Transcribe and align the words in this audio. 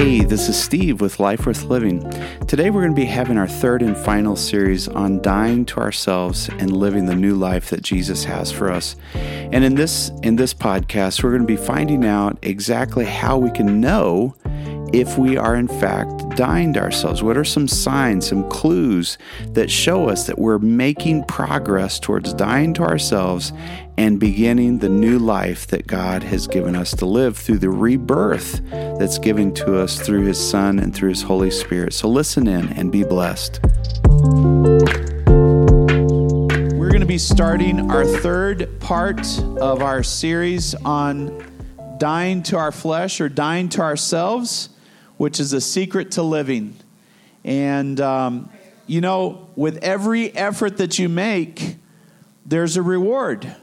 Hey, 0.00 0.24
this 0.24 0.48
is 0.48 0.58
Steve 0.58 1.02
with 1.02 1.20
Life 1.20 1.44
Worth 1.44 1.64
Living. 1.64 2.00
Today 2.48 2.70
we're 2.70 2.80
going 2.80 2.94
to 2.94 2.98
be 2.98 3.04
having 3.04 3.36
our 3.36 3.46
third 3.46 3.82
and 3.82 3.94
final 3.94 4.34
series 4.34 4.88
on 4.88 5.20
dying 5.20 5.66
to 5.66 5.80
ourselves 5.80 6.48
and 6.48 6.74
living 6.74 7.04
the 7.04 7.14
new 7.14 7.34
life 7.34 7.68
that 7.68 7.82
Jesus 7.82 8.24
has 8.24 8.50
for 8.50 8.70
us. 8.70 8.96
And 9.12 9.62
in 9.62 9.74
this 9.74 10.10
in 10.22 10.36
this 10.36 10.54
podcast, 10.54 11.22
we're 11.22 11.32
going 11.32 11.42
to 11.42 11.46
be 11.46 11.54
finding 11.54 12.06
out 12.06 12.38
exactly 12.40 13.04
how 13.04 13.36
we 13.36 13.50
can 13.50 13.78
know 13.78 14.34
if 14.92 15.18
we 15.18 15.36
are 15.36 15.54
in 15.54 15.68
fact 15.68 16.36
dying 16.36 16.72
to 16.74 16.80
ourselves? 16.80 17.22
What 17.22 17.36
are 17.36 17.44
some 17.44 17.68
signs, 17.68 18.28
some 18.28 18.48
clues 18.48 19.18
that 19.48 19.70
show 19.70 20.08
us 20.08 20.26
that 20.26 20.38
we're 20.38 20.58
making 20.58 21.24
progress 21.24 22.00
towards 22.00 22.32
dying 22.34 22.74
to 22.74 22.82
ourselves 22.82 23.52
and 23.96 24.18
beginning 24.18 24.78
the 24.78 24.88
new 24.88 25.18
life 25.18 25.66
that 25.68 25.86
God 25.86 26.22
has 26.22 26.46
given 26.46 26.74
us 26.74 26.92
to 26.96 27.06
live 27.06 27.36
through 27.36 27.58
the 27.58 27.70
rebirth 27.70 28.62
that's 28.70 29.18
given 29.18 29.52
to 29.54 29.78
us 29.78 30.00
through 30.00 30.24
His 30.24 30.38
Son 30.38 30.78
and 30.78 30.94
through 30.94 31.10
His 31.10 31.22
Holy 31.22 31.50
Spirit? 31.50 31.92
So 31.92 32.08
listen 32.08 32.46
in 32.48 32.68
and 32.70 32.90
be 32.90 33.04
blessed. 33.04 33.60
We're 36.78 36.88
going 36.88 37.00
to 37.00 37.06
be 37.06 37.18
starting 37.18 37.90
our 37.90 38.04
third 38.04 38.80
part 38.80 39.20
of 39.58 39.82
our 39.82 40.02
series 40.02 40.74
on 40.74 41.46
dying 41.98 42.42
to 42.44 42.56
our 42.56 42.72
flesh 42.72 43.20
or 43.20 43.28
dying 43.28 43.68
to 43.68 43.82
ourselves 43.82 44.70
which 45.20 45.38
is 45.38 45.52
a 45.52 45.60
secret 45.60 46.12
to 46.12 46.22
living. 46.22 46.74
And, 47.44 48.00
um, 48.00 48.48
you 48.86 49.02
know, 49.02 49.50
with 49.54 49.76
every 49.84 50.34
effort 50.34 50.78
that 50.78 50.98
you 50.98 51.10
make, 51.10 51.76
there's 52.46 52.78
a 52.78 52.82
reward. 52.82 53.54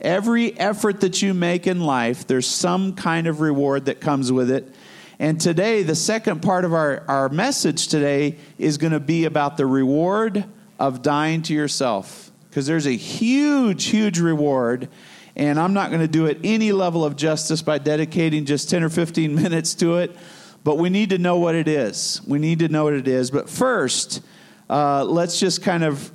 Every 0.00 0.56
effort 0.56 1.00
that 1.00 1.20
you 1.20 1.34
make 1.34 1.66
in 1.66 1.80
life, 1.80 2.28
there's 2.28 2.46
some 2.46 2.94
kind 2.94 3.26
of 3.26 3.40
reward 3.40 3.86
that 3.86 4.00
comes 4.00 4.30
with 4.30 4.48
it. 4.48 4.72
And 5.18 5.40
today, 5.40 5.82
the 5.82 5.96
second 5.96 6.40
part 6.40 6.64
of 6.64 6.72
our, 6.72 7.02
our 7.08 7.28
message 7.28 7.88
today 7.88 8.36
is 8.56 8.78
going 8.78 8.92
to 8.92 9.00
be 9.00 9.24
about 9.24 9.56
the 9.56 9.66
reward 9.66 10.44
of 10.78 11.02
dying 11.02 11.42
to 11.42 11.52
yourself. 11.52 12.30
Because 12.48 12.68
there's 12.68 12.86
a 12.86 12.96
huge, 12.96 13.86
huge 13.86 14.20
reward. 14.20 14.88
And 15.34 15.58
I'm 15.58 15.74
not 15.74 15.88
going 15.90 16.02
to 16.02 16.06
do 16.06 16.26
it 16.26 16.38
any 16.44 16.70
level 16.70 17.04
of 17.04 17.16
justice 17.16 17.60
by 17.60 17.78
dedicating 17.78 18.44
just 18.44 18.70
10 18.70 18.84
or 18.84 18.88
15 18.88 19.34
minutes 19.42 19.74
to 19.74 19.96
it. 19.96 20.16
But 20.64 20.78
we 20.78 20.90
need 20.90 21.10
to 21.10 21.18
know 21.18 21.38
what 21.38 21.54
it 21.54 21.66
is. 21.66 22.20
We 22.26 22.38
need 22.38 22.60
to 22.60 22.68
know 22.68 22.84
what 22.84 22.94
it 22.94 23.08
is. 23.08 23.30
But 23.30 23.50
first, 23.50 24.22
uh, 24.70 25.04
let's 25.04 25.40
just 25.40 25.62
kind 25.62 25.82
of 25.82 26.12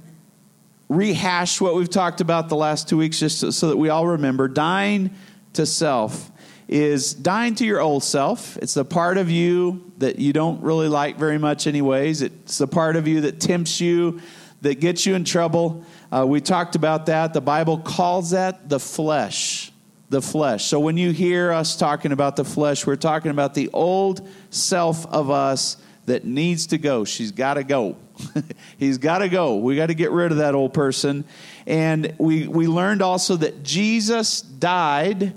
rehash 0.89 1.59
what 1.59 1.75
we've 1.75 1.89
talked 1.89 2.21
about 2.21 2.47
the 2.49 2.55
last 2.55 2.87
two 2.87 2.97
weeks, 2.97 3.19
just 3.19 3.51
so, 3.51 3.67
that 3.67 3.77
we 3.77 3.89
all 3.89 4.07
remember. 4.07 4.47
Dying 4.47 5.13
to 5.53 5.65
self 5.65 6.31
is 6.67 7.13
dying 7.13 7.55
to 7.55 7.65
your 7.65 7.81
old 7.81 8.03
self. 8.03 8.57
It's 8.57 8.73
the 8.73 8.85
part 8.85 9.17
of 9.17 9.29
you 9.29 9.91
that 9.97 10.19
you 10.19 10.33
don't 10.33 10.61
really 10.61 10.87
like 10.87 11.17
very 11.17 11.37
much, 11.37 11.67
anyways. 11.67 12.21
It's 12.21 12.57
the 12.57 12.67
part 12.67 12.95
of 12.95 13.07
you 13.07 13.21
that 13.21 13.39
tempts 13.39 13.81
you, 13.81 14.21
that 14.61 14.79
gets 14.79 15.05
you 15.05 15.15
in 15.15 15.23
trouble. 15.23 15.83
Uh, 16.11 16.25
we 16.27 16.39
talked 16.39 16.75
about 16.75 17.07
that. 17.07 17.33
The 17.33 17.41
Bible 17.41 17.79
calls 17.79 18.31
that 18.31 18.69
the 18.69 18.79
flesh 18.79 19.71
the 20.09 20.21
flesh. 20.21 20.65
So 20.65 20.79
when 20.79 20.97
you 20.97 21.11
hear 21.11 21.51
us 21.51 21.75
talking 21.75 22.11
about 22.11 22.35
the 22.35 22.45
flesh, 22.45 22.85
we're 22.85 22.95
talking 22.95 23.31
about 23.31 23.53
the 23.53 23.69
old 23.73 24.27
self 24.49 25.05
of 25.07 25.29
us 25.29 25.77
that 26.05 26.23
needs 26.23 26.67
to 26.67 26.77
go. 26.77 27.03
She's 27.03 27.31
got 27.31 27.55
to 27.55 27.63
go. 27.63 27.97
He's 28.77 28.97
got 28.97 29.19
to 29.19 29.29
go. 29.29 29.57
We 29.57 29.75
got 29.75 29.87
to 29.87 29.93
get 29.93 30.11
rid 30.11 30.31
of 30.31 30.37
that 30.37 30.55
old 30.55 30.73
person. 30.73 31.25
And 31.65 32.15
we, 32.17 32.47
we 32.47 32.67
learned 32.67 33.01
also 33.01 33.35
that 33.35 33.63
Jesus 33.63 34.41
died 34.41 35.33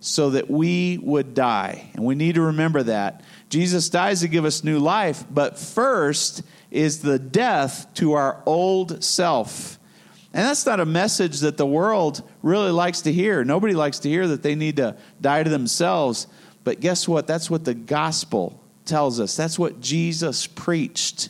so 0.00 0.30
that 0.30 0.50
we 0.50 0.98
would 0.98 1.34
die. 1.34 1.90
And 1.94 2.04
we 2.04 2.14
need 2.14 2.34
to 2.36 2.42
remember 2.42 2.82
that. 2.84 3.22
Jesus 3.50 3.88
dies 3.90 4.20
to 4.20 4.28
give 4.28 4.44
us 4.44 4.64
new 4.64 4.78
life, 4.78 5.24
but 5.30 5.58
first 5.58 6.42
is 6.70 7.02
the 7.02 7.18
death 7.18 7.86
to 7.94 8.14
our 8.14 8.42
old 8.46 9.04
self. 9.04 9.78
And 10.34 10.42
that's 10.44 10.66
not 10.66 10.80
a 10.80 10.84
message 10.84 11.40
that 11.40 11.56
the 11.56 11.64
world 11.64 12.28
really 12.42 12.72
likes 12.72 13.02
to 13.02 13.12
hear. 13.12 13.44
Nobody 13.44 13.72
likes 13.72 14.00
to 14.00 14.08
hear 14.08 14.26
that 14.26 14.42
they 14.42 14.56
need 14.56 14.76
to 14.76 14.96
die 15.20 15.44
to 15.44 15.48
themselves. 15.48 16.26
But 16.64 16.80
guess 16.80 17.06
what? 17.06 17.28
That's 17.28 17.48
what 17.48 17.64
the 17.64 17.72
gospel 17.72 18.60
tells 18.84 19.20
us. 19.20 19.36
That's 19.36 19.60
what 19.60 19.80
Jesus 19.80 20.48
preached. 20.48 21.28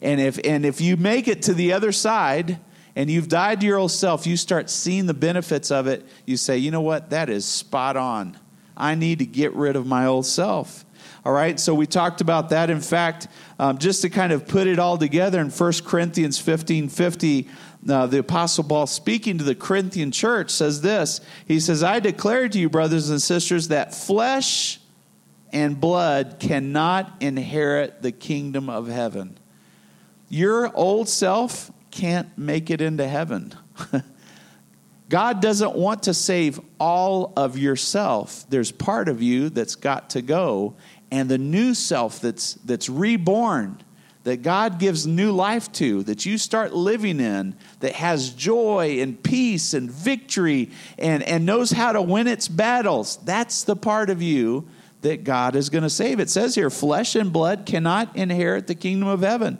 And 0.00 0.22
if, 0.22 0.40
and 0.42 0.64
if 0.64 0.80
you 0.80 0.96
make 0.96 1.28
it 1.28 1.42
to 1.42 1.54
the 1.54 1.74
other 1.74 1.92
side 1.92 2.58
and 2.96 3.10
you've 3.10 3.28
died 3.28 3.60
to 3.60 3.66
your 3.66 3.76
old 3.76 3.92
self, 3.92 4.26
you 4.26 4.38
start 4.38 4.70
seeing 4.70 5.04
the 5.04 5.14
benefits 5.14 5.70
of 5.70 5.86
it. 5.86 6.06
You 6.24 6.38
say, 6.38 6.56
you 6.56 6.70
know 6.70 6.80
what? 6.80 7.10
That 7.10 7.28
is 7.28 7.44
spot 7.44 7.98
on. 7.98 8.38
I 8.74 8.94
need 8.94 9.18
to 9.18 9.26
get 9.26 9.52
rid 9.54 9.76
of 9.76 9.86
my 9.86 10.06
old 10.06 10.24
self. 10.24 10.86
All 11.26 11.32
right, 11.32 11.58
so 11.58 11.74
we 11.74 11.86
talked 11.86 12.20
about 12.20 12.50
that. 12.50 12.70
In 12.70 12.80
fact, 12.80 13.26
um, 13.58 13.78
just 13.78 14.02
to 14.02 14.08
kind 14.08 14.32
of 14.32 14.46
put 14.46 14.68
it 14.68 14.78
all 14.78 14.96
together 14.96 15.40
in 15.40 15.50
1 15.50 15.72
Corinthians 15.84 16.38
15 16.38 16.88
50, 16.88 17.48
uh, 17.88 18.06
the 18.06 18.18
Apostle 18.18 18.64
Paul, 18.64 18.86
speaking 18.86 19.38
to 19.38 19.44
the 19.44 19.54
Corinthian 19.54 20.10
church, 20.10 20.50
says 20.50 20.80
this 20.80 21.20
He 21.46 21.60
says, 21.60 21.82
I 21.82 22.00
declare 22.00 22.48
to 22.48 22.58
you, 22.58 22.68
brothers 22.68 23.10
and 23.10 23.20
sisters, 23.20 23.68
that 23.68 23.94
flesh 23.94 24.80
and 25.52 25.80
blood 25.80 26.36
cannot 26.38 27.12
inherit 27.20 28.02
the 28.02 28.12
kingdom 28.12 28.68
of 28.68 28.88
heaven. 28.88 29.38
Your 30.28 30.74
old 30.76 31.08
self 31.08 31.70
can't 31.90 32.36
make 32.36 32.70
it 32.70 32.80
into 32.80 33.06
heaven. 33.06 33.54
God 35.08 35.40
doesn't 35.40 35.76
want 35.76 36.04
to 36.04 36.14
save 36.14 36.60
all 36.80 37.32
of 37.36 37.56
yourself. 37.56 38.44
There's 38.48 38.72
part 38.72 39.08
of 39.08 39.22
you 39.22 39.50
that's 39.50 39.76
got 39.76 40.10
to 40.10 40.22
go, 40.22 40.74
and 41.12 41.28
the 41.28 41.38
new 41.38 41.74
self 41.74 42.20
that's, 42.20 42.54
that's 42.54 42.88
reborn 42.88 43.82
that 44.26 44.42
God 44.42 44.80
gives 44.80 45.06
new 45.06 45.30
life 45.30 45.70
to, 45.74 46.02
that 46.02 46.26
you 46.26 46.36
start 46.36 46.72
living 46.72 47.20
in, 47.20 47.54
that 47.78 47.92
has 47.92 48.30
joy 48.30 48.98
and 49.00 49.22
peace 49.22 49.72
and 49.72 49.88
victory 49.88 50.72
and, 50.98 51.22
and 51.22 51.46
knows 51.46 51.70
how 51.70 51.92
to 51.92 52.02
win 52.02 52.26
its 52.26 52.48
battles, 52.48 53.18
that's 53.18 53.62
the 53.62 53.76
part 53.76 54.10
of 54.10 54.20
you 54.20 54.66
that 55.02 55.22
God 55.22 55.54
is 55.54 55.70
going 55.70 55.84
to 55.84 55.90
save. 55.90 56.18
It 56.18 56.28
says 56.28 56.56
here, 56.56 56.70
flesh 56.70 57.14
and 57.14 57.32
blood 57.32 57.66
cannot 57.66 58.16
inherit 58.16 58.66
the 58.66 58.74
kingdom 58.74 59.06
of 59.08 59.20
heaven. 59.20 59.58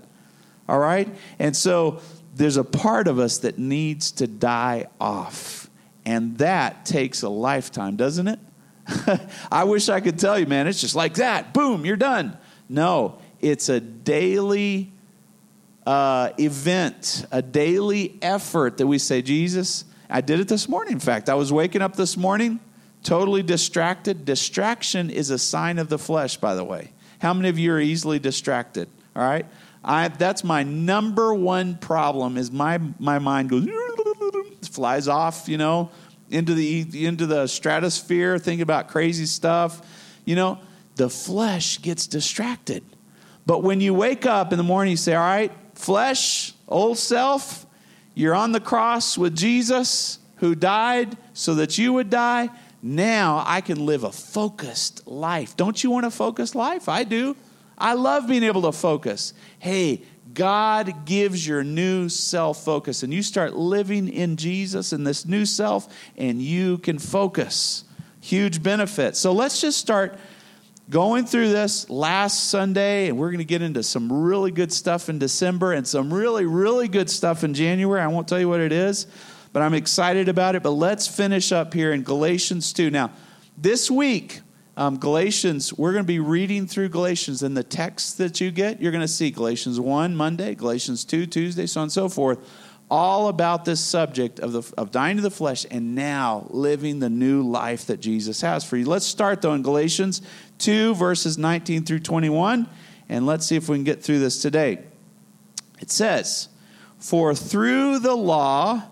All 0.69 0.81
right? 0.81 1.15
And 1.39 1.57
so 1.57 2.01
there's 2.35 2.57
a 2.57 2.65
part 2.65 3.07
of 3.07 3.21
us 3.21 3.39
that 3.39 3.59
needs 3.59 4.11
to 4.13 4.27
die 4.27 4.89
off. 5.01 5.71
And 6.05 6.39
that 6.39 6.85
takes 6.85 7.23
a 7.23 7.29
lifetime, 7.29 7.95
doesn't 7.95 8.27
it? 8.27 8.41
I 9.53 9.63
wish 9.63 9.89
I 9.89 10.01
could 10.01 10.19
tell 10.19 10.37
you, 10.37 10.47
man, 10.47 10.67
it's 10.67 10.81
just 10.81 10.97
like 10.97 11.15
that. 11.15 11.55
Boom, 11.55 11.87
you're 11.87 11.95
done. 11.95 12.37
No, 12.69 13.21
it's 13.41 13.69
a 13.69 13.81
daily 13.81 14.93
uh, 15.87 16.31
event, 16.39 17.27
a 17.31 17.43
daily 17.43 18.19
effort 18.23 18.79
that 18.79 18.87
we 18.87 18.99
say, 18.99 19.23
Jesus, 19.23 19.85
I 20.11 20.21
did 20.21 20.41
it 20.41 20.49
this 20.49 20.69
morning. 20.69 20.95
In 20.95 21.01
fact, 21.01 21.29
I 21.29 21.35
was 21.35 21.53
waking 21.53 21.83
up 21.83 21.97
this 21.97 22.17
morning 22.17 22.61
totally 23.03 23.43
distracted. 23.43 24.25
Distraction 24.25 25.11
is 25.11 25.31
a 25.31 25.39
sign 25.39 25.79
of 25.79 25.89
the 25.89 25.99
flesh, 25.99 26.37
by 26.37 26.55
the 26.55 26.65
way. 26.65 26.93
How 27.21 27.33
many 27.33 27.49
of 27.49 27.59
you 27.59 27.73
are 27.73 27.81
easily 27.81 28.19
distracted? 28.19 28.89
All 29.15 29.23
right? 29.23 29.47
I, 29.85 30.09
that's 30.09 30.43
my 30.43 30.65
number 30.65 31.33
one 31.33 31.77
problem 31.77 32.37
is 32.37 32.51
my, 32.51 32.81
my 32.99 33.21
mind 33.21 33.51
goes 33.51 33.69
flies 34.69 35.07
off, 35.07 35.49
you 35.49 35.57
know, 35.57 35.91
into 36.31 36.55
the 36.55 37.07
into 37.07 37.27
the 37.27 37.47
stratosphere, 37.47 38.39
thinking 38.39 38.63
about 38.63 38.89
crazy 38.89 39.27
stuff. 39.27 39.81
You 40.25 40.35
know, 40.35 40.59
the 40.97 41.09
flesh 41.09 41.81
gets 41.81 42.07
distracted. 42.07 42.85
But 43.47 43.63
when 43.63 43.81
you 43.81 43.95
wake 43.95 44.27
up 44.27 44.53
in 44.53 44.59
the 44.59 44.65
morning, 44.65 44.91
you 44.91 44.97
say, 44.97 45.15
All 45.15 45.23
right, 45.23 45.53
flesh, 45.75 46.53
old 46.69 46.99
self, 46.99 47.65
you're 48.15 48.35
on 48.35 48.53
the 48.53 48.61
cross 48.61 49.17
with 49.17 49.37
Jesus 49.37 50.19
who 50.37 50.55
died 50.55 51.17
so 51.33 51.55
that 51.55 51.79
you 51.79 51.93
would 51.93 52.11
die. 52.11 52.51
Now 52.83 53.43
I 53.47 53.61
can 53.61 53.87
live 53.87 54.05
a 54.05 54.13
focused 54.13 55.07
life. 55.07 55.57
Don't 55.57 55.83
you 55.83 55.91
want 55.91 56.07
a 56.07 56.11
focused 56.11 56.55
life? 56.55 56.89
I 56.89 57.05
do. 57.05 57.37
I 57.79 57.95
love 57.95 58.27
being 58.27 58.43
able 58.43 58.63
to 58.63 58.73
focus. 58.73 59.35
Hey, 59.59 60.03
God 60.33 61.07
gives 61.07 61.47
your 61.47 61.63
new 61.63 62.09
self 62.09 62.65
focus, 62.65 63.03
and 63.03 63.13
you 63.13 63.23
start 63.23 63.55
living 63.55 64.09
in 64.09 64.37
Jesus 64.37 64.93
and 64.93 65.07
this 65.07 65.25
new 65.27 65.47
self, 65.47 65.89
and 66.17 66.41
you 66.41 66.79
can 66.79 66.99
focus. 66.99 67.85
Huge 68.21 68.63
benefit. 68.63 69.17
So 69.17 69.33
let's 69.33 69.61
just 69.61 69.79
start 69.79 70.19
going 70.89 71.27
through 71.27 71.49
this 71.49 71.91
last 71.91 72.49
Sunday, 72.49 73.09
and 73.09 73.19
we're 73.19 73.31
going 73.31 73.39
to 73.39 73.45
get 73.45 73.63
into 73.63 73.83
some 73.83 74.13
really 74.13 74.51
good 74.51 74.73
stuff 74.73 75.09
in 75.09 75.19
December 75.19 75.73
and 75.73 75.87
some 75.87 76.13
really, 76.13 76.47
really 76.47 76.89
good 76.89 77.11
stuff 77.11 77.43
in 77.43 77.55
January. 77.55 78.01
I 78.01 78.07
won't 78.07 78.29
tell 78.29 78.39
you 78.39 78.49
what 78.49 78.61
it 78.61 78.73
is, 78.73 79.07
but 79.53 79.63
I'm 79.63 79.75
excited 79.75 80.29
about 80.29 80.55
it. 80.55 80.63
But 80.63 80.71
let's 80.71 81.09
finish 81.09 81.51
up 81.51 81.75
here 81.75 81.93
in 81.93 82.03
Galatians 82.03 82.73
2. 82.73 82.91
Now, 82.91 83.11
this 83.59 83.91
week, 83.91 84.41
um, 84.77 84.99
Galatians, 84.99 85.73
we're 85.73 85.93
going 85.93 86.05
to 86.05 86.09
be 86.09 86.21
reading 86.21 86.67
through 86.67 86.91
Galatians, 86.91 87.43
and 87.43 87.57
the 87.57 87.65
text 87.65 88.19
that 88.19 88.41
you 88.41 88.51
get, 88.51 88.81
you're 88.81 88.93
going 88.93 89.03
to 89.03 89.09
see 89.09 89.31
Galatians 89.31 89.81
1 89.81 90.15
Monday, 90.15 90.55
Galatians 90.55 91.05
2 91.05 91.27
Tuesday, 91.27 91.67
so 91.67 91.81
on 91.81 91.85
and 91.85 91.93
so 91.93 92.09
forth. 92.09 92.39
all 92.89 93.27
about 93.27 93.65
this 93.65 93.81
subject 93.81 94.39
of, 94.39 94.53
the, 94.53 94.63
of 94.79 94.93
dying 94.93 95.17
to 95.17 95.23
the 95.23 95.31
flesh 95.31 95.67
and 95.73 95.97
now 95.97 96.47
living 96.51 97.01
the 97.01 97.11
new 97.11 97.43
life 97.43 97.87
that 97.87 97.99
Jesus 97.99 98.41
has 98.43 98.63
for 98.63 98.77
you. 98.77 98.85
Let's 98.85 99.07
start, 99.07 99.43
though, 99.43 99.55
in 99.55 99.63
Galatians 99.63 100.23
2, 100.59 100.95
verses 100.95 101.39
19 101.39 101.85
through 101.85 102.01
21, 102.01 102.69
and 103.09 103.27
let's 103.27 103.47
see 103.47 103.57
if 103.57 103.69
we 103.69 103.77
can 103.77 103.85
get 103.85 104.03
through 104.03 104.19
this 104.19 104.41
today. 104.41 104.85
It 105.81 105.91
says, 105.91 106.49
For 106.99 107.35
through 107.35 107.99
the 108.01 108.15
law 108.15 108.91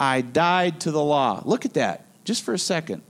I 0.00 0.22
died 0.22 0.80
to 0.80 0.90
the 0.90 1.02
law. 1.02 1.42
Look 1.44 1.66
at 1.66 1.74
that, 1.74 2.06
just 2.24 2.42
for 2.42 2.54
a 2.54 2.58
second. 2.58 3.02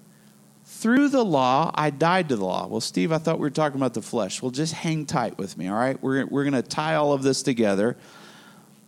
Through 0.64 1.10
the 1.10 1.24
law, 1.24 1.70
I 1.74 1.90
died 1.90 2.28
to 2.30 2.36
the 2.36 2.44
law. 2.44 2.66
Well, 2.66 2.80
Steve, 2.80 3.12
I 3.12 3.18
thought 3.18 3.38
we 3.38 3.42
were 3.42 3.50
talking 3.50 3.78
about 3.78 3.94
the 3.94 4.02
flesh. 4.02 4.42
Well, 4.42 4.50
just 4.50 4.72
hang 4.72 5.06
tight 5.06 5.38
with 5.38 5.56
me, 5.56 5.68
all 5.68 5.76
right? 5.76 6.02
We're, 6.02 6.26
we're 6.26 6.42
going 6.42 6.54
to 6.54 6.62
tie 6.62 6.96
all 6.96 7.12
of 7.12 7.22
this 7.22 7.42
together. 7.42 7.96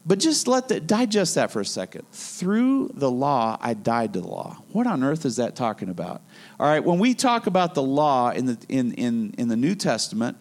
But 0.04 0.18
just 0.18 0.48
let 0.48 0.68
the, 0.68 0.80
digest 0.80 1.36
that 1.36 1.52
for 1.52 1.60
a 1.60 1.64
second. 1.64 2.10
Through 2.10 2.90
the 2.94 3.10
law, 3.10 3.56
I 3.60 3.74
died 3.74 4.14
to 4.14 4.20
the 4.20 4.26
law. 4.26 4.62
What 4.72 4.86
on 4.86 5.04
earth 5.04 5.24
is 5.24 5.36
that 5.36 5.54
talking 5.54 5.88
about? 5.88 6.22
All 6.58 6.66
right, 6.66 6.82
when 6.82 6.98
we 6.98 7.14
talk 7.14 7.46
about 7.46 7.74
the 7.74 7.82
law 7.82 8.30
in 8.30 8.46
the, 8.46 8.58
in, 8.68 8.94
in, 8.94 9.32
in 9.38 9.46
the 9.48 9.56
New 9.56 9.76
Testament, 9.76 10.36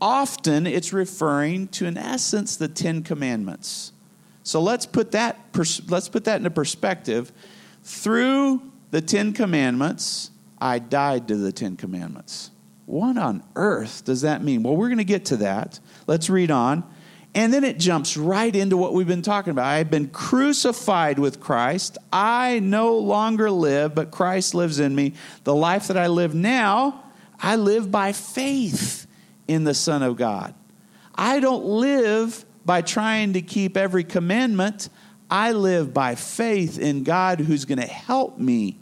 often 0.00 0.66
it's 0.66 0.92
referring 0.92 1.66
to, 1.68 1.86
in 1.86 1.98
essence, 1.98 2.56
the 2.56 2.68
Ten 2.68 3.02
Commandments. 3.02 3.92
So 4.44 4.60
let's 4.60 4.86
put 4.86 5.10
that, 5.12 5.52
pers- 5.52 5.82
let's 5.90 6.08
put 6.08 6.24
that 6.24 6.36
into 6.36 6.50
perspective. 6.50 7.32
Through 7.82 8.62
the 8.92 9.00
Ten 9.00 9.32
Commandments, 9.32 10.30
I 10.60 10.78
died 10.78 11.26
to 11.28 11.36
the 11.36 11.50
Ten 11.50 11.76
Commandments. 11.76 12.52
What 12.86 13.18
on 13.18 13.42
earth 13.56 14.04
does 14.04 14.20
that 14.20 14.44
mean? 14.44 14.62
Well, 14.62 14.76
we're 14.76 14.88
going 14.88 14.98
to 14.98 15.04
get 15.04 15.24
to 15.26 15.38
that. 15.38 15.80
Let's 16.06 16.30
read 16.30 16.52
on. 16.52 16.84
And 17.34 17.52
then 17.52 17.64
it 17.64 17.78
jumps 17.78 18.16
right 18.16 18.54
into 18.54 18.76
what 18.76 18.94
we've 18.94 19.08
been 19.08 19.22
talking 19.22 19.50
about. 19.50 19.66
I've 19.66 19.90
been 19.90 20.08
crucified 20.08 21.18
with 21.18 21.40
Christ. 21.40 21.98
I 22.12 22.60
no 22.60 22.96
longer 22.98 23.50
live, 23.50 23.94
but 23.94 24.12
Christ 24.12 24.54
lives 24.54 24.78
in 24.78 24.94
me. 24.94 25.14
The 25.42 25.54
life 25.54 25.88
that 25.88 25.96
I 25.96 26.06
live 26.06 26.34
now, 26.34 27.02
I 27.40 27.56
live 27.56 27.90
by 27.90 28.12
faith 28.12 29.08
in 29.48 29.64
the 29.64 29.74
Son 29.74 30.02
of 30.04 30.16
God. 30.16 30.54
I 31.14 31.40
don't 31.40 31.64
live 31.64 32.44
by 32.64 32.82
trying 32.82 33.32
to 33.32 33.42
keep 33.42 33.76
every 33.76 34.04
commandment. 34.04 34.88
I 35.28 35.52
live 35.52 35.92
by 35.92 36.14
faith 36.14 36.78
in 36.78 37.02
God 37.02 37.40
who's 37.40 37.64
going 37.64 37.80
to 37.80 37.86
help 37.86 38.38
me 38.38 38.78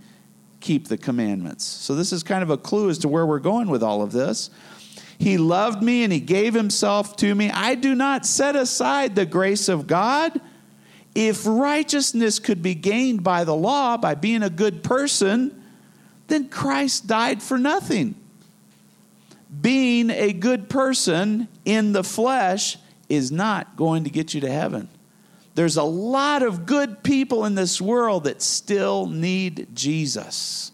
keep 0.60 0.88
the 0.88 0.98
commandments. 0.98 1.64
So, 1.64 1.94
this 1.94 2.12
is 2.12 2.22
kind 2.22 2.42
of 2.42 2.50
a 2.50 2.56
clue 2.56 2.90
as 2.90 2.98
to 2.98 3.08
where 3.08 3.26
we're 3.26 3.38
going 3.40 3.68
with 3.68 3.82
all 3.82 4.02
of 4.02 4.12
this. 4.12 4.50
He 5.22 5.38
loved 5.38 5.84
me 5.84 6.02
and 6.02 6.12
He 6.12 6.18
gave 6.18 6.52
Himself 6.52 7.14
to 7.18 7.32
me. 7.32 7.48
I 7.48 7.76
do 7.76 7.94
not 7.94 8.26
set 8.26 8.56
aside 8.56 9.14
the 9.14 9.24
grace 9.24 9.68
of 9.68 9.86
God. 9.86 10.40
If 11.14 11.46
righteousness 11.46 12.40
could 12.40 12.60
be 12.60 12.74
gained 12.74 13.22
by 13.22 13.44
the 13.44 13.54
law, 13.54 13.96
by 13.96 14.16
being 14.16 14.42
a 14.42 14.50
good 14.50 14.82
person, 14.82 15.62
then 16.26 16.48
Christ 16.48 17.06
died 17.06 17.40
for 17.40 17.56
nothing. 17.56 18.16
Being 19.60 20.10
a 20.10 20.32
good 20.32 20.68
person 20.68 21.46
in 21.64 21.92
the 21.92 22.02
flesh 22.02 22.76
is 23.08 23.30
not 23.30 23.76
going 23.76 24.02
to 24.02 24.10
get 24.10 24.34
you 24.34 24.40
to 24.40 24.50
heaven. 24.50 24.88
There's 25.54 25.76
a 25.76 25.84
lot 25.84 26.42
of 26.42 26.66
good 26.66 27.04
people 27.04 27.44
in 27.44 27.54
this 27.54 27.80
world 27.80 28.24
that 28.24 28.42
still 28.42 29.06
need 29.06 29.68
Jesus. 29.72 30.72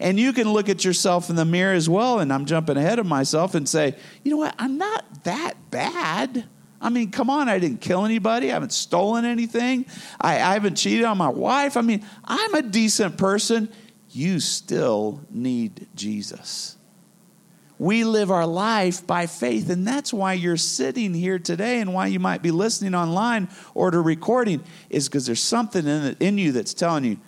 And 0.00 0.18
you 0.18 0.32
can 0.32 0.50
look 0.50 0.70
at 0.70 0.82
yourself 0.82 1.28
in 1.28 1.36
the 1.36 1.44
mirror 1.44 1.74
as 1.74 1.88
well, 1.88 2.20
and 2.20 2.32
I'm 2.32 2.46
jumping 2.46 2.78
ahead 2.78 2.98
of 2.98 3.04
myself 3.04 3.54
and 3.54 3.68
say, 3.68 3.94
you 4.24 4.30
know 4.30 4.38
what, 4.38 4.54
I'm 4.58 4.78
not 4.78 5.24
that 5.24 5.70
bad. 5.70 6.48
I 6.80 6.88
mean, 6.88 7.10
come 7.10 7.28
on, 7.28 7.50
I 7.50 7.58
didn't 7.58 7.82
kill 7.82 8.06
anybody. 8.06 8.50
I 8.50 8.54
haven't 8.54 8.72
stolen 8.72 9.26
anything. 9.26 9.84
I, 10.18 10.36
I 10.36 10.54
haven't 10.54 10.76
cheated 10.76 11.04
on 11.04 11.18
my 11.18 11.28
wife. 11.28 11.76
I 11.76 11.82
mean, 11.82 12.02
I'm 12.24 12.54
a 12.54 12.62
decent 12.62 13.18
person. 13.18 13.70
You 14.08 14.40
still 14.40 15.20
need 15.28 15.86
Jesus. 15.94 16.78
We 17.78 18.04
live 18.04 18.30
our 18.30 18.46
life 18.46 19.06
by 19.06 19.26
faith, 19.26 19.68
and 19.68 19.86
that's 19.86 20.14
why 20.14 20.32
you're 20.32 20.56
sitting 20.56 21.12
here 21.12 21.38
today 21.38 21.80
and 21.80 21.92
why 21.92 22.06
you 22.06 22.20
might 22.20 22.40
be 22.40 22.50
listening 22.50 22.94
online 22.94 23.48
or 23.74 23.90
to 23.90 24.00
recording, 24.00 24.64
is 24.88 25.08
because 25.08 25.26
there's 25.26 25.42
something 25.42 25.86
in, 25.86 26.16
in 26.20 26.38
you 26.38 26.52
that's 26.52 26.72
telling 26.72 27.04
you, 27.04 27.18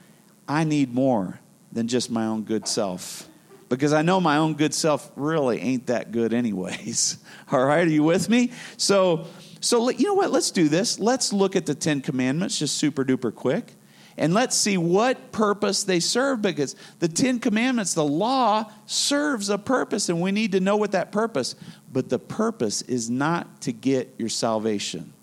I 0.49 0.65
need 0.65 0.95
more 0.95 1.39
than 1.73 1.89
just 1.89 2.11
my 2.11 2.27
own 2.27 2.43
good 2.43 2.69
self. 2.69 3.29
Because 3.69 3.93
I 3.95 4.03
know 4.03 4.21
my 4.21 4.37
own 4.37 4.55
good 4.55 4.75
self 4.75 5.11
really 5.17 5.59
ain't 5.61 5.87
that 5.87 6.13
good, 6.13 6.35
anyways. 6.35 7.17
All 7.53 7.65
right, 7.65 7.87
are 7.87 7.91
you 7.91 8.03
with 8.03 8.29
me? 8.29 8.53
So, 8.77 9.27
so 9.61 9.89
you 9.89 10.07
know 10.07 10.15
what? 10.15 10.31
Let's 10.31 10.51
do 10.51 10.69
this. 10.69 10.99
Let's 10.99 11.33
look 11.33 11.57
at 11.57 11.65
the 11.65 11.75
Ten 11.75 12.03
Commandments 12.03 12.59
just 12.59 12.77
super 12.77 13.05
duper 13.05 13.35
quick. 13.35 13.73
And 14.19 14.35
let's 14.35 14.55
see 14.55 14.77
what 14.77 15.33
purpose 15.33 15.85
they 15.85 16.01
serve 16.01 16.43
because 16.43 16.77
the 16.99 17.09
Ten 17.09 17.39
Commandments, 17.39 17.95
the 17.95 18.05
law, 18.05 18.71
serves 18.85 19.49
a 19.49 19.57
purpose, 19.57 20.11
and 20.11 20.21
we 20.21 20.33
need 20.33 20.53
to 20.53 20.61
know 20.61 20.77
what 20.77 20.93
that 20.93 21.13
purpose. 21.13 21.55
But 21.91 22.11
the 22.11 22.19
purpose 22.19 22.83
is 22.83 23.09
not 23.09 23.63
to 23.63 23.73
get 23.73 24.15
your 24.19 24.29
salvation. 24.29 25.15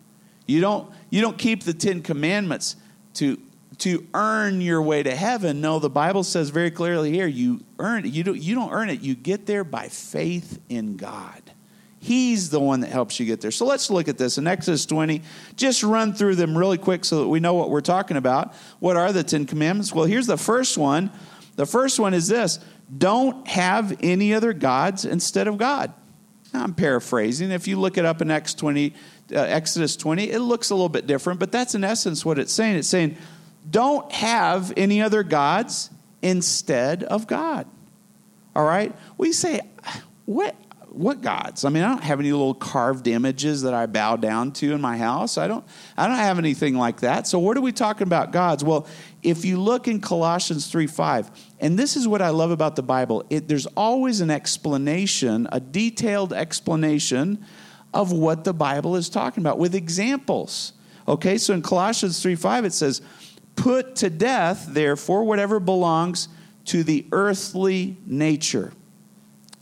You 0.48 0.62
don't, 0.62 0.90
you 1.12 1.22
don't 1.22 1.38
keep 1.38 1.64
the 1.64 1.74
Ten 1.74 2.02
Commandments 2.02 2.76
to 3.16 3.38
to 3.80 4.06
earn 4.14 4.62
your 4.62 4.82
way 4.82 5.04
to 5.04 5.16
heaven. 5.16 5.62
No, 5.62 5.80
the 5.80 5.90
Bible 5.90 6.24
says 6.24 6.50
very 6.50 6.72
clearly 6.72 7.12
here, 7.12 7.28
you 7.28 7.62
earn 7.80 8.06
it. 8.06 8.12
You 8.12 8.24
don't, 8.24 8.40
you 8.40 8.56
don't 8.56 8.72
earn 8.72 8.90
it. 8.90 9.02
You 9.02 9.16
get 9.16 9.46
there 9.46 9.64
by 9.64 9.88
faith 9.88 10.60
in 10.70 10.98
God. 10.98 11.42
He's 12.02 12.50
the 12.50 12.60
one 12.60 12.80
that 12.82 12.92
helps 12.92 13.20
you 13.20 13.26
get 13.26 13.42
there. 13.42 13.52
So 13.52 13.66
let's 13.66 13.90
look 13.90 14.08
at 14.08 14.18
this 14.18 14.38
in 14.38 14.48
Exodus 14.48 14.86
20. 14.86 15.22
Just 15.58 15.84
run 15.84 16.14
through 16.14 16.36
them 16.36 16.58
really 16.58 16.78
quick 16.78 17.04
so 17.04 17.22
that 17.22 17.28
we 17.28 17.42
know 17.42 17.56
what 17.56 17.70
we're 17.70 17.82
talking 17.82 18.16
about. 18.16 18.54
What 18.80 18.96
are 18.96 19.12
the 19.12 19.24
Ten 19.24 19.46
Commandments? 19.46 19.94
Well, 19.94 20.06
here's 20.06 20.28
the 20.28 20.38
first 20.38 20.78
one. 20.78 21.12
The 21.56 21.66
first 21.66 22.00
one 22.00 22.14
is 22.14 22.28
this 22.28 22.60
don't 22.98 23.48
have 23.48 23.98
any 24.02 24.34
other 24.34 24.54
gods 24.54 25.04
instead 25.06 25.48
of 25.48 25.58
God. 25.58 25.94
Now, 26.54 26.64
I'm 26.64 26.74
paraphrasing. 26.74 27.52
If 27.52 27.68
you 27.68 27.80
look 27.80 27.98
it 27.98 28.06
up 28.06 28.22
in 28.22 28.32
Exodus 28.32 28.60
20, 28.60 28.94
uh, 29.36 29.40
Exodus 29.40 29.96
20, 29.96 30.32
it 30.32 30.40
looks 30.40 30.70
a 30.72 30.76
little 30.76 30.90
bit 30.90 31.06
different, 31.06 31.40
but 31.40 31.52
that's 31.52 31.76
in 31.76 31.84
essence 31.84 32.26
what 32.26 32.40
it's 32.40 32.52
saying. 32.52 32.78
It's 32.78 32.88
saying, 32.88 33.18
don't 33.70 34.12
have 34.12 34.74
any 34.78 35.02
other 35.02 35.24
gods 35.24 35.90
instead 36.22 37.04
of 37.04 37.28
God. 37.28 37.68
All 38.56 38.66
right? 38.66 38.96
We 39.18 39.32
say, 39.32 39.62
what, 40.26 40.56
what 40.90 41.22
gods? 41.22 41.66
I 41.66 41.70
mean, 41.70 41.84
I 41.84 41.90
don't 41.90 42.04
have 42.04 42.20
any 42.20 42.32
little 42.32 42.54
carved 42.54 43.08
images 43.08 43.62
that 43.62 43.74
I 43.74 43.86
bow 43.86 44.16
down 44.16 44.52
to 44.54 44.74
in 44.74 44.82
my 44.82 44.98
house. 44.98 45.38
I 45.38 45.48
don't, 45.48 45.64
I 45.96 46.08
don't 46.08 46.18
have 46.18 46.38
anything 46.40 46.76
like 46.76 47.02
that. 47.02 47.28
So, 47.28 47.40
what 47.40 47.58
are 47.58 47.62
we 47.62 47.72
talking 47.72 48.04
about 48.04 48.32
gods? 48.32 48.64
Well, 48.64 48.88
if 49.22 49.46
you 49.46 49.60
look 49.60 49.88
in 49.88 50.02
Colossians 50.02 50.68
3 50.68 50.88
5, 50.88 51.32
and 51.60 51.78
this 51.78 51.96
is 51.96 52.08
what 52.08 52.22
I 52.22 52.30
love 52.30 52.52
about 52.52 52.76
the 52.76 52.84
Bible, 52.84 53.24
it, 53.30 53.48
there's 53.48 53.66
always 53.68 54.22
an 54.22 54.32
explanation, 54.32 55.48
a 55.52 55.60
detailed 55.60 56.34
explanation 56.34 57.46
of 57.94 58.12
what 58.12 58.44
the 58.44 58.54
Bible 58.54 58.96
is 58.96 59.10
talking 59.10 59.42
about 59.42 59.58
with 59.58 59.76
examples. 59.76 60.74
Okay, 61.08 61.38
so 61.38 61.54
in 61.54 61.62
Colossians 61.62 62.22
3 62.22 62.36
5, 62.36 62.66
it 62.66 62.74
says, 62.74 63.02
Put 63.60 63.98
to 63.98 64.10
death, 64.10 64.68
therefore, 64.70 65.26
whatever 65.26 65.60
belongs 65.60 66.30
to 66.66 66.84
the 66.84 67.06
earthly 67.12 67.98
nature. 68.06 68.72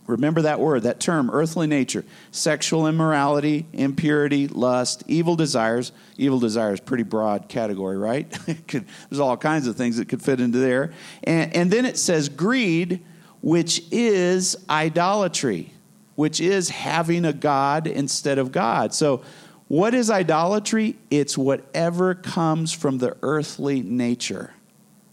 Remember 0.06 0.42
that 0.42 0.60
word, 0.60 0.84
that 0.84 1.00
term, 1.00 1.30
earthly 1.30 1.66
nature. 1.66 2.04
Sexual 2.30 2.86
immorality, 2.86 3.66
impurity, 3.72 4.46
lust, 4.46 5.02
evil 5.08 5.34
desires. 5.34 5.90
Evil 6.16 6.38
desires, 6.38 6.80
pretty 6.80 7.02
broad 7.02 7.48
category, 7.48 7.98
right? 7.98 8.30
There's 9.10 9.20
all 9.20 9.36
kinds 9.36 9.66
of 9.66 9.76
things 9.76 9.96
that 9.96 10.08
could 10.08 10.22
fit 10.22 10.40
into 10.40 10.58
there. 10.58 10.92
And, 11.24 11.54
and 11.54 11.70
then 11.70 11.84
it 11.84 11.98
says 11.98 12.28
greed, 12.28 13.04
which 13.42 13.82
is 13.90 14.56
idolatry, 14.70 15.74
which 16.14 16.40
is 16.40 16.70
having 16.70 17.24
a 17.24 17.32
God 17.32 17.86
instead 17.86 18.38
of 18.38 18.52
God. 18.52 18.94
So 18.94 19.22
what 19.68 19.94
is 19.94 20.10
idolatry? 20.10 20.96
It's 21.10 21.36
whatever 21.36 22.14
comes 22.14 22.72
from 22.72 22.98
the 22.98 23.16
earthly 23.22 23.82
nature 23.82 24.54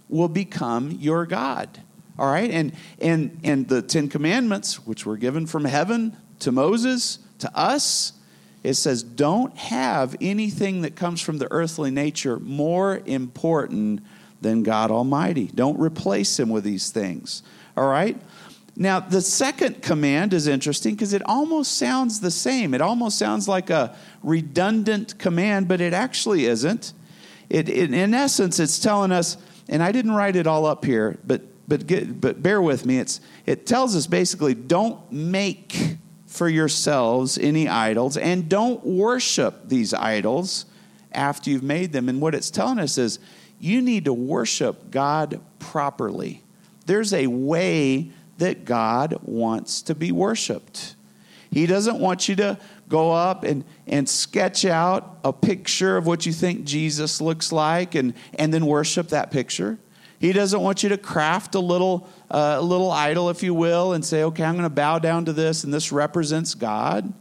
will 0.09 0.29
become 0.29 0.91
your 0.91 1.25
God. 1.25 1.81
All 2.17 2.31
right? 2.31 2.49
And 2.49 2.73
and 2.99 3.39
and 3.43 3.67
the 3.67 3.81
10 3.81 4.07
commandments 4.07 4.85
which 4.85 5.05
were 5.05 5.17
given 5.17 5.45
from 5.45 5.65
heaven 5.65 6.15
to 6.39 6.51
Moses, 6.51 7.19
to 7.39 7.57
us, 7.57 8.13
it 8.63 8.75
says 8.75 9.03
don't 9.03 9.55
have 9.57 10.15
anything 10.21 10.81
that 10.81 10.95
comes 10.95 11.21
from 11.21 11.37
the 11.37 11.51
earthly 11.51 11.91
nature 11.91 12.39
more 12.39 13.01
important 13.05 14.01
than 14.41 14.63
God 14.63 14.89
Almighty. 14.89 15.49
Don't 15.53 15.79
replace 15.79 16.39
him 16.39 16.49
with 16.49 16.63
these 16.63 16.91
things. 16.91 17.43
All 17.75 17.87
right? 17.87 18.17
Now, 18.77 18.99
the 18.99 19.21
second 19.21 19.81
command 19.81 20.33
is 20.33 20.47
interesting 20.47 20.95
because 20.95 21.13
it 21.13 21.21
almost 21.25 21.77
sounds 21.77 22.19
the 22.19 22.31
same. 22.31 22.73
It 22.73 22.81
almost 22.81 23.17
sounds 23.17 23.47
like 23.47 23.69
a 23.69 23.95
redundant 24.21 25.17
command, 25.17 25.67
but 25.67 25.79
it 25.79 25.93
actually 25.93 26.45
isn't. 26.45 26.91
It, 27.49 27.69
it, 27.69 27.93
in 27.93 28.13
essence, 28.13 28.59
it's 28.59 28.79
telling 28.79 29.13
us, 29.13 29.37
and 29.69 29.81
I 29.81 29.93
didn't 29.93 30.11
write 30.11 30.35
it 30.35 30.45
all 30.45 30.65
up 30.65 30.83
here, 30.83 31.17
but, 31.25 31.41
but, 31.69 31.87
get, 31.87 32.19
but 32.19 32.43
bear 32.43 32.61
with 32.61 32.85
me. 32.85 32.99
It's, 32.99 33.21
it 33.45 33.65
tells 33.65 33.95
us 33.95 34.07
basically 34.07 34.53
don't 34.53 35.09
make 35.09 35.97
for 36.27 36.49
yourselves 36.49 37.37
any 37.37 37.69
idols 37.69 38.17
and 38.17 38.49
don't 38.49 38.85
worship 38.85 39.69
these 39.69 39.93
idols 39.93 40.65
after 41.13 41.49
you've 41.49 41.63
made 41.63 41.93
them. 41.93 42.09
And 42.09 42.19
what 42.19 42.35
it's 42.35 42.49
telling 42.49 42.79
us 42.79 42.97
is 42.97 43.19
you 43.57 43.81
need 43.81 44.03
to 44.03 44.13
worship 44.13 44.91
God 44.91 45.39
properly. 45.59 46.43
There's 46.87 47.13
a 47.13 47.27
way 47.27 48.11
that 48.37 48.65
God 48.65 49.19
wants 49.23 49.81
to 49.83 49.95
be 49.95 50.11
worshiped. 50.11 50.95
He 51.51 51.65
doesn't 51.65 51.99
want 51.99 52.27
you 52.27 52.35
to 52.37 52.59
go 52.89 53.11
up 53.11 53.43
and, 53.43 53.63
and 53.87 54.07
sketch 54.09 54.65
out 54.65 55.19
a 55.23 55.31
picture 55.31 55.95
of 55.97 56.05
what 56.05 56.25
you 56.25 56.33
think 56.33 56.65
Jesus 56.65 57.21
looks 57.21 57.51
like 57.51 57.95
and, 57.95 58.13
and 58.33 58.53
then 58.53 58.65
worship 58.65 59.07
that 59.09 59.31
picture. 59.31 59.77
He 60.19 60.33
doesn't 60.33 60.61
want 60.61 60.83
you 60.83 60.89
to 60.89 60.97
craft 60.97 61.55
a 61.55 61.59
little, 61.59 62.09
uh, 62.29 62.57
a 62.59 62.61
little 62.61 62.91
idol, 62.91 63.29
if 63.29 63.43
you 63.43 63.53
will, 63.53 63.93
and 63.93 64.03
say, 64.03 64.23
okay, 64.23 64.43
I'm 64.43 64.53
going 64.53 64.63
to 64.63 64.69
bow 64.69 64.99
down 64.99 65.25
to 65.25 65.33
this, 65.33 65.63
and 65.63 65.73
this 65.73 65.91
represents 65.91 66.55
God. 66.55 67.13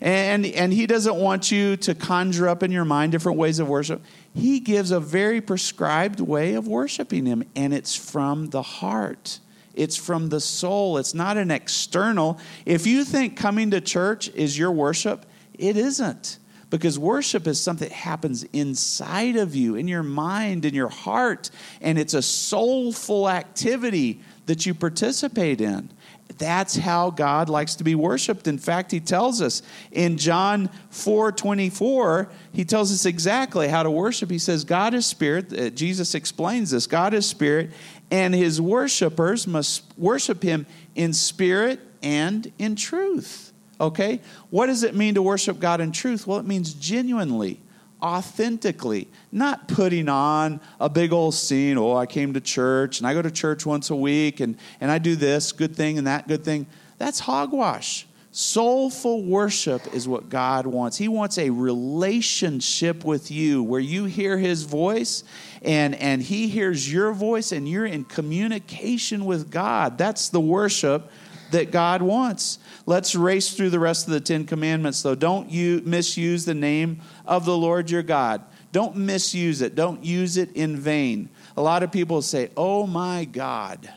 And, 0.00 0.46
and 0.46 0.72
he 0.72 0.86
doesn't 0.86 1.16
want 1.16 1.50
you 1.50 1.76
to 1.78 1.94
conjure 1.94 2.48
up 2.48 2.62
in 2.62 2.70
your 2.70 2.84
mind 2.84 3.12
different 3.12 3.38
ways 3.38 3.58
of 3.58 3.68
worship. 3.68 4.02
He 4.34 4.60
gives 4.60 4.90
a 4.90 5.00
very 5.00 5.40
prescribed 5.40 6.20
way 6.20 6.54
of 6.54 6.68
worshiping 6.68 7.26
him, 7.26 7.44
and 7.56 7.74
it's 7.74 7.94
from 7.94 8.50
the 8.50 8.62
heart. 8.62 9.40
It's 9.78 9.96
from 9.96 10.28
the 10.28 10.40
soul. 10.40 10.98
It's 10.98 11.14
not 11.14 11.36
an 11.36 11.50
external. 11.50 12.38
If 12.66 12.86
you 12.86 13.04
think 13.04 13.36
coming 13.36 13.70
to 13.70 13.80
church 13.80 14.28
is 14.30 14.58
your 14.58 14.72
worship, 14.72 15.24
it 15.54 15.76
isn't. 15.76 16.38
Because 16.70 16.98
worship 16.98 17.46
is 17.46 17.60
something 17.60 17.88
that 17.88 17.94
happens 17.94 18.44
inside 18.52 19.36
of 19.36 19.54
you, 19.54 19.74
in 19.76 19.88
your 19.88 20.02
mind, 20.02 20.64
in 20.66 20.74
your 20.74 20.90
heart, 20.90 21.50
and 21.80 21.98
it's 21.98 22.12
a 22.12 22.20
soulful 22.20 23.28
activity 23.28 24.20
that 24.46 24.66
you 24.66 24.74
participate 24.74 25.60
in. 25.62 25.88
That's 26.36 26.76
how 26.76 27.10
God 27.10 27.48
likes 27.48 27.74
to 27.76 27.84
be 27.84 27.94
worshiped. 27.94 28.46
In 28.46 28.58
fact, 28.58 28.92
he 28.92 29.00
tells 29.00 29.40
us 29.40 29.62
in 29.90 30.18
John 30.18 30.68
4 30.90 31.32
24, 31.32 32.28
he 32.52 32.64
tells 32.64 32.92
us 32.92 33.06
exactly 33.06 33.68
how 33.68 33.82
to 33.82 33.90
worship. 33.90 34.30
He 34.30 34.38
says, 34.38 34.64
God 34.64 34.94
is 34.94 35.06
spirit. 35.06 35.52
Uh, 35.52 35.70
Jesus 35.70 36.14
explains 36.14 36.70
this 36.70 36.86
God 36.86 37.14
is 37.14 37.26
spirit, 37.26 37.70
and 38.10 38.34
his 38.34 38.60
worshipers 38.60 39.46
must 39.46 39.82
worship 39.96 40.42
him 40.42 40.66
in 40.94 41.12
spirit 41.12 41.80
and 42.02 42.50
in 42.58 42.76
truth. 42.76 43.52
Okay? 43.80 44.20
What 44.50 44.66
does 44.66 44.82
it 44.82 44.94
mean 44.94 45.14
to 45.14 45.22
worship 45.22 45.60
God 45.60 45.80
in 45.80 45.92
truth? 45.92 46.26
Well, 46.26 46.38
it 46.38 46.46
means 46.46 46.74
genuinely 46.74 47.60
authentically, 48.00 49.08
not 49.32 49.68
putting 49.68 50.08
on 50.08 50.60
a 50.80 50.88
big 50.88 51.12
old 51.12 51.34
scene. 51.34 51.76
Oh, 51.76 51.96
I 51.96 52.06
came 52.06 52.34
to 52.34 52.40
church 52.40 52.98
and 52.98 53.06
I 53.06 53.14
go 53.14 53.22
to 53.22 53.30
church 53.30 53.66
once 53.66 53.90
a 53.90 53.96
week 53.96 54.40
and, 54.40 54.56
and 54.80 54.90
I 54.90 54.98
do 54.98 55.16
this 55.16 55.52
good 55.52 55.74
thing 55.74 55.98
and 55.98 56.06
that 56.06 56.28
good 56.28 56.44
thing. 56.44 56.66
That's 56.98 57.20
hogwash. 57.20 58.06
Soulful 58.40 59.24
worship 59.24 59.92
is 59.92 60.06
what 60.06 60.28
God 60.28 60.64
wants. 60.64 60.96
He 60.96 61.08
wants 61.08 61.38
a 61.38 61.50
relationship 61.50 63.04
with 63.04 63.32
you 63.32 63.64
where 63.64 63.80
you 63.80 64.04
hear 64.04 64.38
His 64.38 64.62
voice 64.62 65.24
and, 65.60 65.96
and 65.96 66.22
He 66.22 66.46
hears 66.46 66.90
your 66.90 67.12
voice 67.12 67.50
and 67.50 67.68
you're 67.68 67.84
in 67.84 68.04
communication 68.04 69.24
with 69.24 69.50
God. 69.50 69.98
That's 69.98 70.28
the 70.28 70.38
worship 70.38 71.10
that 71.50 71.72
God 71.72 72.00
wants. 72.00 72.60
Let's 72.86 73.16
race 73.16 73.54
through 73.54 73.70
the 73.70 73.80
rest 73.80 74.06
of 74.06 74.12
the 74.12 74.20
Ten 74.20 74.44
Commandments, 74.44 75.02
though. 75.02 75.16
Don't 75.16 75.50
you 75.50 75.82
misuse 75.84 76.44
the 76.44 76.54
name 76.54 77.00
of 77.26 77.44
the 77.44 77.56
Lord 77.56 77.90
your 77.90 78.04
God. 78.04 78.44
Don't 78.70 78.94
misuse 78.94 79.62
it. 79.62 79.74
Don't 79.74 80.04
use 80.04 80.36
it 80.36 80.52
in 80.52 80.76
vain. 80.76 81.28
A 81.56 81.60
lot 81.60 81.82
of 81.82 81.90
people 81.90 82.22
say, 82.22 82.52
Oh 82.56 82.86
my 82.86 83.24
God. 83.24 83.92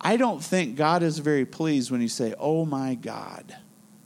I 0.00 0.16
don't 0.16 0.42
think 0.42 0.76
God 0.76 1.02
is 1.02 1.18
very 1.18 1.44
pleased 1.44 1.90
when 1.90 2.00
you 2.00 2.08
say, 2.08 2.34
Oh 2.38 2.64
my 2.64 2.94
God. 2.94 3.56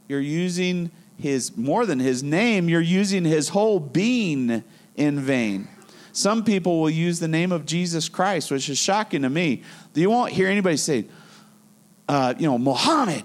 You're 0.09 0.21
using 0.21 0.91
his, 1.19 1.57
more 1.57 1.87
than 1.87 2.01
his 2.01 2.23
name, 2.23 2.69
you're 2.69 2.81
using 2.81 3.25
his 3.25 3.51
whole 3.51 3.79
being 3.79 4.65
in 4.97 5.21
vain. 5.21 5.69
Some 6.13 6.45
people 6.45 6.81
will 6.81 6.91
use 6.91 7.21
the 7.21 7.29
name 7.29 7.53
of 7.53 7.65
Jesus 7.65 8.09
Christ, 8.09 8.51
which 8.51 8.69
is 8.69 8.77
shocking 8.77 9.23
to 9.23 9.31
me. 9.31 9.63
You 9.95 10.11
won't 10.11 10.33
hear 10.33 10.49
anybody 10.49 10.77
say, 10.77 11.07
uh, 12.09 12.35
you 12.39 12.47
know, 12.47 12.59
Muhammad. 12.59 13.25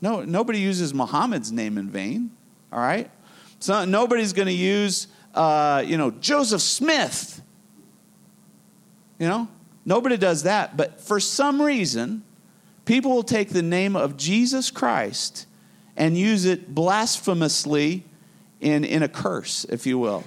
No, 0.00 0.24
nobody 0.24 0.58
uses 0.60 0.92
Muhammad's 0.92 1.52
name 1.52 1.78
in 1.78 1.90
vain. 1.90 2.30
All 2.72 2.80
right, 2.80 3.10
so 3.60 3.84
nobody's 3.84 4.32
going 4.32 4.46
to 4.46 4.52
use, 4.52 5.08
uh, 5.34 5.82
you 5.86 5.96
know, 5.96 6.10
Joseph 6.10 6.60
Smith. 6.60 7.40
You 9.18 9.28
know, 9.28 9.48
nobody 9.88 10.18
does 10.18 10.42
that. 10.42 10.76
But 10.76 11.00
for 11.00 11.18
some 11.18 11.60
reason, 11.60 12.22
people 12.84 13.10
will 13.10 13.22
take 13.22 13.48
the 13.48 13.62
name 13.62 13.96
of 13.96 14.16
Jesus 14.16 14.70
Christ 14.70 15.46
and 15.96 16.16
use 16.16 16.44
it 16.44 16.74
blasphemously 16.74 18.04
in, 18.60 18.84
in 18.84 19.02
a 19.02 19.08
curse, 19.08 19.64
if 19.64 19.86
you 19.86 19.98
will. 19.98 20.22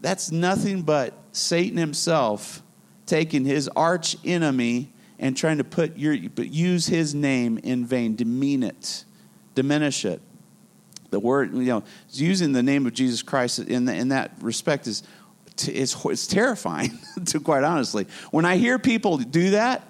That's 0.00 0.30
nothing 0.30 0.82
but 0.82 1.14
Satan 1.32 1.76
himself 1.76 2.62
taking 3.06 3.44
his 3.44 3.68
arch 3.74 4.16
enemy 4.24 4.92
and 5.18 5.36
trying 5.36 5.58
to 5.58 5.64
put 5.64 5.96
your 5.96 6.12
use 6.12 6.86
his 6.86 7.14
name 7.14 7.58
in 7.58 7.84
vain, 7.84 8.14
demean 8.14 8.62
it, 8.62 9.04
diminish 9.56 10.04
it. 10.04 10.20
The 11.10 11.18
word, 11.18 11.54
you 11.54 11.64
know, 11.64 11.82
using 12.12 12.52
the 12.52 12.62
name 12.62 12.86
of 12.86 12.92
Jesus 12.92 13.22
Christ 13.22 13.58
in, 13.58 13.86
the, 13.86 13.94
in 13.94 14.08
that 14.08 14.32
respect 14.40 14.86
is 14.86 15.02
it's, 15.66 16.04
it's 16.04 16.26
terrifying, 16.26 16.98
to 17.26 17.40
quite 17.40 17.64
honestly. 17.64 18.06
When 18.30 18.44
I 18.44 18.56
hear 18.56 18.78
people 18.78 19.16
do 19.18 19.50
that, 19.50 19.82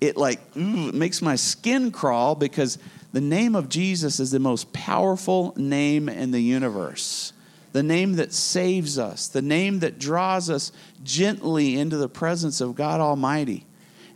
it 0.00 0.16
like 0.16 0.40
ooh, 0.56 0.88
it 0.88 0.94
makes 0.94 1.22
my 1.22 1.36
skin 1.36 1.90
crawl 1.90 2.34
because 2.34 2.78
the 3.12 3.20
name 3.20 3.56
of 3.56 3.68
Jesus 3.68 4.20
is 4.20 4.30
the 4.30 4.38
most 4.38 4.72
powerful 4.72 5.54
name 5.56 6.08
in 6.08 6.30
the 6.30 6.40
universe 6.40 7.32
the 7.76 7.82
name 7.82 8.14
that 8.14 8.32
saves 8.32 8.98
us, 8.98 9.28
the 9.28 9.42
name 9.42 9.80
that 9.80 9.98
draws 9.98 10.48
us 10.48 10.72
gently 11.04 11.78
into 11.78 11.98
the 11.98 12.08
presence 12.08 12.62
of 12.62 12.74
God 12.74 13.02
Almighty. 13.02 13.66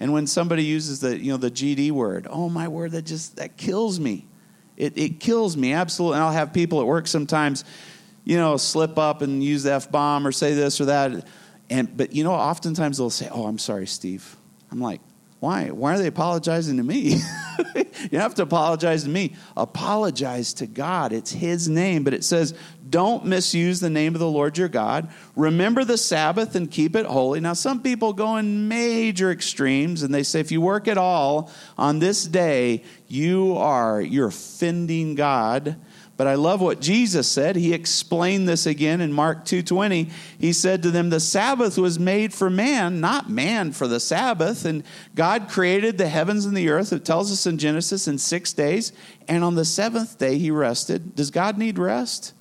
And 0.00 0.14
when 0.14 0.26
somebody 0.26 0.64
uses 0.64 1.00
the, 1.00 1.18
you 1.18 1.30
know, 1.30 1.36
the 1.36 1.50
GD 1.50 1.90
word, 1.90 2.26
oh 2.30 2.48
my 2.48 2.68
word, 2.68 2.92
that 2.92 3.02
just 3.02 3.36
that 3.36 3.58
kills 3.58 4.00
me. 4.00 4.26
It, 4.78 4.96
it 4.96 5.20
kills 5.20 5.58
me 5.58 5.74
absolutely. 5.74 6.16
And 6.16 6.24
I'll 6.24 6.32
have 6.32 6.54
people 6.54 6.80
at 6.80 6.86
work 6.86 7.06
sometimes, 7.06 7.66
you 8.24 8.36
know, 8.36 8.56
slip 8.56 8.98
up 8.98 9.22
and 9.22 9.42
use 9.42 9.62
the 9.62 9.72
f 9.72 9.90
bomb 9.90 10.26
or 10.26 10.32
say 10.32 10.54
this 10.54 10.80
or 10.80 10.86
that. 10.86 11.26
And 11.68 11.96
but 11.96 12.12
you 12.14 12.24
know, 12.24 12.32
oftentimes 12.32 12.98
they'll 12.98 13.10
say, 13.10 13.28
"Oh, 13.30 13.46
I'm 13.46 13.58
sorry, 13.58 13.86
Steve." 13.86 14.36
I'm 14.72 14.80
like, 14.80 15.00
why? 15.40 15.70
Why 15.70 15.94
are 15.94 15.98
they 15.98 16.06
apologizing 16.06 16.76
to 16.76 16.82
me? 16.82 17.16
you 18.10 18.18
have 18.18 18.34
to 18.34 18.42
apologize 18.42 19.04
to 19.04 19.08
me. 19.08 19.34
Apologize 19.56 20.52
to 20.54 20.66
God. 20.66 21.14
It's 21.14 21.32
His 21.32 21.66
name. 21.66 22.04
But 22.04 22.12
it 22.12 22.24
says, 22.24 22.54
don't 22.90 23.24
misuse 23.24 23.80
the 23.80 23.88
name 23.88 24.14
of 24.14 24.20
the 24.20 24.30
Lord 24.30 24.58
your 24.58 24.68
God. 24.68 25.10
Remember 25.36 25.82
the 25.82 25.96
Sabbath 25.96 26.56
and 26.56 26.70
keep 26.70 26.94
it 26.94 27.06
holy. 27.06 27.40
Now, 27.40 27.54
some 27.54 27.82
people 27.82 28.12
go 28.12 28.36
in 28.36 28.68
major 28.68 29.30
extremes 29.30 30.02
and 30.02 30.12
they 30.12 30.24
say, 30.24 30.40
if 30.40 30.52
you 30.52 30.60
work 30.60 30.88
at 30.88 30.98
all 30.98 31.50
on 31.78 32.00
this 32.00 32.24
day, 32.24 32.84
you 33.08 33.56
are, 33.56 34.00
you're 34.00 34.28
offending 34.28 35.14
God. 35.14 35.76
But 36.20 36.26
I 36.26 36.34
love 36.34 36.60
what 36.60 36.82
Jesus 36.82 37.26
said. 37.26 37.56
He 37.56 37.72
explained 37.72 38.46
this 38.46 38.66
again 38.66 39.00
in 39.00 39.10
Mark 39.10 39.46
2:20. 39.46 40.10
He 40.38 40.52
said 40.52 40.82
to 40.82 40.90
them, 40.90 41.08
"The 41.08 41.18
Sabbath 41.18 41.78
was 41.78 41.98
made 41.98 42.34
for 42.34 42.50
man, 42.50 43.00
not 43.00 43.30
man 43.30 43.72
for 43.72 43.88
the 43.88 44.00
Sabbath." 44.00 44.66
And 44.66 44.82
God 45.14 45.48
created 45.48 45.96
the 45.96 46.10
heavens 46.10 46.44
and 46.44 46.54
the 46.54 46.68
earth. 46.68 46.92
It 46.92 47.06
tells 47.06 47.32
us 47.32 47.46
in 47.46 47.56
Genesis 47.56 48.06
in 48.06 48.18
6 48.18 48.52
days, 48.52 48.92
and 49.28 49.42
on 49.42 49.54
the 49.54 49.64
7th 49.64 50.18
day 50.18 50.36
he 50.36 50.50
rested. 50.50 51.16
Does 51.16 51.30
God 51.30 51.56
need 51.56 51.78
rest? 51.78 52.34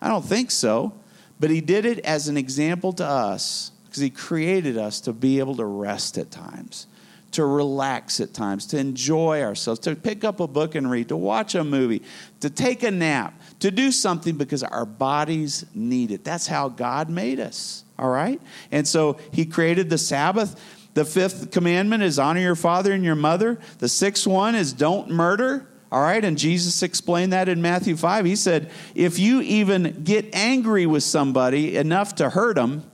I 0.00 0.06
don't 0.06 0.24
think 0.24 0.52
so. 0.52 0.92
But 1.40 1.50
he 1.50 1.60
did 1.60 1.84
it 1.84 1.98
as 2.04 2.28
an 2.28 2.36
example 2.36 2.92
to 2.92 3.04
us 3.04 3.72
because 3.86 4.00
he 4.00 4.10
created 4.10 4.78
us 4.78 5.00
to 5.00 5.12
be 5.12 5.40
able 5.40 5.56
to 5.56 5.64
rest 5.64 6.18
at 6.18 6.30
times 6.30 6.86
to 7.34 7.44
relax 7.44 8.20
at 8.20 8.34
times, 8.34 8.66
to 8.66 8.78
enjoy 8.78 9.42
ourselves, 9.42 9.80
to 9.80 9.94
pick 9.94 10.24
up 10.24 10.40
a 10.40 10.46
book 10.46 10.74
and 10.74 10.90
read, 10.90 11.08
to 11.08 11.16
watch 11.16 11.54
a 11.54 11.62
movie, 11.62 12.02
to 12.40 12.50
take 12.50 12.82
a 12.82 12.90
nap, 12.90 13.40
to 13.60 13.70
do 13.70 13.92
something 13.92 14.36
because 14.36 14.62
our 14.62 14.84
bodies 14.84 15.64
need 15.74 16.10
it. 16.10 16.24
That's 16.24 16.46
how 16.46 16.68
God 16.68 17.10
made 17.10 17.40
us, 17.40 17.84
all 17.98 18.10
right? 18.10 18.40
And 18.70 18.86
so 18.86 19.18
He 19.32 19.44
created 19.46 19.90
the 19.90 19.98
Sabbath. 19.98 20.60
The 20.94 21.04
fifth 21.04 21.50
commandment 21.50 22.02
is 22.02 22.18
honor 22.18 22.40
your 22.40 22.56
father 22.56 22.92
and 22.92 23.04
your 23.04 23.16
mother. 23.16 23.58
The 23.78 23.88
sixth 23.88 24.26
one 24.26 24.54
is 24.54 24.72
don't 24.72 25.10
murder. 25.10 25.68
All 25.92 26.02
right, 26.02 26.24
and 26.24 26.36
Jesus 26.36 26.82
explained 26.82 27.32
that 27.32 27.48
in 27.48 27.62
Matthew 27.62 27.96
5. 27.96 28.24
He 28.24 28.34
said, 28.34 28.68
if 28.96 29.20
you 29.20 29.40
even 29.42 30.02
get 30.02 30.34
angry 30.34 30.86
with 30.86 31.04
somebody 31.04 31.76
enough 31.76 32.16
to 32.16 32.30
hurt 32.30 32.56
them, 32.56 32.90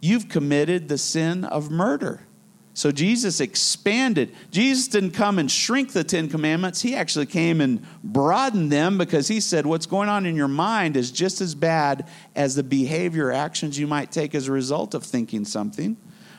you've 0.00 0.30
committed 0.30 0.88
the 0.88 0.96
sin 0.96 1.44
of 1.44 1.70
murder. 1.70 2.25
So 2.76 2.92
Jesus 2.92 3.40
expanded. 3.40 4.34
Jesus 4.50 4.86
didn't 4.88 5.12
come 5.12 5.38
and 5.38 5.50
shrink 5.50 5.94
the 5.94 6.04
Ten 6.04 6.28
Commandments. 6.28 6.82
He 6.82 6.94
actually 6.94 7.24
came 7.24 7.62
and 7.62 7.82
broadened 8.04 8.70
them 8.70 8.98
because 8.98 9.28
he 9.28 9.40
said 9.40 9.64
what's 9.64 9.86
going 9.86 10.10
on 10.10 10.26
in 10.26 10.36
your 10.36 10.46
mind 10.46 10.94
is 10.94 11.10
just 11.10 11.40
as 11.40 11.54
bad 11.54 12.06
as 12.34 12.54
the 12.54 12.62
behavior 12.62 13.32
actions 13.32 13.78
you 13.78 13.86
might 13.86 14.12
take 14.12 14.34
as 14.34 14.46
a 14.46 14.52
result 14.52 14.92
of 14.92 15.04
thinking 15.04 15.46
something. 15.46 15.96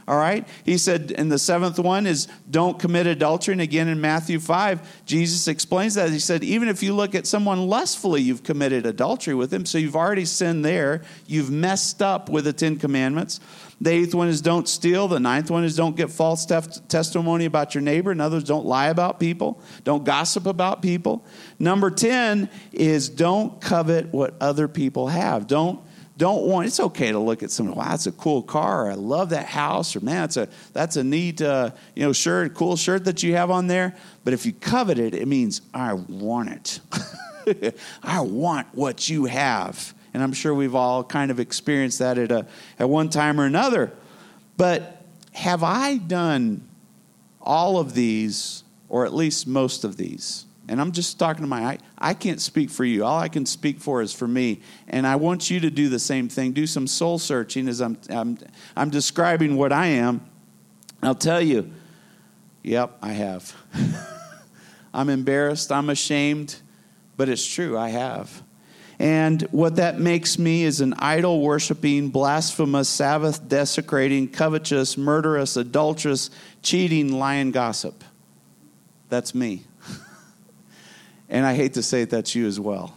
All 0.08 0.16
right? 0.16 0.48
He 0.64 0.78
said, 0.78 1.12
and 1.18 1.32
the 1.32 1.40
seventh 1.40 1.80
one 1.80 2.06
is 2.06 2.28
don't 2.50 2.78
commit 2.78 3.08
adultery. 3.08 3.54
And 3.54 3.62
again 3.62 3.88
in 3.88 4.00
Matthew 4.00 4.40
5, 4.40 5.06
Jesus 5.06 5.48
explains 5.48 5.96
that. 5.96 6.12
He 6.12 6.20
said, 6.20 6.44
even 6.44 6.70
if 6.70 6.84
you 6.84 6.94
look 6.94 7.16
at 7.16 7.26
someone 7.26 7.68
lustfully, 7.68 8.22
you've 8.22 8.44
committed 8.44 8.86
adultery 8.86 9.34
with 9.34 9.52
him. 9.52 9.66
So 9.66 9.80
you've 9.80 9.98
already 9.98 10.24
sinned 10.24 10.64
there. 10.64 11.02
You've 11.26 11.50
messed 11.50 12.04
up 12.04 12.30
with 12.30 12.46
the 12.46 12.54
Ten 12.54 12.78
Commandments. 12.78 13.40
The 13.80 13.92
eighth 13.92 14.16
one 14.16 14.28
is 14.28 14.42
don't 14.42 14.68
steal. 14.68 15.08
The 15.08 15.20
ninth 15.20 15.52
one 15.52 15.64
is 15.64 15.76
don't 15.76 15.96
get 15.96 16.10
false 16.10 16.46
tef- 16.46 16.88
testimony 16.88 17.46
about 17.46 17.76
your 17.76 17.82
neighbor. 17.82 18.12
In 18.12 18.20
other 18.20 18.38
words, 18.38 18.48
don't 18.48 18.66
lie 18.66 18.88
about 18.88 19.20
people. 19.20 19.62
Don't 19.84 20.04
gossip 20.04 20.48
about 20.48 20.82
people. 20.82 21.24
Number 21.60 21.92
10 21.92 22.50
is 22.72 23.08
don't 23.08 23.62
covet 23.62 24.08
what 24.12 24.34
other 24.42 24.68
people 24.68 25.08
have. 25.08 25.46
Don't 25.46 25.80
don't 26.18 26.48
want 26.48 26.66
it's 26.66 26.80
okay 26.80 27.12
to 27.12 27.20
look 27.20 27.44
at 27.44 27.52
someone 27.52 27.76
wow 27.76 27.90
that's 27.90 28.08
a 28.08 28.12
cool 28.12 28.42
car 28.42 28.90
i 28.90 28.96
love 28.96 29.30
that 29.30 29.46
house 29.46 29.96
or 29.96 30.00
man 30.00 30.22
that's 30.22 30.38
a 30.38 30.50
that's 30.74 30.96
a 30.96 31.04
neat 31.04 31.42
uh, 31.42 31.70
you 31.96 32.04
know 32.04 32.12
shirt 32.12 32.56
cool 32.56 32.76
shirt 32.76 33.06
that 33.06 33.22
you 33.22 33.34
have 33.34 33.52
on 33.52 33.68
there 33.68 33.96
but 34.24 34.34
if 34.34 34.46
you 34.46 34.52
covet 34.52 34.98
it 34.98 35.14
it 35.14 35.28
means 35.28 35.62
i 35.74 35.94
want 35.94 36.50
it 37.46 37.76
i 38.04 38.20
want 38.20 38.68
what 38.74 39.08
you 39.08 39.26
have 39.26 39.94
and 40.18 40.24
i'm 40.24 40.34
sure 40.34 40.52
we've 40.52 40.74
all 40.74 41.04
kind 41.04 41.30
of 41.30 41.40
experienced 41.40 42.00
that 42.00 42.18
at 42.18 42.32
a 42.32 42.48
at 42.80 42.90
one 42.90 43.08
time 43.08 43.40
or 43.40 43.46
another 43.46 43.92
but 44.58 45.06
have 45.34 45.62
i 45.62 45.98
done 45.98 46.68
all 47.40 47.78
of 47.78 47.94
these 47.94 48.64
or 48.90 49.06
at 49.06 49.14
least 49.14 49.46
most 49.46 49.84
of 49.84 49.98
these 49.98 50.48
and 50.70 50.82
I'm 50.82 50.92
just 50.92 51.18
talking 51.18 51.44
to 51.44 51.48
my, 51.48 51.64
I, 51.64 51.78
I 51.98 52.14
can't 52.14 52.42
speak 52.42 52.70
for 52.70 52.84
you. 52.84 53.06
All 53.06 53.20
I 53.20 53.30
can 53.30 53.46
speak 53.46 53.80
for 53.80 54.02
is 54.02 54.14
for 54.14 54.28
me. 54.28 54.60
And 54.90 55.08
I 55.08 55.16
want 55.16 55.50
you 55.50 55.62
to 55.62 55.70
do 55.70 55.88
the 55.88 56.00
same 56.00 56.28
thing. 56.28 56.52
Do 56.52 56.68
some 56.68 56.88
soul 56.88 57.20
searching 57.20 57.70
as 57.70 57.80
I'm, 57.80 57.98
I'm, 58.10 58.38
I'm 58.76 58.90
describing 58.90 59.56
what 59.56 59.72
I 59.72 59.88
am. 59.88 60.26
I'll 61.02 61.16
tell 61.16 61.42
you, 61.42 61.72
yep, 62.64 62.98
I 63.02 63.14
have. 63.14 63.56
I'm 64.94 65.10
embarrassed. 65.10 65.72
I'm 65.72 65.90
ashamed. 65.90 66.58
But 67.16 67.30
it's 67.30 67.46
true, 67.46 67.78
I 67.78 67.90
have. 67.90 68.44
And 69.00 69.44
what 69.52 69.76
that 69.76 70.00
makes 70.00 70.40
me 70.40 70.64
is 70.64 70.82
an 70.82 70.96
idol 70.98 71.42
worshiping, 71.42 72.10
blasphemous, 72.10 72.90
Sabbath 72.90 73.48
desecrating, 73.48 74.28
covetous, 74.28 74.98
murderous, 74.98 75.56
adulterous, 75.56 76.32
cheating, 76.64 77.20
lying 77.20 77.52
gossip. 77.52 78.04
That's 79.10 79.36
me. 79.36 79.64
And 81.30 81.46
I 81.46 81.56
hate 81.56 81.74
to 81.74 81.84
say 81.84 82.04
it, 82.04 82.10
that's 82.10 82.36
you 82.36 82.48
as 82.48 82.58
well. 82.58 82.96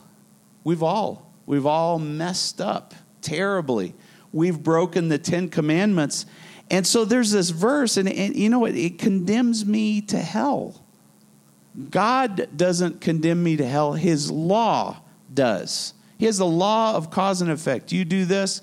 We've 0.62 0.84
all, 0.84 1.32
we've 1.46 1.66
all 1.66 1.98
messed 1.98 2.60
up 2.60 2.94
terribly. 3.22 3.92
We've 4.32 4.62
broken 4.62 5.08
the 5.08 5.18
Ten 5.18 5.48
Commandments. 5.48 6.26
And 6.70 6.86
so 6.86 7.04
there's 7.04 7.32
this 7.32 7.50
verse, 7.50 7.96
and, 7.96 8.08
and 8.08 8.36
you 8.36 8.48
know 8.48 8.60
what? 8.60 8.76
It 8.76 9.00
condemns 9.00 9.66
me 9.66 10.00
to 10.02 10.18
hell. 10.18 10.80
God 11.90 12.48
doesn't 12.56 13.00
condemn 13.00 13.42
me 13.42 13.56
to 13.56 13.66
hell, 13.66 13.94
His 13.94 14.30
law 14.30 15.02
does. 15.32 15.94
He 16.18 16.26
has 16.26 16.38
the 16.38 16.46
law 16.46 16.94
of 16.94 17.10
cause 17.10 17.40
and 17.40 17.50
effect. 17.50 17.92
You 17.92 18.04
do 18.04 18.24
this, 18.24 18.60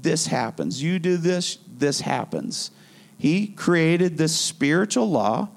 this 0.00 0.26
happens. 0.26 0.82
You 0.82 0.98
do 0.98 1.16
this, 1.16 1.58
this 1.68 2.00
happens. 2.00 2.70
He 3.18 3.48
created 3.48 4.18
this 4.18 4.36
spiritual 4.36 5.08
law 5.10 5.48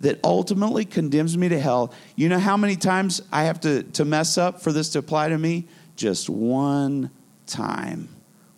that 0.00 0.18
ultimately 0.24 0.84
condemns 0.84 1.36
me 1.36 1.48
to 1.48 1.60
hell. 1.60 1.92
You 2.16 2.28
know 2.28 2.38
how 2.38 2.56
many 2.56 2.76
times 2.76 3.22
I 3.30 3.44
have 3.44 3.60
to, 3.60 3.82
to 3.82 4.04
mess 4.04 4.38
up 4.38 4.62
for 4.62 4.72
this 4.72 4.90
to 4.90 4.98
apply 4.98 5.28
to 5.28 5.38
me? 5.38 5.66
Just 5.96 6.28
one 6.28 7.10
time. 7.46 8.08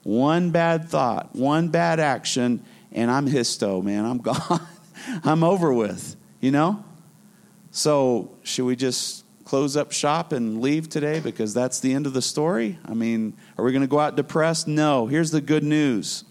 One 0.05 0.51
bad 0.51 0.89
thought, 0.89 1.35
one 1.35 1.69
bad 1.69 2.01
action, 2.01 2.65
and 2.91 3.11
I'm 3.11 3.29
histo, 3.29 3.83
man. 3.83 4.05
I'm 4.05 4.19
gone. 4.23 4.67
I'm 5.25 5.45
over 5.45 5.73
with, 5.73 6.17
you 6.41 6.51
know? 6.51 6.85
So, 7.71 8.31
should 8.43 8.65
we 8.65 8.77
just 8.77 9.22
close 9.53 9.77
up 9.77 9.93
shop 9.93 10.33
and 10.33 10.63
leave 10.63 10.89
today 10.89 11.21
because 11.21 11.53
that's 11.53 11.79
the 11.79 11.93
end 11.93 12.07
of 12.07 12.15
the 12.15 12.23
story? 12.23 12.79
I 12.87 12.95
mean, 12.95 13.35
are 13.59 13.65
we 13.67 13.71
going 13.71 13.83
to 13.83 13.87
go 13.87 13.99
out 13.99 14.17
depressed? 14.17 14.67
No. 14.67 15.07
Here's 15.07 15.31
the 15.31 15.43
good 15.43 15.63
news 15.63 16.25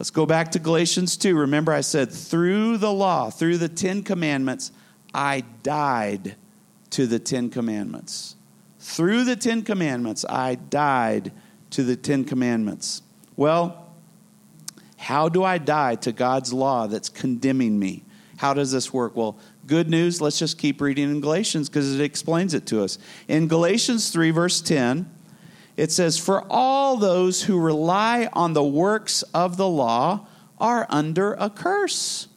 Let's 0.00 0.10
go 0.10 0.26
back 0.26 0.50
to 0.50 0.58
Galatians 0.58 1.16
2. 1.16 1.36
Remember, 1.36 1.72
I 1.72 1.82
said, 1.82 2.10
through 2.10 2.78
the 2.78 2.92
law, 2.92 3.30
through 3.30 3.58
the 3.58 3.68
Ten 3.68 4.02
Commandments, 4.02 4.72
I 5.14 5.44
died 5.62 6.34
to 6.90 7.06
the 7.06 7.20
Ten 7.20 7.50
Commandments. 7.50 8.34
Through 8.80 9.26
the 9.26 9.36
Ten 9.36 9.62
Commandments, 9.62 10.24
I 10.28 10.56
died 10.56 11.30
to 11.70 11.84
the 11.84 11.94
Ten 11.94 12.24
Commandments. 12.24 13.02
Well, 13.36 13.92
how 14.96 15.28
do 15.28 15.44
I 15.44 15.58
die 15.58 15.94
to 15.94 16.10
God's 16.10 16.52
law 16.52 16.88
that's 16.88 17.10
condemning 17.10 17.78
me? 17.78 18.02
How 18.40 18.54
does 18.54 18.72
this 18.72 18.90
work? 18.90 19.16
Well, 19.16 19.36
good 19.66 19.90
news, 19.90 20.22
let's 20.22 20.38
just 20.38 20.56
keep 20.56 20.80
reading 20.80 21.10
in 21.10 21.20
Galatians 21.20 21.68
because 21.68 21.94
it 21.94 22.02
explains 22.02 22.54
it 22.54 22.64
to 22.68 22.82
us. 22.82 22.96
In 23.28 23.48
Galatians 23.48 24.08
3, 24.08 24.30
verse 24.30 24.62
10, 24.62 25.14
it 25.76 25.92
says, 25.92 26.16
For 26.16 26.46
all 26.48 26.96
those 26.96 27.42
who 27.42 27.60
rely 27.60 28.30
on 28.32 28.54
the 28.54 28.64
works 28.64 29.20
of 29.34 29.58
the 29.58 29.68
law 29.68 30.26
are 30.58 30.86
under 30.88 31.34
a 31.34 31.50
curse. 31.50 32.28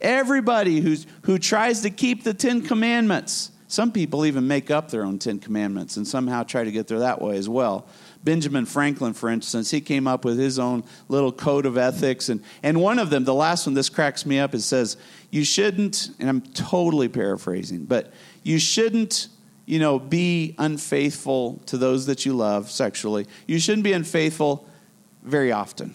Everybody 0.00 0.78
who's, 0.78 1.04
who 1.22 1.40
tries 1.40 1.82
to 1.82 1.90
keep 1.90 2.22
the 2.22 2.32
Ten 2.32 2.62
Commandments. 2.62 3.50
Some 3.66 3.90
people 3.90 4.26
even 4.26 4.46
make 4.46 4.70
up 4.70 4.92
their 4.92 5.04
own 5.04 5.18
Ten 5.18 5.40
Commandments 5.40 5.96
and 5.96 6.06
somehow 6.06 6.44
try 6.44 6.62
to 6.62 6.70
get 6.70 6.86
there 6.86 7.00
that 7.00 7.20
way 7.20 7.36
as 7.36 7.48
well. 7.48 7.88
Benjamin 8.24 8.64
Franklin, 8.64 9.12
for 9.12 9.28
instance, 9.28 9.70
he 9.70 9.82
came 9.82 10.06
up 10.06 10.24
with 10.24 10.38
his 10.38 10.58
own 10.58 10.82
little 11.08 11.30
code 11.30 11.66
of 11.66 11.76
ethics. 11.76 12.30
And, 12.30 12.42
and 12.62 12.80
one 12.80 12.98
of 12.98 13.10
them, 13.10 13.24
the 13.24 13.34
last 13.34 13.66
one, 13.66 13.74
this 13.74 13.90
cracks 13.90 14.24
me 14.24 14.38
up, 14.38 14.54
it 14.54 14.62
says, 14.62 14.96
You 15.34 15.42
shouldn't, 15.42 16.10
and 16.20 16.28
I'm 16.28 16.42
totally 16.42 17.08
paraphrasing, 17.08 17.86
but 17.86 18.12
you 18.44 18.60
shouldn't 18.60 19.26
you 19.66 19.80
know, 19.80 19.98
be 19.98 20.54
unfaithful 20.58 21.60
to 21.66 21.76
those 21.76 22.06
that 22.06 22.24
you 22.24 22.34
love 22.34 22.70
sexually. 22.70 23.26
You 23.48 23.58
shouldn't 23.58 23.82
be 23.82 23.94
unfaithful 23.94 24.64
very 25.24 25.50
often. 25.50 25.92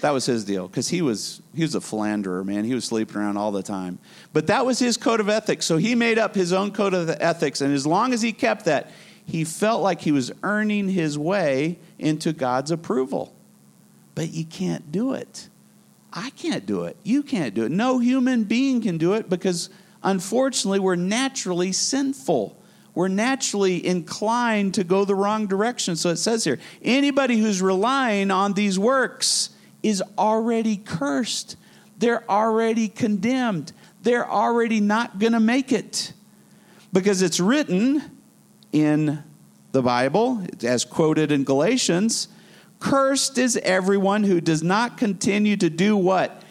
That 0.00 0.10
was 0.10 0.26
his 0.26 0.44
deal 0.44 0.66
because 0.66 0.88
he 0.88 1.02
was 1.02 1.40
he 1.54 1.62
was 1.62 1.76
a 1.76 1.80
philanderer, 1.80 2.42
man. 2.42 2.64
He 2.64 2.74
was 2.74 2.84
sleeping 2.84 3.18
around 3.18 3.36
all 3.36 3.52
the 3.52 3.62
time. 3.62 4.00
But 4.32 4.48
that 4.48 4.66
was 4.66 4.80
his 4.80 4.96
code 4.96 5.20
of 5.20 5.28
ethics. 5.28 5.64
So 5.64 5.76
he 5.76 5.94
made 5.94 6.18
up 6.18 6.34
his 6.34 6.52
own 6.52 6.72
code 6.72 6.94
of 6.94 7.08
ethics, 7.08 7.60
and 7.60 7.72
as 7.72 7.86
long 7.86 8.12
as 8.12 8.22
he 8.22 8.32
kept 8.32 8.64
that, 8.64 8.90
he 9.24 9.44
felt 9.44 9.84
like 9.84 10.00
he 10.00 10.10
was 10.10 10.32
earning 10.42 10.88
his 10.88 11.16
way 11.16 11.78
into 11.96 12.32
God's 12.32 12.72
approval. 12.72 13.32
But 14.16 14.30
you 14.30 14.44
can't 14.44 14.90
do 14.90 15.12
it. 15.12 15.48
I 16.18 16.30
can't 16.30 16.66
do 16.66 16.84
it. 16.84 16.96
You 17.02 17.22
can't 17.22 17.54
do 17.54 17.64
it. 17.64 17.70
No 17.70 17.98
human 17.98 18.44
being 18.44 18.82
can 18.82 18.98
do 18.98 19.14
it 19.14 19.30
because 19.30 19.70
unfortunately 20.02 20.80
we're 20.80 20.96
naturally 20.96 21.72
sinful 21.72 22.58
we're 22.98 23.06
naturally 23.06 23.86
inclined 23.86 24.74
to 24.74 24.82
go 24.82 25.04
the 25.04 25.14
wrong 25.14 25.46
direction. 25.46 25.94
So 25.94 26.10
it 26.10 26.16
says 26.16 26.42
here 26.42 26.58
anybody 26.82 27.38
who's 27.38 27.62
relying 27.62 28.32
on 28.32 28.54
these 28.54 28.76
works 28.76 29.50
is 29.84 30.02
already 30.18 30.76
cursed, 30.76 31.54
they're 31.98 32.28
already 32.28 32.88
condemned, 32.88 33.72
they're 34.02 34.28
already 34.28 34.80
not 34.80 35.20
going 35.20 35.34
to 35.34 35.38
make 35.38 35.70
it. 35.70 36.12
Because 36.92 37.22
it's 37.22 37.38
written 37.38 38.02
in 38.72 39.22
the 39.70 39.82
Bible, 39.82 40.44
as 40.64 40.84
quoted 40.84 41.30
in 41.30 41.44
Galatians, 41.44 42.26
cursed 42.80 43.38
is 43.38 43.56
everyone 43.56 44.24
who 44.24 44.40
does 44.40 44.62
not 44.62 44.96
continue 44.96 45.56
to 45.56 45.70
do 45.70 45.96
what? 45.96 46.42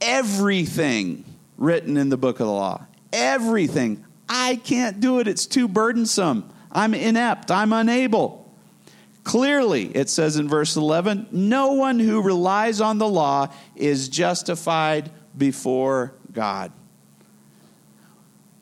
Everything 0.00 1.24
written 1.56 1.96
in 1.96 2.08
the 2.08 2.16
book 2.16 2.40
of 2.40 2.46
the 2.46 2.52
law. 2.52 2.86
Everything. 3.12 4.04
I 4.28 4.56
can't 4.56 5.00
do 5.00 5.18
it. 5.20 5.28
It's 5.28 5.46
too 5.46 5.68
burdensome. 5.68 6.48
I'm 6.70 6.94
inept. 6.94 7.50
I'm 7.50 7.72
unable. 7.72 8.44
Clearly, 9.24 9.86
it 9.94 10.08
says 10.08 10.36
in 10.36 10.48
verse 10.48 10.76
11, 10.76 11.28
no 11.32 11.72
one 11.72 11.98
who 11.98 12.22
relies 12.22 12.80
on 12.80 12.98
the 12.98 13.08
law 13.08 13.52
is 13.76 14.08
justified 14.08 15.10
before 15.36 16.14
God. 16.32 16.72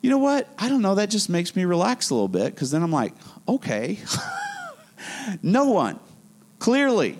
You 0.02 0.10
know 0.10 0.18
what? 0.18 0.48
I 0.58 0.68
don't 0.68 0.82
know. 0.82 0.96
That 0.96 1.10
just 1.10 1.28
makes 1.28 1.56
me 1.56 1.64
relax 1.64 2.10
a 2.10 2.14
little 2.14 2.28
bit 2.28 2.54
because 2.54 2.70
then 2.70 2.82
I'm 2.82 2.92
like, 2.92 3.12
okay. 3.48 3.98
no 5.42 5.66
one, 5.66 5.98
clearly, 6.66 7.16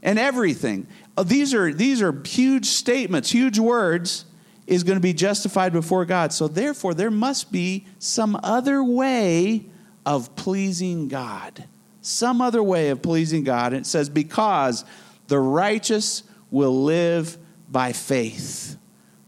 and 0.00 0.16
everything. 0.16 0.86
Uh, 1.16 1.24
these 1.24 1.52
are, 1.52 1.74
these 1.74 2.00
are 2.00 2.12
huge 2.24 2.66
statements, 2.66 3.32
huge 3.32 3.58
words 3.58 4.24
is 4.68 4.84
going 4.84 4.94
to 4.94 5.02
be 5.02 5.12
justified 5.12 5.72
before 5.72 6.04
God. 6.04 6.32
So, 6.32 6.46
therefore, 6.46 6.94
there 6.94 7.10
must 7.10 7.50
be 7.50 7.84
some 7.98 8.38
other 8.44 8.84
way 8.84 9.64
of 10.04 10.36
pleasing 10.36 11.08
God. 11.08 11.64
Some 12.00 12.40
other 12.40 12.62
way 12.62 12.90
of 12.90 13.02
pleasing 13.02 13.42
God. 13.42 13.72
And 13.72 13.80
it 13.84 13.86
says, 13.86 14.08
because 14.08 14.84
the 15.26 15.40
righteous 15.40 16.22
will 16.52 16.84
live 16.84 17.36
by 17.68 17.92
faith. 17.92 18.76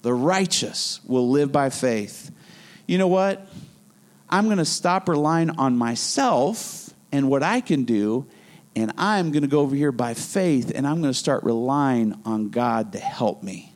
The 0.03 0.15
righteous 0.15 1.01
will 1.05 1.31
live 1.31 1.51
by 1.51 1.71
faith. 1.71 2.31
You 2.87 2.99
know 2.99 3.09
what? 3.09 3.45
I'm 4.31 4.45
going 4.45 4.59
to 4.59 4.65
stop 4.65 5.09
relying 5.09 5.51
on 5.51 5.77
myself 5.77 6.91
and 7.11 7.29
what 7.29 7.43
I 7.43 7.61
can 7.61 7.83
do, 7.83 8.29
and 8.79 8.93
I'm 8.97 9.33
going 9.33 9.43
to 9.43 9.49
go 9.49 9.61
over 9.61 9.75
here 9.75 9.91
by 9.91 10.15
faith 10.15 10.71
and 10.75 10.87
I'm 10.87 11.01
going 11.01 11.13
to 11.13 11.19
start 11.19 11.43
relying 11.43 12.15
on 12.25 12.51
God 12.51 12.93
to 12.93 12.99
help 12.99 13.43
me. 13.43 13.73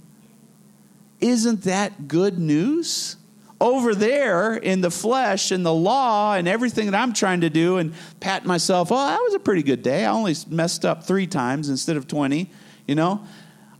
Isn't 1.20 1.62
that 1.62 2.08
good 2.08 2.38
news? 2.38 3.16
Over 3.60 3.94
there 3.94 4.54
in 4.54 4.80
the 4.80 4.90
flesh 4.90 5.52
and 5.52 5.64
the 5.64 5.72
law 5.72 6.34
and 6.34 6.48
everything 6.48 6.86
that 6.90 6.96
I'm 6.96 7.12
trying 7.12 7.42
to 7.42 7.50
do 7.50 7.78
and 7.78 7.94
pat 8.18 8.44
myself, 8.44 8.90
oh, 8.90 9.06
that 9.06 9.20
was 9.20 9.34
a 9.34 9.38
pretty 9.38 9.62
good 9.62 9.82
day. 9.82 10.04
I 10.04 10.10
only 10.10 10.34
messed 10.48 10.84
up 10.84 11.04
three 11.04 11.28
times 11.28 11.68
instead 11.68 11.96
of 11.96 12.08
20, 12.08 12.50
you 12.86 12.94
know? 12.94 13.24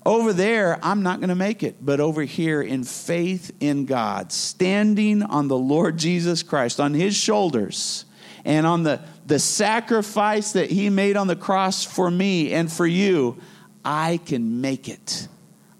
Over 0.04 0.32
there, 0.32 0.78
I'm 0.82 1.02
not 1.02 1.20
going 1.20 1.28
to 1.28 1.36
make 1.36 1.62
it. 1.62 1.84
But 1.84 2.00
over 2.00 2.22
here, 2.22 2.62
in 2.62 2.84
faith 2.84 3.52
in 3.60 3.86
God, 3.86 4.32
standing 4.32 5.22
on 5.22 5.48
the 5.48 5.58
Lord 5.58 5.96
Jesus 5.96 6.42
Christ, 6.42 6.80
on 6.80 6.94
his 6.94 7.16
shoulders, 7.16 8.04
and 8.44 8.66
on 8.66 8.82
the, 8.82 9.00
the 9.26 9.38
sacrifice 9.38 10.52
that 10.52 10.70
he 10.70 10.90
made 10.90 11.16
on 11.16 11.26
the 11.26 11.36
cross 11.36 11.84
for 11.84 12.10
me 12.10 12.52
and 12.52 12.70
for 12.70 12.86
you, 12.86 13.38
I 13.84 14.20
can 14.24 14.60
make 14.60 14.88
it. 14.88 15.28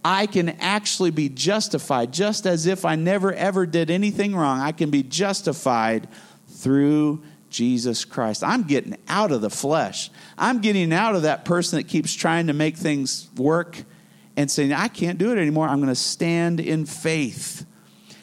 I 0.05 0.27
can 0.27 0.51
actually 0.61 1.11
be 1.11 1.29
justified 1.29 2.13
just 2.13 2.47
as 2.47 2.67
if 2.67 2.85
I 2.85 2.97
never 2.97 3.33
ever 3.33 3.67
did 3.67 3.91
anything 3.91 4.35
wrong. 4.35 4.61
I 4.61 4.73
can 4.73 4.91
be 4.91 5.03
justified 5.03 6.09
through 6.49 7.23
Jesus 7.51 8.05
Christ. 8.05 8.43
I'm 8.43 8.65
getting 8.65 8.97
out 9.09 9.31
of 9.31 9.43
the 9.43 9.51
flesh. 9.51 10.11
I'm 10.37 10.61
getting 10.61 10.93
out 10.93 11.15
of 11.15 11.23
that 11.23 11.45
person 11.45 11.79
that 11.79 11.85
keeps 11.85 12.13
trying 12.13 12.49
to 12.49 12.53
make 12.53 12.77
things 12.77 13.29
work 13.37 13.85
and 14.37 14.51
saying, 14.51 14.73
I 14.73 14.89
can't 14.89 15.19
do 15.19 15.31
it 15.31 15.39
anymore. 15.39 15.69
I'm 15.69 15.79
going 15.79 15.89
to 15.89 15.95
stand 15.95 16.59
in 16.59 16.87
faith. 16.87 17.67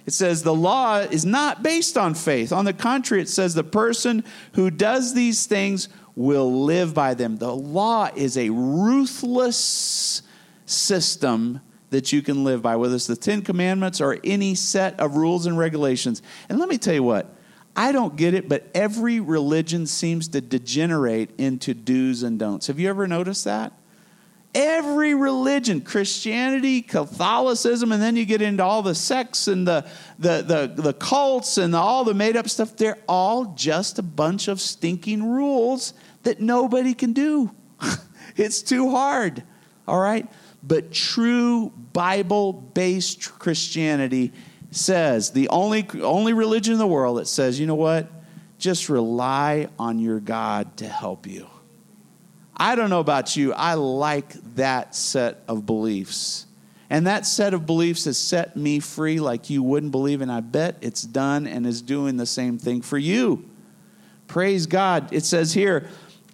It 0.10 0.14
says 0.14 0.42
the 0.42 0.56
law 0.56 0.98
is 0.98 1.24
not 1.24 1.62
based 1.62 1.96
on 1.96 2.16
faith. 2.16 2.52
On 2.52 2.66
the 2.66 2.74
contrary, 2.74 3.22
it 3.22 3.30
says 3.30 3.54
the 3.54 3.64
person 3.64 4.24
who 4.54 4.72
does 4.72 5.14
these 5.14 5.46
things 5.46 5.88
will 6.16 6.64
live 6.64 6.96
by 6.96 7.14
them. 7.14 7.38
The 7.38 7.54
law 7.54 8.10
is 8.16 8.36
a 8.36 8.50
ruthless 8.50 10.24
system 10.66 11.62
that 11.92 12.12
you 12.12 12.24
can 12.24 12.44
live 12.44 12.64
by, 12.64 12.76
whether 12.76 12.96
it's 12.96 13.06
the 13.06 13.16
Ten 13.16 13.44
Commandments 13.44 14.02
or 14.02 14.18
any 14.24 14.56
set 14.56 15.00
of 15.00 15.16
rules 15.16 15.46
and 15.46 15.60
regulations. 15.60 16.24
And 16.50 16.58
let 16.58 16.70
me 16.70 16.80
tell 16.80 16.96
you 16.96 17.04
what, 17.04 17.32
I 17.76 17.92
don't 17.92 18.16
get 18.16 18.34
it, 18.34 18.50
but 18.50 18.68
every 18.74 19.20
religion 19.20 19.86
seems 19.86 20.28
to 20.30 20.42
degenerate 20.42 21.30
into 21.38 21.76
do's 21.76 22.24
and 22.24 22.40
don'ts. 22.40 22.66
Have 22.66 22.80
you 22.80 22.90
ever 22.90 23.06
noticed 23.06 23.46
that? 23.46 23.74
Every 24.56 25.14
religion, 25.14 25.82
Christianity, 25.82 26.82
Catholicism, 26.82 27.92
and 27.92 28.02
then 28.02 28.16
you 28.16 28.26
get 28.26 28.42
into 28.42 28.64
all 28.64 28.82
the 28.82 28.96
sects 28.96 29.48
and 29.48 29.68
the, 29.68 29.88
the, 30.18 30.42
the, 30.76 30.82
the 30.82 30.94
cults 30.94 31.60
and 31.60 31.76
all 31.76 32.04
the 32.04 32.16
made 32.16 32.36
up 32.36 32.50
stuff, 32.50 32.76
they're 32.76 32.98
all 33.08 33.54
just 33.54 34.00
a 34.00 34.02
bunch 34.02 34.48
of 34.48 34.60
stinking 34.60 35.24
rules 35.24 35.94
that 36.24 36.40
nobody 36.40 36.96
can 36.96 37.14
do. 37.14 37.52
it's 38.36 38.64
too 38.64 38.90
hard, 38.90 39.44
all 39.88 40.00
right? 40.00 40.28
But 40.64 40.92
true 40.92 41.72
Bible 41.94 42.54
based 42.54 43.38
Christianity 43.38 44.34
says 44.72 45.32
the 45.32 45.50
only, 45.50 45.88
only 46.02 46.34
religion 46.34 46.74
in 46.74 46.80
the 46.80 46.88
world 46.88 47.20
that 47.20 47.28
says, 47.28 47.60
you 47.60 47.68
know 47.68 47.76
what? 47.76 48.12
Just 48.58 48.90
rely 48.90 49.68
on 49.78 50.00
your 50.00 50.20
God 50.20 50.78
to 50.78 50.88
help 50.88 51.28
you. 51.28 51.48
I 52.60 52.76
don't 52.76 52.90
know 52.90 53.00
about 53.00 53.38
you, 53.38 53.54
I 53.54 53.76
like 53.76 54.34
that 54.56 54.94
set 54.94 55.44
of 55.48 55.66
beliefs. 55.66 56.46
And 56.90 57.08
that 57.08 57.26
set 57.26 57.54
of 57.54 57.66
beliefs 57.66 58.06
has 58.06 58.18
set 58.18 58.58
me 58.58 58.80
free 58.80 59.20
like 59.20 59.50
you 59.50 59.64
wouldn't 59.64 59.92
believe, 59.92 60.22
and 60.22 60.32
I 60.32 60.42
bet 60.42 60.78
it's 60.82 61.04
done 61.04 61.48
and 61.48 61.66
is 61.66 61.82
doing 61.82 62.18
the 62.18 62.26
same 62.26 62.58
thing 62.58 62.82
for 62.82 62.98
you. 62.98 63.48
Praise 64.28 64.66
God. 64.66 65.14
It 65.14 65.24
says 65.24 65.54
here, 65.54 65.88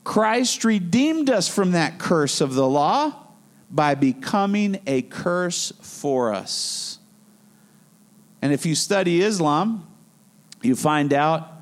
Christ 0.04 0.64
redeemed 0.64 1.30
us 1.30 1.48
from 1.48 1.72
that 1.72 1.98
curse 2.00 2.42
of 2.42 2.54
the 2.54 2.68
law 2.68 3.14
by 3.70 3.96
becoming 3.96 4.80
a 4.88 5.02
curse 5.02 5.74
for 5.82 6.34
us. 6.34 7.00
And 8.42 8.54
if 8.54 8.66
you 8.66 8.76
study 8.76 9.22
Islam, 9.22 9.88
you 10.62 10.76
find 10.76 11.12
out 11.12 11.55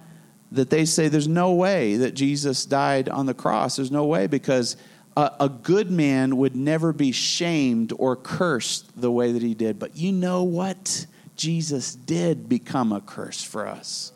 that 0.54 0.70
they 0.70 0.86
say 0.86 1.08
there's 1.08 1.28
no 1.28 1.52
way 1.52 1.98
that 1.98 2.14
Jesus 2.14 2.64
died 2.66 3.10
on 3.10 3.26
the 3.26 3.34
cross. 3.34 3.76
There's 3.76 3.92
no 3.92 4.06
way 4.06 4.28
because 4.28 4.78
a, 5.18 5.32
a, 5.42 5.50
good 5.50 5.90
man 5.90 6.38
would 6.38 6.56
never 6.56 6.94
be 6.94 7.12
shamed 7.12 7.92
or 7.98 8.16
cursed 8.16 9.00
the 9.00 9.12
way 9.12 9.32
that 9.32 9.42
he 9.42 9.56
did. 9.56 9.80
But 9.80 9.98
you 9.98 10.12
know 10.12 10.44
what? 10.44 11.08
Jesus 11.36 11.96
did 11.96 12.48
become 12.48 12.92
a 12.92 13.02
curse 13.02 13.44
for 13.44 13.68
us. 13.68 14.12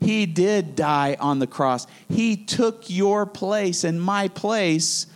He 0.00 0.26
did 0.26 0.74
die 0.74 1.16
on 1.20 1.38
the 1.38 1.46
cross. 1.46 1.86
He 2.08 2.36
took 2.36 2.90
your 2.90 3.24
place 3.24 3.84
and 3.84 4.02
my 4.02 4.26
place. 4.26 5.06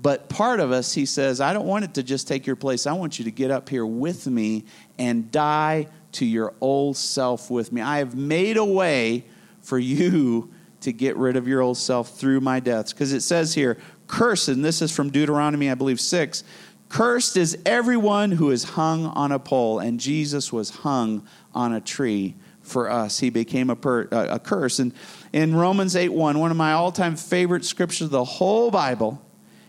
But 0.00 0.28
part 0.28 0.60
of 0.60 0.72
us, 0.72 0.92
he 0.92 1.06
says, 1.06 1.40
I 1.40 1.54
don't 1.54 1.66
want 1.66 1.84
it 1.84 1.94
to 1.94 2.02
just 2.02 2.28
take 2.28 2.46
your 2.46 2.54
place. 2.54 2.86
I 2.86 2.92
want 2.92 3.18
you 3.18 3.24
to 3.24 3.30
get 3.30 3.50
up 3.50 3.70
here 3.70 3.86
with 3.86 4.26
me 4.26 4.66
and 4.98 5.32
die 5.32 5.88
to 6.12 6.26
your 6.26 6.52
old 6.60 6.98
self 6.98 7.50
with 7.50 7.72
me. 7.72 7.80
I 7.80 7.98
have 7.98 8.14
made 8.14 8.58
a 8.58 8.64
way 8.64 9.24
for 9.68 9.78
you 9.78 10.50
to 10.80 10.92
get 10.92 11.16
rid 11.18 11.36
of 11.36 11.46
your 11.46 11.60
old 11.60 11.76
self 11.76 12.16
through 12.16 12.40
my 12.40 12.58
deaths. 12.58 12.92
Because 12.92 13.12
it 13.12 13.20
says 13.20 13.52
here, 13.52 13.76
cursed, 14.06 14.48
and 14.48 14.64
this 14.64 14.80
is 14.80 14.94
from 14.94 15.10
Deuteronomy, 15.10 15.70
I 15.70 15.74
believe, 15.74 16.00
6. 16.00 16.42
Cursed 16.88 17.36
is 17.36 17.58
everyone 17.66 18.32
who 18.32 18.50
is 18.50 18.64
hung 18.64 19.06
on 19.06 19.30
a 19.30 19.38
pole, 19.38 19.78
and 19.78 20.00
Jesus 20.00 20.50
was 20.50 20.70
hung 20.70 21.26
on 21.54 21.74
a 21.74 21.82
tree 21.82 22.34
for 22.62 22.90
us. 22.90 23.18
He 23.18 23.28
became 23.28 23.68
a, 23.68 23.76
per, 23.76 24.08
a 24.10 24.38
curse. 24.38 24.78
And 24.78 24.94
in 25.34 25.54
Romans 25.54 25.94
8 25.94 26.08
1, 26.08 26.38
one 26.38 26.50
of 26.50 26.56
my 26.56 26.72
all 26.72 26.90
time 26.90 27.14
favorite 27.14 27.64
scriptures 27.64 28.06
of 28.06 28.10
the 28.10 28.24
whole 28.24 28.70
Bible, 28.70 29.22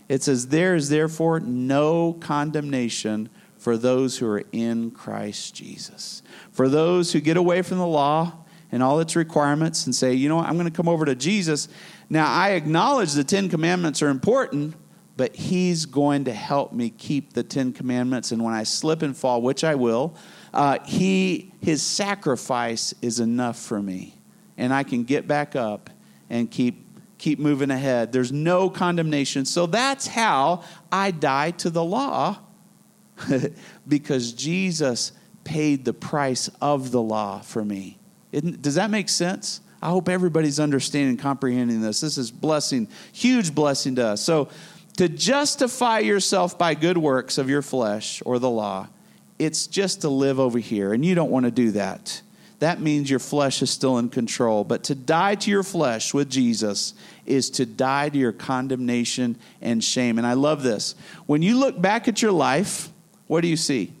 it 0.08 0.22
says, 0.22 0.48
There 0.48 0.74
is 0.74 0.88
therefore 0.88 1.40
no 1.40 2.14
condemnation 2.14 3.28
for 3.58 3.76
those 3.76 4.16
who 4.16 4.26
are 4.26 4.44
in 4.52 4.90
Christ 4.92 5.54
Jesus. 5.54 6.22
For 6.52 6.70
those 6.70 7.12
who 7.12 7.20
get 7.20 7.36
away 7.36 7.60
from 7.60 7.76
the 7.76 7.86
law, 7.86 8.39
and 8.72 8.82
all 8.82 9.00
its 9.00 9.16
requirements 9.16 9.86
and 9.86 9.94
say, 9.94 10.14
you 10.14 10.28
know 10.28 10.36
what, 10.36 10.46
I'm 10.46 10.54
going 10.54 10.66
to 10.66 10.72
come 10.76 10.88
over 10.88 11.04
to 11.04 11.14
Jesus. 11.14 11.68
Now, 12.08 12.32
I 12.32 12.50
acknowledge 12.50 13.12
the 13.12 13.24
Ten 13.24 13.48
Commandments 13.48 14.02
are 14.02 14.08
important, 14.08 14.74
but 15.16 15.34
He's 15.34 15.86
going 15.86 16.24
to 16.24 16.32
help 16.32 16.72
me 16.72 16.90
keep 16.90 17.32
the 17.32 17.42
Ten 17.42 17.72
Commandments. 17.72 18.32
And 18.32 18.42
when 18.44 18.54
I 18.54 18.62
slip 18.62 19.02
and 19.02 19.16
fall, 19.16 19.42
which 19.42 19.64
I 19.64 19.74
will, 19.74 20.16
uh, 20.54 20.78
he, 20.84 21.52
His 21.60 21.82
sacrifice 21.82 22.94
is 23.02 23.20
enough 23.20 23.58
for 23.58 23.82
me. 23.82 24.14
And 24.56 24.72
I 24.72 24.82
can 24.82 25.04
get 25.04 25.26
back 25.26 25.56
up 25.56 25.90
and 26.28 26.50
keep, 26.50 26.86
keep 27.18 27.38
moving 27.38 27.70
ahead. 27.70 28.12
There's 28.12 28.32
no 28.32 28.70
condemnation. 28.70 29.44
So 29.44 29.66
that's 29.66 30.06
how 30.06 30.64
I 30.92 31.10
die 31.10 31.52
to 31.52 31.70
the 31.70 31.82
law 31.82 32.38
because 33.88 34.32
Jesus 34.32 35.12
paid 35.44 35.84
the 35.84 35.94
price 35.94 36.50
of 36.60 36.90
the 36.90 37.00
law 37.00 37.40
for 37.40 37.64
me. 37.64 37.99
Does 38.32 38.76
that 38.76 38.90
make 38.90 39.08
sense? 39.08 39.60
I 39.82 39.88
hope 39.88 40.08
everybody's 40.08 40.60
understanding 40.60 41.10
and 41.10 41.18
comprehending 41.18 41.80
this. 41.80 42.00
This 42.00 42.18
is 42.18 42.30
blessing, 42.30 42.88
huge 43.12 43.54
blessing 43.54 43.96
to 43.96 44.06
us. 44.08 44.22
So, 44.22 44.48
to 44.96 45.08
justify 45.08 46.00
yourself 46.00 46.58
by 46.58 46.74
good 46.74 46.98
works 46.98 47.38
of 47.38 47.48
your 47.48 47.62
flesh 47.62 48.22
or 48.26 48.38
the 48.38 48.50
law, 48.50 48.88
it's 49.38 49.66
just 49.66 50.02
to 50.02 50.10
live 50.10 50.38
over 50.38 50.58
here, 50.58 50.92
and 50.92 51.04
you 51.04 51.14
don't 51.14 51.30
want 51.30 51.46
to 51.46 51.50
do 51.50 51.70
that. 51.70 52.20
That 52.60 52.80
means 52.80 53.08
your 53.08 53.18
flesh 53.18 53.62
is 53.62 53.70
still 53.70 53.96
in 53.96 54.10
control. 54.10 54.64
But 54.64 54.84
to 54.84 54.94
die 54.94 55.34
to 55.34 55.50
your 55.50 55.62
flesh 55.62 56.12
with 56.12 56.28
Jesus 56.28 56.92
is 57.24 57.48
to 57.50 57.64
die 57.64 58.10
to 58.10 58.18
your 58.18 58.32
condemnation 58.32 59.36
and 59.62 59.82
shame. 59.82 60.18
And 60.18 60.26
I 60.26 60.34
love 60.34 60.62
this. 60.62 60.94
When 61.24 61.40
you 61.40 61.58
look 61.58 61.80
back 61.80 62.06
at 62.06 62.20
your 62.20 62.32
life, 62.32 62.90
what 63.26 63.40
do 63.40 63.48
you 63.48 63.56
see? 63.56 63.94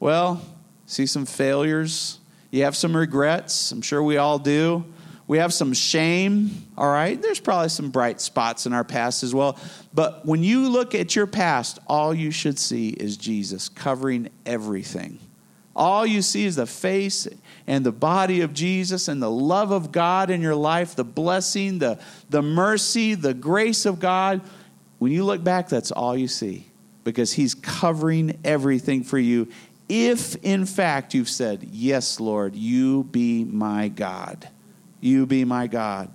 Well, 0.00 0.42
see 0.86 1.06
some 1.06 1.26
failures, 1.26 2.18
you 2.50 2.64
have 2.64 2.76
some 2.76 2.96
regrets. 2.96 3.72
I'm 3.72 3.82
sure 3.82 4.02
we 4.02 4.16
all 4.16 4.38
do. 4.38 4.84
We 5.26 5.38
have 5.38 5.54
some 5.54 5.72
shame, 5.72 6.66
all 6.76 6.90
right? 6.90 7.20
There's 7.20 7.38
probably 7.38 7.68
some 7.68 7.90
bright 7.90 8.20
spots 8.20 8.66
in 8.66 8.72
our 8.72 8.82
past 8.82 9.22
as 9.22 9.32
well. 9.32 9.56
But 9.94 10.26
when 10.26 10.42
you 10.42 10.68
look 10.68 10.92
at 10.92 11.14
your 11.14 11.28
past, 11.28 11.78
all 11.86 12.12
you 12.12 12.32
should 12.32 12.58
see 12.58 12.88
is 12.88 13.16
Jesus 13.16 13.68
covering 13.68 14.28
everything. 14.44 15.20
All 15.76 16.04
you 16.04 16.20
see 16.20 16.46
is 16.46 16.56
the 16.56 16.66
face 16.66 17.28
and 17.68 17.86
the 17.86 17.92
body 17.92 18.40
of 18.40 18.52
Jesus 18.52 19.06
and 19.06 19.22
the 19.22 19.30
love 19.30 19.70
of 19.70 19.92
God 19.92 20.30
in 20.30 20.40
your 20.40 20.56
life, 20.56 20.96
the 20.96 21.04
blessing, 21.04 21.78
the, 21.78 22.00
the 22.28 22.42
mercy, 22.42 23.14
the 23.14 23.32
grace 23.32 23.86
of 23.86 24.00
God. 24.00 24.40
When 24.98 25.12
you 25.12 25.24
look 25.24 25.44
back, 25.44 25.68
that's 25.68 25.92
all 25.92 26.16
you 26.16 26.26
see 26.26 26.66
because 27.04 27.32
He's 27.32 27.54
covering 27.54 28.38
everything 28.44 29.04
for 29.04 29.18
you 29.18 29.48
if 29.90 30.36
in 30.36 30.64
fact 30.66 31.14
you've 31.14 31.28
said, 31.28 31.68
Yes, 31.72 32.20
Lord, 32.20 32.54
you 32.54 33.04
be 33.04 33.44
my 33.44 33.88
God. 33.88 34.48
You 35.00 35.26
be 35.26 35.44
my 35.44 35.66
God. 35.66 36.12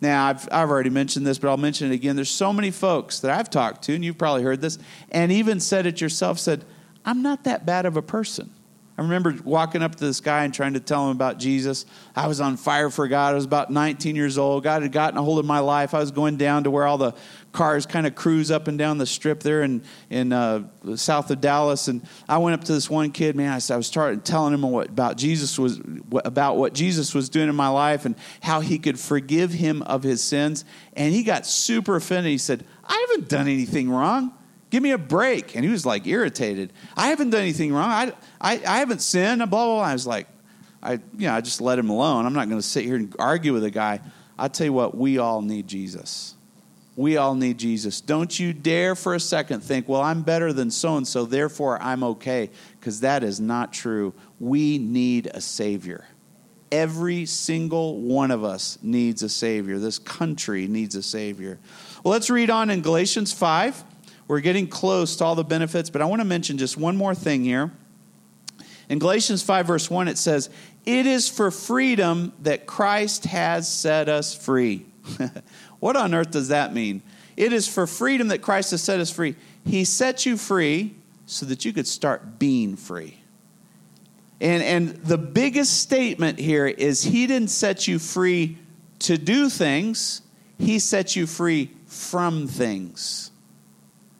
Now, 0.00 0.28
I've, 0.28 0.48
I've 0.52 0.70
already 0.70 0.90
mentioned 0.90 1.26
this, 1.26 1.38
but 1.38 1.48
I'll 1.48 1.56
mention 1.56 1.90
it 1.90 1.94
again. 1.94 2.14
There's 2.14 2.30
so 2.30 2.52
many 2.52 2.70
folks 2.70 3.20
that 3.20 3.30
I've 3.30 3.48
talked 3.48 3.82
to, 3.84 3.94
and 3.94 4.04
you've 4.04 4.18
probably 4.18 4.42
heard 4.42 4.60
this, 4.60 4.78
and 5.10 5.32
even 5.32 5.60
said 5.60 5.86
it 5.86 6.00
yourself 6.00 6.38
said, 6.38 6.64
I'm 7.04 7.22
not 7.22 7.44
that 7.44 7.64
bad 7.64 7.86
of 7.86 7.96
a 7.96 8.02
person. 8.02 8.52
I 8.96 9.02
remember 9.02 9.34
walking 9.44 9.82
up 9.82 9.96
to 9.96 10.04
this 10.04 10.20
guy 10.20 10.44
and 10.44 10.54
trying 10.54 10.74
to 10.74 10.80
tell 10.80 11.06
him 11.06 11.10
about 11.10 11.38
Jesus. 11.38 11.84
I 12.14 12.28
was 12.28 12.40
on 12.40 12.56
fire 12.56 12.90
for 12.90 13.08
God. 13.08 13.32
I 13.32 13.34
was 13.34 13.44
about 13.44 13.70
19 13.70 14.14
years 14.14 14.38
old. 14.38 14.62
God 14.62 14.82
had 14.82 14.92
gotten 14.92 15.18
a 15.18 15.22
hold 15.22 15.40
of 15.40 15.46
my 15.46 15.58
life. 15.58 15.94
I 15.94 15.98
was 15.98 16.12
going 16.12 16.36
down 16.36 16.64
to 16.64 16.70
where 16.70 16.86
all 16.86 16.98
the 16.98 17.14
cars 17.54 17.86
kind 17.86 18.06
of 18.06 18.14
cruise 18.14 18.50
up 18.50 18.68
and 18.68 18.76
down 18.76 18.98
the 18.98 19.06
strip 19.06 19.40
there 19.40 19.62
in, 19.62 19.82
in 20.10 20.32
uh, 20.32 20.64
south 20.96 21.30
of 21.30 21.40
Dallas. 21.40 21.88
And 21.88 22.06
I 22.28 22.36
went 22.38 22.60
up 22.60 22.64
to 22.64 22.72
this 22.72 22.90
one 22.90 23.10
kid, 23.10 23.34
man. 23.36 23.50
I, 23.50 23.72
I 23.72 23.76
was 23.76 23.86
starting 23.86 24.20
telling 24.20 24.52
him 24.52 24.62
what, 24.62 24.90
about 24.90 25.16
Jesus 25.16 25.58
was 25.58 25.80
about 26.24 26.58
what 26.58 26.74
Jesus 26.74 27.14
was 27.14 27.30
doing 27.30 27.48
in 27.48 27.54
my 27.54 27.68
life 27.68 28.04
and 28.04 28.16
how 28.42 28.60
he 28.60 28.78
could 28.78 29.00
forgive 29.00 29.52
him 29.52 29.80
of 29.82 30.02
his 30.02 30.22
sins. 30.22 30.66
And 30.92 31.14
he 31.14 31.22
got 31.22 31.46
super 31.46 31.96
offended. 31.96 32.30
He 32.30 32.38
said, 32.38 32.66
"I 32.84 33.06
haven't 33.08 33.30
done 33.30 33.48
anything 33.48 33.88
wrong." 33.88 34.34
Give 34.70 34.82
me 34.82 34.90
a 34.90 34.98
break. 34.98 35.54
And 35.54 35.64
he 35.64 35.70
was 35.70 35.86
like 35.86 36.04
irritated. 36.04 36.72
I 36.96 37.06
haven't 37.08 37.30
done 37.30 37.42
anything 37.42 37.72
wrong. 37.72 37.88
I, 37.88 38.12
I, 38.40 38.52
I 38.66 38.78
haven't 38.78 39.02
sinned. 39.02 39.38
Blah, 39.38 39.46
blah, 39.46 39.66
blah. 39.66 39.80
I 39.82 39.92
was 39.92 40.04
like, 40.04 40.26
I, 40.82 40.94
you 40.94 41.28
know, 41.28 41.34
I 41.34 41.40
just 41.40 41.60
let 41.60 41.78
him 41.78 41.90
alone. 41.90 42.26
I'm 42.26 42.32
not 42.32 42.48
going 42.48 42.60
to 42.60 42.66
sit 42.66 42.84
here 42.84 42.96
and 42.96 43.14
argue 43.18 43.52
with 43.52 43.62
a 43.62 43.70
guy. 43.70 44.00
I'll 44.36 44.48
tell 44.48 44.66
you 44.66 44.72
what, 44.72 44.96
we 44.96 45.18
all 45.18 45.42
need 45.42 45.68
Jesus. 45.68 46.34
We 46.96 47.16
all 47.16 47.34
need 47.34 47.58
Jesus. 47.58 48.00
Don't 48.00 48.38
you 48.38 48.52
dare 48.52 48.94
for 48.94 49.14
a 49.14 49.20
second 49.20 49.62
think, 49.62 49.88
well, 49.88 50.00
I'm 50.00 50.22
better 50.22 50.52
than 50.52 50.70
so 50.70 50.96
and 50.96 51.06
so, 51.06 51.24
therefore 51.24 51.82
I'm 51.82 52.04
okay, 52.04 52.50
because 52.78 53.00
that 53.00 53.24
is 53.24 53.40
not 53.40 53.72
true. 53.72 54.14
We 54.38 54.78
need 54.78 55.26
a 55.34 55.40
Savior. 55.40 56.04
Every 56.70 57.26
single 57.26 58.00
one 58.00 58.30
of 58.30 58.44
us 58.44 58.78
needs 58.82 59.22
a 59.22 59.28
Savior. 59.28 59.78
This 59.78 59.98
country 59.98 60.68
needs 60.68 60.94
a 60.94 61.02
Savior. 61.02 61.58
Well, 62.04 62.12
let's 62.12 62.30
read 62.30 62.50
on 62.50 62.70
in 62.70 62.80
Galatians 62.80 63.32
5. 63.32 63.84
We're 64.28 64.40
getting 64.40 64.68
close 64.68 65.16
to 65.16 65.24
all 65.24 65.34
the 65.34 65.44
benefits, 65.44 65.90
but 65.90 66.00
I 66.00 66.06
want 66.06 66.20
to 66.20 66.24
mention 66.24 66.58
just 66.58 66.76
one 66.76 66.96
more 66.96 67.14
thing 67.14 67.44
here. 67.44 67.72
In 68.88 68.98
Galatians 68.98 69.42
5, 69.42 69.66
verse 69.66 69.90
1, 69.90 70.08
it 70.08 70.18
says, 70.18 70.50
It 70.84 71.06
is 71.06 71.28
for 71.28 71.50
freedom 71.50 72.32
that 72.42 72.66
Christ 72.66 73.24
has 73.24 73.70
set 73.70 74.08
us 74.08 74.34
free. 74.34 74.86
what 75.84 75.96
on 75.96 76.14
earth 76.14 76.30
does 76.30 76.48
that 76.48 76.72
mean? 76.72 77.02
It 77.36 77.52
is 77.52 77.68
for 77.68 77.86
freedom 77.86 78.28
that 78.28 78.40
Christ 78.40 78.70
has 78.70 78.82
set 78.82 79.00
us 79.00 79.10
free. 79.10 79.34
He 79.66 79.84
set 79.84 80.24
you 80.24 80.38
free 80.38 80.94
so 81.26 81.44
that 81.44 81.66
you 81.66 81.74
could 81.74 81.86
start 81.86 82.38
being 82.38 82.74
free. 82.74 83.18
And, 84.40 84.62
and 84.62 84.88
the 85.04 85.18
biggest 85.18 85.82
statement 85.82 86.38
here 86.38 86.66
is 86.66 87.02
He 87.02 87.26
didn't 87.26 87.50
set 87.50 87.86
you 87.86 87.98
free 87.98 88.56
to 89.00 89.18
do 89.18 89.50
things, 89.50 90.22
He 90.58 90.78
set 90.78 91.16
you 91.16 91.26
free 91.26 91.70
from 91.84 92.48
things. 92.48 93.30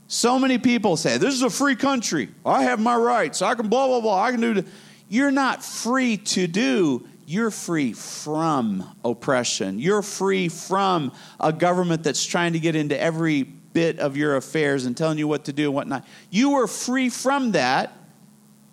So 0.06 0.38
many 0.38 0.58
people 0.58 0.98
say, 0.98 1.16
This 1.16 1.32
is 1.32 1.40
a 1.40 1.48
free 1.48 1.76
country. 1.76 2.28
I 2.44 2.64
have 2.64 2.78
my 2.78 2.94
rights. 2.94 3.40
I 3.40 3.54
can 3.54 3.68
blah, 3.68 3.86
blah, 3.86 4.02
blah. 4.02 4.22
I 4.22 4.32
can 4.32 4.40
do. 4.42 4.64
You're 5.08 5.30
not 5.30 5.64
free 5.64 6.18
to 6.18 6.46
do. 6.46 7.08
You're 7.26 7.50
free 7.50 7.92
from 7.92 8.84
oppression. 9.04 9.78
You're 9.78 10.02
free 10.02 10.48
from 10.48 11.12
a 11.40 11.52
government 11.52 12.04
that's 12.04 12.24
trying 12.24 12.52
to 12.52 12.60
get 12.60 12.76
into 12.76 13.00
every 13.00 13.42
bit 13.42 13.98
of 13.98 14.16
your 14.16 14.36
affairs 14.36 14.84
and 14.84 14.96
telling 14.96 15.18
you 15.18 15.26
what 15.26 15.46
to 15.46 15.52
do 15.52 15.64
and 15.64 15.74
what 15.74 15.88
not. 15.88 16.06
You 16.30 16.54
are 16.54 16.66
free 16.66 17.08
from 17.08 17.52
that. 17.52 17.92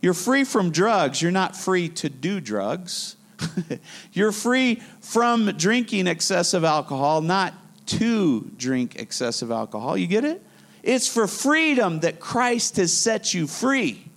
You're 0.02 0.14
free 0.14 0.44
from 0.44 0.72
drugs. 0.72 1.22
You're 1.22 1.32
not 1.32 1.56
free 1.56 1.90
to 1.90 2.10
do 2.10 2.40
drugs. 2.40 3.16
You're 4.14 4.32
free 4.32 4.82
from 5.00 5.48
drinking 5.58 6.08
excessive 6.08 6.64
alcohol, 6.64 7.22
not 7.22 7.54
to 7.88 8.52
drink 8.58 8.96
excessive 8.96 9.52
alcohol. 9.52 9.98
You 9.98 10.08
get 10.08 10.26
it? 10.26 10.44
It's 10.84 11.08
for 11.08 11.28
freedom 11.28 12.00
that 12.02 12.20
Christ 12.20 12.78
has 12.78 12.94
set 12.94 13.34
you 13.34 13.48
free. 13.48 14.11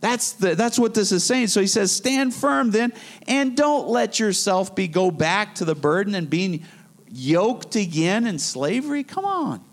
That's, 0.00 0.32
the, 0.32 0.54
that's 0.54 0.78
what 0.78 0.94
this 0.94 1.10
is 1.10 1.24
saying. 1.24 1.48
So 1.48 1.60
he 1.60 1.66
says, 1.66 1.90
Stand 1.90 2.34
firm 2.34 2.70
then, 2.70 2.92
and 3.26 3.56
don't 3.56 3.88
let 3.88 4.20
yourself 4.20 4.74
be 4.74 4.86
go 4.86 5.10
back 5.10 5.56
to 5.56 5.64
the 5.64 5.74
burden 5.74 6.14
and 6.14 6.30
being 6.30 6.64
yoked 7.10 7.74
again 7.74 8.26
in 8.26 8.38
slavery. 8.38 9.02
Come 9.02 9.24
on. 9.24 9.64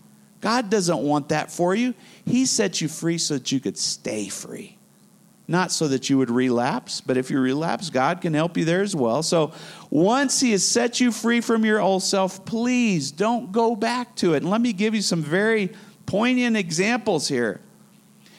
God 0.41 0.69
doesn't 0.69 0.99
want 0.99 1.29
that 1.29 1.51
for 1.51 1.75
you. 1.75 1.93
He 2.25 2.45
set 2.45 2.81
you 2.81 2.87
free 2.87 3.17
so 3.17 3.35
that 3.35 3.51
you 3.51 3.59
could 3.59 3.77
stay 3.77 4.27
free. 4.29 4.77
Not 5.47 5.71
so 5.71 5.87
that 5.89 6.09
you 6.09 6.17
would 6.17 6.31
relapse, 6.31 7.01
but 7.01 7.17
if 7.17 7.29
you 7.29 7.39
relapse, 7.39 7.91
God 7.91 8.21
can 8.21 8.33
help 8.33 8.57
you 8.57 8.65
there 8.65 8.81
as 8.81 8.95
well. 8.95 9.21
So 9.21 9.53
once 9.91 10.39
He 10.39 10.51
has 10.51 10.67
set 10.67 10.99
you 10.99 11.11
free 11.11 11.39
from 11.39 11.65
your 11.65 11.79
old 11.79 12.01
self, 12.01 12.45
please 12.45 13.11
don't 13.11 13.51
go 13.51 13.75
back 13.75 14.15
to 14.17 14.33
it. 14.33 14.37
And 14.37 14.49
let 14.49 14.61
me 14.61 14.73
give 14.73 14.95
you 14.95 15.03
some 15.03 15.21
very 15.21 15.71
poignant 16.07 16.57
examples 16.57 17.27
here. 17.27 17.61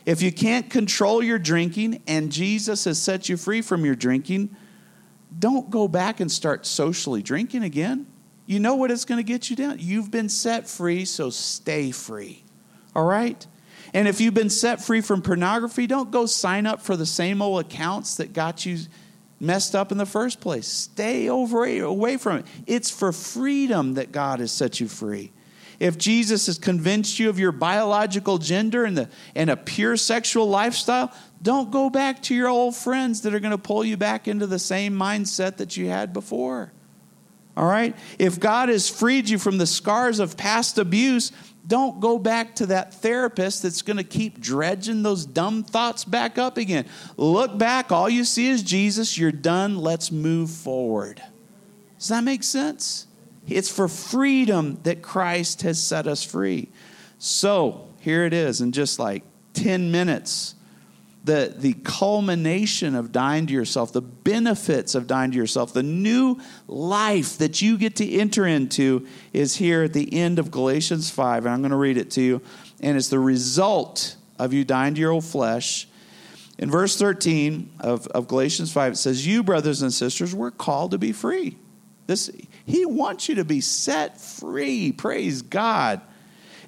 If 0.06 0.22
you 0.22 0.30
can't 0.30 0.70
control 0.70 1.20
your 1.20 1.38
drinking 1.38 2.00
and 2.06 2.30
Jesus 2.30 2.84
has 2.84 3.02
set 3.02 3.28
you 3.28 3.36
free 3.36 3.60
from 3.60 3.84
your 3.84 3.96
drinking, 3.96 4.54
don't 5.36 5.68
go 5.68 5.88
back 5.88 6.20
and 6.20 6.30
start 6.30 6.64
socially 6.64 7.22
drinking 7.22 7.64
again. 7.64 8.06
You 8.46 8.60
know 8.60 8.76
what 8.76 8.92
it's 8.92 9.04
going 9.04 9.18
to 9.18 9.24
get 9.24 9.50
you 9.50 9.56
down. 9.56 9.78
You've 9.80 10.12
been 10.12 10.28
set 10.28 10.68
free, 10.68 11.04
so 11.04 11.30
stay 11.30 11.90
free. 11.90 12.44
All 12.94 13.04
right? 13.04 13.44
And 13.92 14.06
if 14.06 14.20
you've 14.20 14.32
been 14.32 14.48
set 14.48 14.80
free 14.80 15.00
from 15.00 15.22
pornography, 15.22 15.88
don't 15.88 16.12
go 16.12 16.26
sign 16.26 16.66
up 16.66 16.80
for 16.80 16.96
the 16.96 17.04
same 17.04 17.42
old 17.42 17.60
accounts 17.66 18.16
that 18.18 18.32
got 18.32 18.64
you 18.64 18.78
messed 19.40 19.74
up 19.74 19.90
in 19.90 19.98
the 19.98 20.06
first 20.06 20.40
place. 20.40 20.68
Stay 20.68 21.28
over 21.28 21.64
away 21.64 22.16
from 22.16 22.38
it. 22.38 22.46
It's 22.68 22.90
for 22.90 23.10
freedom 23.10 23.94
that 23.94 24.12
God 24.12 24.38
has 24.38 24.52
set 24.52 24.78
you 24.78 24.86
free 24.86 25.32
if 25.78 25.98
Jesus 25.98 26.46
has 26.46 26.58
convinced 26.58 27.18
you 27.18 27.28
of 27.28 27.38
your 27.38 27.52
biological 27.52 28.38
gender 28.38 28.84
and, 28.84 28.96
the, 28.96 29.08
and 29.34 29.50
a 29.50 29.56
pure 29.56 29.96
sexual 29.96 30.48
lifestyle, 30.48 31.12
don't 31.42 31.70
go 31.70 31.90
back 31.90 32.22
to 32.22 32.34
your 32.34 32.48
old 32.48 32.74
friends 32.74 33.22
that 33.22 33.34
are 33.34 33.40
going 33.40 33.52
to 33.52 33.58
pull 33.58 33.84
you 33.84 33.96
back 33.96 34.26
into 34.26 34.46
the 34.46 34.58
same 34.58 34.94
mindset 34.94 35.58
that 35.58 35.76
you 35.76 35.88
had 35.88 36.12
before. 36.12 36.72
All 37.56 37.66
right? 37.66 37.96
If 38.18 38.38
God 38.38 38.68
has 38.68 38.88
freed 38.88 39.28
you 39.28 39.38
from 39.38 39.58
the 39.58 39.66
scars 39.66 40.18
of 40.18 40.36
past 40.36 40.78
abuse, 40.78 41.32
don't 41.66 42.00
go 42.00 42.18
back 42.18 42.54
to 42.56 42.66
that 42.66 42.94
therapist 42.94 43.62
that's 43.62 43.82
going 43.82 43.96
to 43.96 44.04
keep 44.04 44.40
dredging 44.40 45.02
those 45.02 45.26
dumb 45.26 45.64
thoughts 45.64 46.04
back 46.04 46.38
up 46.38 46.58
again. 46.58 46.86
Look 47.16 47.58
back, 47.58 47.90
all 47.90 48.08
you 48.08 48.24
see 48.24 48.48
is 48.48 48.62
Jesus. 48.62 49.18
You're 49.18 49.32
done. 49.32 49.78
Let's 49.78 50.12
move 50.12 50.50
forward. 50.50 51.22
Does 51.98 52.08
that 52.08 52.22
make 52.22 52.44
sense? 52.44 53.05
It's 53.48 53.70
for 53.70 53.88
freedom 53.88 54.80
that 54.82 55.02
Christ 55.02 55.62
has 55.62 55.82
set 55.82 56.06
us 56.06 56.24
free. 56.24 56.68
So 57.18 57.88
here 58.00 58.24
it 58.24 58.32
is 58.32 58.60
in 58.60 58.72
just 58.72 58.98
like 58.98 59.22
10 59.54 59.90
minutes. 59.90 60.54
The, 61.24 61.52
the 61.56 61.72
culmination 61.72 62.94
of 62.94 63.10
dying 63.10 63.48
to 63.48 63.52
yourself, 63.52 63.92
the 63.92 64.00
benefits 64.00 64.94
of 64.94 65.08
dying 65.08 65.32
to 65.32 65.36
yourself, 65.36 65.72
the 65.72 65.82
new 65.82 66.38
life 66.68 67.38
that 67.38 67.60
you 67.60 67.78
get 67.78 67.96
to 67.96 68.08
enter 68.08 68.46
into 68.46 69.08
is 69.32 69.56
here 69.56 69.82
at 69.82 69.92
the 69.92 70.14
end 70.14 70.38
of 70.38 70.52
Galatians 70.52 71.10
5. 71.10 71.44
And 71.44 71.52
I'm 71.52 71.62
going 71.62 71.72
to 71.72 71.76
read 71.76 71.96
it 71.96 72.12
to 72.12 72.20
you. 72.20 72.42
And 72.80 72.96
it's 72.96 73.08
the 73.08 73.18
result 73.18 74.14
of 74.38 74.52
you 74.52 74.64
dying 74.64 74.94
to 74.94 75.00
your 75.00 75.10
old 75.10 75.24
flesh. 75.24 75.88
In 76.58 76.70
verse 76.70 76.96
13 76.96 77.72
of, 77.80 78.06
of 78.08 78.28
Galatians 78.28 78.72
5, 78.72 78.92
it 78.92 78.96
says, 78.96 79.26
You, 79.26 79.42
brothers 79.42 79.82
and 79.82 79.92
sisters, 79.92 80.32
were 80.32 80.52
called 80.52 80.92
to 80.92 80.98
be 80.98 81.10
free. 81.10 81.58
This, 82.06 82.30
he 82.66 82.84
wants 82.84 83.28
you 83.28 83.36
to 83.36 83.44
be 83.44 83.60
set 83.60 84.20
free. 84.20 84.92
Praise 84.92 85.42
God. 85.42 86.00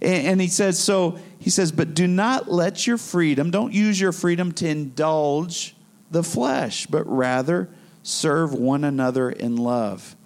And, 0.00 0.26
and 0.26 0.40
he 0.40 0.48
says, 0.48 0.78
so 0.78 1.18
he 1.38 1.50
says, 1.50 1.72
but 1.72 1.94
do 1.94 2.06
not 2.06 2.50
let 2.50 2.86
your 2.86 2.98
freedom, 2.98 3.50
don't 3.50 3.72
use 3.72 4.00
your 4.00 4.12
freedom 4.12 4.52
to 4.52 4.68
indulge 4.68 5.74
the 6.10 6.22
flesh, 6.22 6.86
but 6.86 7.04
rather 7.04 7.68
serve 8.02 8.54
one 8.54 8.84
another 8.84 9.30
in 9.30 9.56
love. 9.56 10.16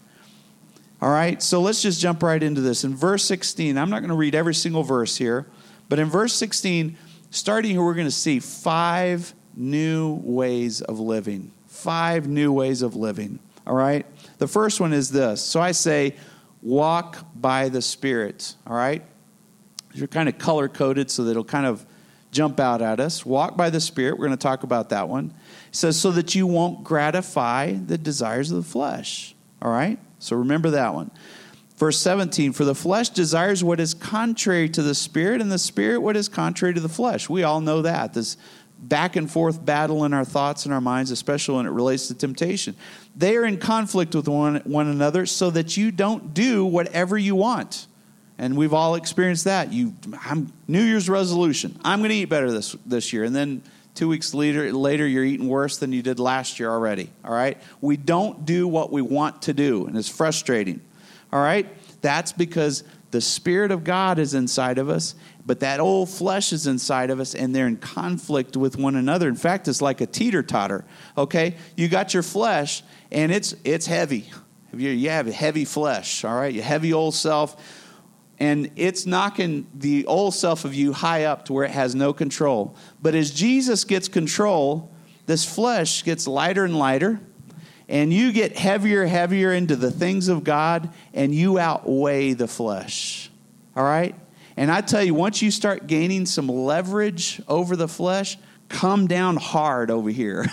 All 1.00 1.11
right, 1.11 1.42
so 1.42 1.61
let's 1.61 1.82
just 1.82 2.00
jump 2.00 2.22
right 2.22 2.40
into 2.40 2.61
this. 2.61 2.85
In 2.85 2.94
verse 2.94 3.24
16, 3.24 3.76
I'm 3.76 3.90
not 3.90 4.00
going 4.00 4.11
to 4.11 4.14
read 4.14 4.37
every 4.37 4.54
single 4.54 4.85
verse 4.85 5.16
here, 5.16 5.48
but 5.88 5.98
in 5.98 6.08
verse 6.08 6.35
16, 6.35 6.96
starting 7.30 7.72
here, 7.72 7.82
we're 7.82 7.94
going 7.94 8.06
to 8.06 8.11
see 8.12 8.38
five 8.38 9.35
new 9.56 10.20
ways 10.22 10.80
of 10.80 11.00
living. 11.00 11.50
Five 11.66 12.28
new 12.28 12.52
ways 12.52 12.82
of 12.82 12.94
living. 12.94 13.40
All 13.66 13.74
right? 13.74 14.06
The 14.42 14.48
first 14.48 14.81
one 14.81 14.92
is 14.92 15.09
this. 15.09 15.40
So 15.40 15.61
I 15.61 15.70
say, 15.70 16.16
walk 16.62 17.24
by 17.33 17.68
the 17.68 17.81
Spirit. 17.81 18.57
All 18.66 18.74
right? 18.74 19.05
You're 19.94 20.09
kind 20.09 20.28
of 20.28 20.37
color 20.37 20.68
coded 20.68 21.12
so 21.12 21.22
that 21.22 21.31
it'll 21.31 21.44
kind 21.44 21.64
of 21.64 21.87
jump 22.33 22.59
out 22.59 22.83
at 22.83 22.98
us. 22.98 23.24
Walk 23.24 23.57
by 23.57 23.70
the 23.70 23.78
Spirit. 23.78 24.18
We're 24.18 24.26
going 24.26 24.37
to 24.37 24.42
talk 24.42 24.64
about 24.64 24.88
that 24.88 25.09
one. 25.09 25.33
It 25.68 25.76
says, 25.76 25.96
so 25.96 26.11
that 26.11 26.35
you 26.35 26.48
won't 26.48 26.83
gratify 26.83 27.74
the 27.74 27.96
desires 27.96 28.50
of 28.50 28.57
the 28.57 28.68
flesh. 28.68 29.37
All 29.62 29.70
right? 29.70 30.00
So 30.18 30.35
remember 30.35 30.70
that 30.70 30.92
one. 30.92 31.12
Verse 31.76 32.00
17, 32.00 32.52
for 32.52 32.64
the 32.64 32.74
flesh 32.74 33.11
desires 33.11 33.62
what 33.62 33.78
is 33.78 33.94
contrary 33.94 34.68
to 34.70 34.83
the 34.83 34.96
spirit, 34.96 35.40
and 35.40 35.52
the 35.52 35.59
spirit 35.59 36.00
what 36.00 36.16
is 36.16 36.28
contrary 36.28 36.74
to 36.74 36.81
the 36.81 36.88
flesh. 36.88 37.28
We 37.28 37.44
all 37.44 37.61
know 37.61 37.83
that. 37.83 38.12
This 38.14 38.37
back 38.83 39.16
and 39.16 39.31
forth 39.31 39.64
battle 39.64 40.05
in 40.05 40.12
our 40.12 40.25
thoughts 40.25 40.64
and 40.64 40.75
our 40.75 40.81
minds, 40.81 41.11
especially 41.11 41.57
when 41.57 41.66
it 41.66 41.71
relates 41.71 42.09
to 42.09 42.14
temptation. 42.14 42.75
They 43.16 43.37
are 43.37 43.45
in 43.45 43.59
conflict 43.59 44.14
with 44.14 44.29
one, 44.29 44.57
one 44.64 44.88
another 44.88 45.25
so 45.27 45.51
that 45.51 45.77
you 45.77 45.90
don't 45.90 46.35
do 46.35 46.64
whatever 46.64 47.16
you 47.16 47.37
want. 47.37 47.87
And 48.38 48.57
we've 48.57 48.75
all 48.75 48.97
experienced 48.97 49.45
that. 49.45 49.73
You, 49.73 49.95
I'm, 50.25 50.53
New 50.66 50.83
Year's 50.83 51.09
resolution. 51.09 51.79
I'm 51.85 52.01
going 52.01 52.11
to 52.11 52.16
eat 52.16 52.25
better 52.27 52.51
this, 52.51 52.73
this 52.85 53.12
year. 53.12 53.25
And 53.25 53.37
then 53.37 53.62
Two 53.95 54.09
weeks 54.09 54.33
later, 54.33 54.73
later, 54.73 55.07
you're 55.07 55.25
eating 55.25 55.49
worse 55.49 55.77
than 55.77 55.92
you 55.92 56.03
did 56.03 56.18
last 56.18 56.59
year 56.59 56.71
already. 56.71 57.11
All 57.25 57.33
right? 57.33 57.59
We 57.81 57.99
don't 57.99 58.47
do 58.47 58.66
what 58.66 58.90
we 58.90 59.03
want 59.03 59.42
to 59.42 59.53
do, 59.53 59.87
and 59.87 59.97
it's 59.99 60.09
frustrating. 60.09 60.81
All 61.31 61.40
right? 61.40 61.68
That's 62.01 62.33
because 62.33 62.85
the 63.11 63.21
Spirit 63.21 63.71
of 63.71 63.85
God 63.85 64.18
is 64.18 64.33
inside 64.33 64.79
of 64.79 64.88
us, 64.88 65.14
but 65.44 65.61
that 65.61 65.81
old 65.81 66.09
flesh 66.09 66.52
is 66.52 66.66
inside 66.66 67.11
of 67.11 67.20
us, 67.20 67.35
and 67.35 67.55
they're 67.55 67.66
in 67.66 67.76
conflict 67.76 68.57
with 68.57 68.76
one 68.76 68.96
another. 68.96 69.28
In 69.28 69.37
fact, 69.37 69.68
it's 69.68 69.83
like 69.83 70.00
a 70.00 70.07
teeter 70.07 70.42
totter. 70.42 70.85
Okay? 71.18 71.57
You 71.76 71.88
got 71.88 72.14
your 72.14 72.22
flesh, 72.22 72.83
and 73.11 73.33
it's, 73.33 73.55
it's 73.64 73.87
heavy. 73.87 74.31
You 74.74 75.11
have 75.11 75.26
a 75.26 75.33
heavy 75.33 75.64
flesh, 75.64 76.24
all 76.24 76.35
right? 76.35 76.52
Your 76.52 76.64
heavy 76.64 76.92
old 76.92 77.14
self 77.14 77.57
and 78.42 78.72
it's 78.74 79.07
knocking 79.07 79.68
the 79.72 80.05
old 80.07 80.35
self 80.35 80.64
of 80.64 80.74
you 80.74 80.92
high 80.92 81.26
up 81.26 81.44
to 81.44 81.52
where 81.52 81.64
it 81.64 81.70
has 81.70 81.94
no 81.94 82.12
control. 82.12 82.74
But 83.00 83.14
as 83.14 83.31
Jesus 83.31 83.85
gets 83.85 84.09
control, 84.09 84.90
this 85.26 85.44
flesh 85.44 86.02
gets 86.02 86.26
lighter 86.26 86.64
and 86.64 86.76
lighter, 86.76 87.20
and 87.88 88.12
you 88.12 88.33
get 88.33 88.57
heavier, 88.57 89.07
heavier 89.07 89.52
into 89.52 89.76
the 89.76 89.92
things 89.92 90.26
of 90.26 90.42
God, 90.42 90.92
and 91.14 91.33
you 91.33 91.61
outweigh 91.61 92.33
the 92.33 92.48
flesh. 92.48 93.31
All 93.76 93.85
right? 93.85 94.16
And 94.57 94.71
I 94.71 94.81
tell 94.81 95.03
you, 95.03 95.15
once 95.15 95.43
you 95.43 95.51
start 95.51 95.87
gaining 95.87 96.27
some 96.27 96.49
leverage 96.49 97.41
over 97.49 97.77
the 97.77 97.88
flesh, 97.88 98.38
come 98.69 99.07
down 99.07 99.37
hard 99.37 99.91
over 99.91 100.11
here 100.11 100.47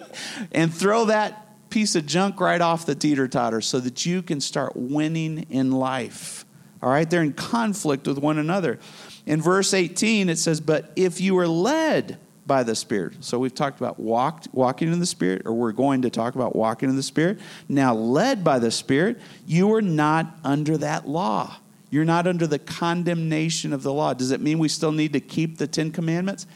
and 0.52 0.72
throw 0.72 1.06
that 1.06 1.70
piece 1.70 1.94
of 1.94 2.06
junk 2.06 2.40
right 2.40 2.60
off 2.60 2.86
the 2.86 2.94
teeter 2.94 3.28
totter 3.28 3.60
so 3.60 3.80
that 3.80 4.04
you 4.04 4.22
can 4.22 4.40
start 4.40 4.72
winning 4.76 5.46
in 5.50 5.72
life. 5.72 6.44
All 6.82 6.90
right, 6.90 7.08
they're 7.08 7.22
in 7.22 7.32
conflict 7.32 8.06
with 8.06 8.18
one 8.18 8.38
another. 8.38 8.78
In 9.24 9.40
verse 9.40 9.72
18, 9.72 10.28
it 10.28 10.38
says, 10.38 10.60
But 10.60 10.92
if 10.96 11.20
you 11.20 11.38
are 11.38 11.48
led 11.48 12.18
by 12.46 12.62
the 12.62 12.74
Spirit. 12.74 13.24
So 13.24 13.38
we've 13.38 13.54
talked 13.54 13.80
about 13.80 14.00
walked, 14.00 14.48
walking 14.52 14.92
in 14.92 14.98
the 14.98 15.06
Spirit, 15.06 15.42
or 15.46 15.52
we're 15.52 15.72
going 15.72 16.02
to 16.02 16.10
talk 16.10 16.34
about 16.34 16.56
walking 16.56 16.88
in 16.88 16.96
the 16.96 17.02
Spirit. 17.02 17.38
Now, 17.68 17.94
led 17.94 18.42
by 18.42 18.58
the 18.58 18.70
Spirit, 18.70 19.20
you 19.46 19.72
are 19.74 19.82
not 19.82 20.26
under 20.44 20.76
that 20.78 21.08
law. 21.08 21.56
You're 21.92 22.06
not 22.06 22.26
under 22.26 22.46
the 22.46 22.58
condemnation 22.58 23.74
of 23.74 23.82
the 23.82 23.92
law. 23.92 24.14
Does 24.14 24.30
it 24.30 24.40
mean 24.40 24.58
we 24.58 24.68
still 24.68 24.92
need 24.92 25.12
to 25.12 25.20
keep 25.20 25.58
the 25.58 25.66
Ten 25.66 25.92
Commandments? 25.92 26.46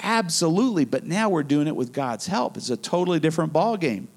Absolutely, 0.00 0.86
but 0.86 1.04
now 1.04 1.28
we're 1.28 1.42
doing 1.42 1.66
it 1.66 1.76
with 1.76 1.92
God's 1.92 2.26
help. 2.26 2.56
It's 2.56 2.70
a 2.70 2.76
totally 2.76 3.20
different 3.20 3.52
ball 3.52 3.76
game. 3.76 4.08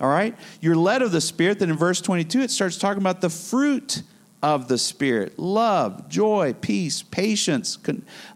All 0.00 0.08
right? 0.08 0.36
You're 0.60 0.74
led 0.74 1.00
of 1.02 1.12
the 1.12 1.20
Spirit. 1.20 1.60
Then 1.60 1.70
in 1.70 1.76
verse 1.76 2.00
22, 2.00 2.40
it 2.40 2.50
starts 2.50 2.76
talking 2.76 3.00
about 3.00 3.20
the 3.20 3.30
fruit 3.30 4.02
of 4.42 4.66
the 4.66 4.78
Spirit 4.78 5.38
love, 5.38 6.08
joy, 6.08 6.56
peace, 6.60 7.02
patience, 7.04 7.78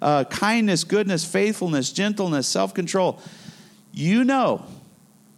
uh, 0.00 0.22
kindness, 0.24 0.84
goodness, 0.84 1.24
faithfulness, 1.24 1.90
gentleness, 1.90 2.46
self 2.46 2.72
control. 2.72 3.20
You 3.92 4.22
know, 4.22 4.64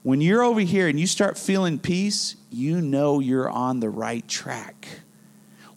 when 0.02 0.20
you're 0.20 0.42
over 0.42 0.60
here 0.60 0.86
and 0.86 1.00
you 1.00 1.06
start 1.06 1.38
feeling 1.38 1.78
peace, 1.78 2.36
you 2.50 2.82
know 2.82 3.20
you're 3.20 3.48
on 3.48 3.80
the 3.80 3.88
right 3.88 4.28
track. 4.28 4.86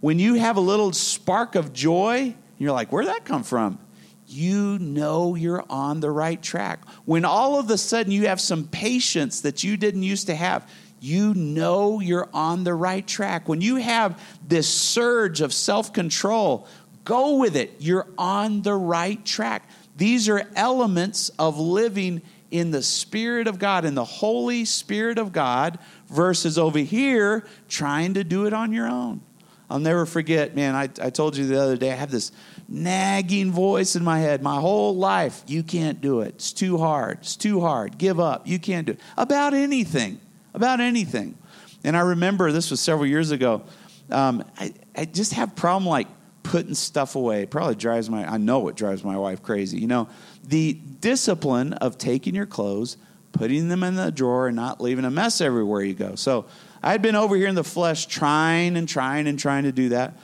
When 0.06 0.20
you 0.20 0.36
have 0.36 0.56
a 0.56 0.62
little 0.62 0.94
spark 0.94 1.56
of 1.56 1.74
joy, 1.74 2.36
you're 2.60 2.72
like, 2.72 2.92
where'd 2.92 3.08
that 3.08 3.26
come 3.26 3.42
from? 3.42 3.80
You 4.28 4.78
know 4.78 5.34
you're 5.34 5.66
on 5.68 6.00
the 6.00 6.12
right 6.12 6.40
track. 6.40 6.88
When 7.06 7.26
all 7.26 7.58
of 7.58 7.72
a 7.72 7.78
sudden 7.80 8.12
you 8.12 8.28
have 8.28 8.40
some 8.40 8.68
patience 8.68 9.42
that 9.42 9.64
you 9.64 9.78
didn't 9.78 10.04
used 10.04 10.28
to 10.28 10.36
have, 10.36 10.72
you 11.00 11.34
know 11.34 12.02
you're 12.02 12.30
on 12.36 12.66
the 12.66 12.76
right 12.76 13.08
track. 13.08 13.50
When 13.50 13.62
you 13.62 13.78
have 13.78 14.22
this 14.48 14.72
surge 14.72 15.42
of 15.42 15.52
self 15.52 15.92
control, 15.92 16.68
go 17.04 17.38
with 17.38 17.56
it. 17.56 17.74
You're 17.80 18.08
on 18.16 18.62
the 18.62 18.76
right 18.76 19.26
track. 19.26 19.68
These 19.98 20.30
are 20.30 20.48
elements 20.56 21.30
of 21.40 21.58
living 21.58 22.22
in 22.52 22.70
the 22.70 22.84
Spirit 22.84 23.48
of 23.48 23.58
God, 23.58 23.86
in 23.86 23.96
the 23.96 24.06
Holy 24.06 24.66
Spirit 24.66 25.18
of 25.18 25.32
God, 25.34 25.80
versus 26.10 26.60
over 26.60 26.78
here 26.78 27.44
trying 27.68 28.14
to 28.14 28.24
do 28.24 28.46
it 28.46 28.54
on 28.54 28.72
your 28.72 28.88
own. 28.88 29.22
I'll 29.70 29.80
never 29.80 30.06
forget, 30.06 30.56
man, 30.56 30.76
I, 30.76 30.84
I 31.02 31.10
told 31.10 31.36
you 31.36 31.46
the 31.48 31.62
other 31.62 31.78
day, 31.78 31.92
I 31.92 31.96
have 31.96 32.12
this 32.12 32.32
nagging 32.68 33.52
voice 33.52 33.96
in 33.96 34.04
my 34.04 34.20
head 34.20 34.44
my 34.44 34.60
whole 34.60 34.96
life. 34.96 35.44
You 35.48 35.64
can't 35.64 36.02
do 36.02 36.22
it. 36.22 36.36
It's 36.36 36.54
too 36.54 36.78
hard. 36.78 37.20
It's 37.20 37.36
too 37.36 37.62
hard. 37.62 37.98
Give 37.98 38.20
up. 38.20 38.48
You 38.48 38.60
can't 38.60 38.88
do 38.88 38.94
it. 38.94 39.00
About 39.18 39.54
anything 39.54 40.20
about 40.56 40.80
anything. 40.80 41.38
And 41.84 41.96
I 41.96 42.00
remember 42.00 42.52
this 42.52 42.72
was 42.72 42.80
several 42.80 43.06
years 43.06 43.30
ago. 43.30 43.62
Um, 44.10 44.44
I, 44.58 44.74
I 44.96 45.06
just 45.06 45.34
have 45.34 45.56
problem 45.56 45.88
like 45.88 46.08
putting 46.42 46.74
stuff 46.74 47.16
away. 47.16 47.44
It 47.44 47.52
probably 47.52 47.76
drives 47.76 48.10
my, 48.10 48.26
I 48.26 48.38
know 48.38 48.68
it 48.70 48.76
drives 48.76 49.04
my 49.04 49.18
wife 49.18 49.44
crazy. 49.44 49.78
You 49.78 49.88
know, 49.88 50.10
the 50.44 50.74
discipline 50.74 51.74
of 51.74 51.98
taking 51.98 52.34
your 52.34 52.46
clothes, 52.46 52.98
putting 53.34 53.68
them 53.68 53.84
in 53.84 53.96
the 53.96 54.12
drawer, 54.12 54.48
and 54.48 54.56
not 54.56 54.82
leaving 54.82 55.06
a 55.06 55.12
mess 55.12 55.42
everywhere 55.42 55.82
you 55.84 55.94
go. 55.94 56.16
So 56.16 56.46
I 56.86 56.92
had 56.92 57.02
been 57.02 57.16
over 57.16 57.36
here 57.36 57.48
in 57.48 57.56
the 57.56 57.64
flesh 57.64 58.06
trying 58.06 58.78
and 58.78 58.88
trying 58.88 59.26
and 59.26 59.40
trying 59.40 59.64
to 59.64 59.72
do 59.72 59.90
that. 59.90 60.20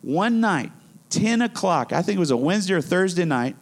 One 0.00 0.40
night, 0.40 0.72
10 1.10 1.42
o'clock, 1.42 1.92
I 1.92 2.00
think 2.00 2.16
it 2.16 2.18
was 2.18 2.30
a 2.30 2.36
Wednesday 2.36 2.72
or 2.72 2.80
Thursday 2.80 3.26
night, 3.26 3.56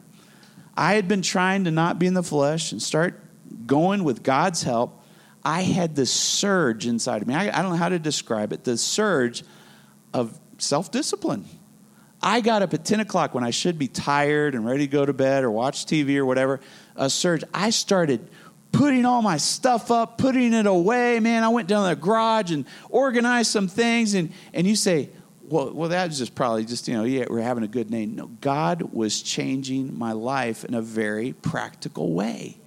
I 0.76 0.94
had 0.94 1.08
been 1.08 1.22
trying 1.22 1.64
to 1.64 1.72
not 1.72 1.98
be 1.98 2.06
in 2.06 2.14
the 2.14 2.22
flesh 2.22 2.70
and 2.70 2.80
start 2.80 3.20
going 3.66 4.04
with 4.04 4.22
God's 4.22 4.62
help. 4.62 5.02
I 5.44 5.62
had 5.62 5.96
this 5.96 6.12
surge 6.12 6.86
inside 6.86 7.20
of 7.20 7.26
me. 7.26 7.34
I, 7.34 7.48
I 7.48 7.62
don't 7.62 7.72
know 7.72 7.78
how 7.78 7.88
to 7.88 7.98
describe 7.98 8.52
it. 8.52 8.62
The 8.62 8.76
surge 8.76 9.42
of 10.14 10.38
self 10.58 10.92
discipline. 10.92 11.46
I 12.22 12.40
got 12.40 12.62
up 12.62 12.72
at 12.74 12.84
10 12.84 13.00
o'clock 13.00 13.34
when 13.34 13.42
I 13.42 13.50
should 13.50 13.76
be 13.76 13.88
tired 13.88 14.54
and 14.54 14.64
ready 14.64 14.86
to 14.86 14.92
go 14.92 15.04
to 15.04 15.12
bed 15.12 15.42
or 15.42 15.50
watch 15.50 15.84
TV 15.84 16.16
or 16.16 16.24
whatever. 16.24 16.60
A 16.94 17.10
surge. 17.10 17.42
I 17.52 17.70
started 17.70 18.30
putting 18.76 19.06
all 19.06 19.22
my 19.22 19.38
stuff 19.38 19.90
up, 19.90 20.18
putting 20.18 20.52
it 20.52 20.66
away. 20.66 21.18
Man, 21.18 21.42
I 21.42 21.48
went 21.48 21.66
down 21.66 21.88
to 21.88 21.94
the 21.94 22.00
garage 22.00 22.52
and 22.52 22.66
organized 22.90 23.50
some 23.50 23.68
things. 23.68 24.14
And, 24.14 24.32
and 24.52 24.66
you 24.66 24.76
say, 24.76 25.08
well, 25.48 25.72
well, 25.72 25.88
that 25.88 26.08
was 26.08 26.18
just 26.18 26.34
probably 26.34 26.64
just, 26.64 26.86
you 26.86 26.94
know, 26.94 27.04
yeah, 27.04 27.24
we're 27.30 27.40
having 27.40 27.64
a 27.64 27.68
good 27.68 27.90
name. 27.90 28.16
No, 28.16 28.26
God 28.40 28.82
was 28.92 29.22
changing 29.22 29.98
my 29.98 30.12
life 30.12 30.64
in 30.64 30.74
a 30.74 30.82
very 30.82 31.32
practical 31.32 32.12
way 32.12 32.58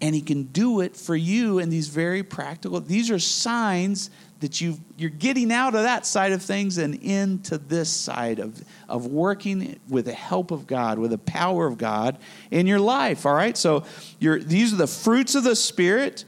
and 0.00 0.14
he 0.14 0.20
can 0.20 0.44
do 0.44 0.80
it 0.80 0.96
for 0.96 1.16
you 1.16 1.58
in 1.58 1.70
these 1.70 1.88
very 1.88 2.22
practical 2.22 2.80
these 2.80 3.10
are 3.10 3.18
signs 3.18 4.10
that 4.40 4.60
you 4.60 4.78
you're 4.96 5.10
getting 5.10 5.50
out 5.50 5.74
of 5.74 5.82
that 5.82 6.04
side 6.04 6.32
of 6.32 6.42
things 6.42 6.78
and 6.78 6.94
into 6.96 7.58
this 7.58 7.90
side 7.90 8.38
of, 8.38 8.62
of 8.88 9.06
working 9.06 9.78
with 9.88 10.04
the 10.04 10.12
help 10.12 10.50
of 10.50 10.66
god 10.66 10.98
with 10.98 11.10
the 11.10 11.18
power 11.18 11.66
of 11.66 11.78
god 11.78 12.18
in 12.50 12.66
your 12.66 12.80
life 12.80 13.24
all 13.24 13.34
right? 13.34 13.56
So 13.56 13.84
these 14.20 14.72
are 14.72 14.76
the 14.76 14.86
fruits 14.86 15.34
of 15.34 15.44
the 15.44 15.56
spirit. 15.56 16.24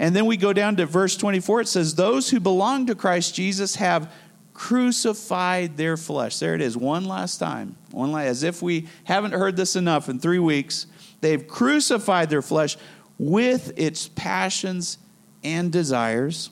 And 0.00 0.14
then 0.14 0.26
we 0.26 0.36
go 0.36 0.52
down 0.52 0.76
to 0.76 0.86
verse 0.86 1.16
24 1.16 1.62
it 1.62 1.68
says 1.68 1.94
those 1.94 2.30
who 2.30 2.38
belong 2.38 2.86
to 2.86 2.94
christ 2.94 3.34
jesus 3.34 3.74
have 3.76 4.12
crucified 4.58 5.76
their 5.76 5.96
flesh. 5.96 6.40
There 6.40 6.56
it 6.56 6.60
is 6.60 6.76
one 6.76 7.04
last 7.04 7.38
time. 7.38 7.76
One 7.92 8.10
last, 8.10 8.26
as 8.26 8.42
if 8.42 8.60
we 8.60 8.88
haven't 9.04 9.30
heard 9.30 9.56
this 9.56 9.76
enough 9.76 10.08
in 10.08 10.18
three 10.18 10.40
weeks. 10.40 10.88
They've 11.20 11.46
crucified 11.46 12.28
their 12.28 12.42
flesh 12.42 12.76
with 13.18 13.72
its 13.76 14.08
passions 14.08 14.98
and 15.44 15.70
desires. 15.70 16.50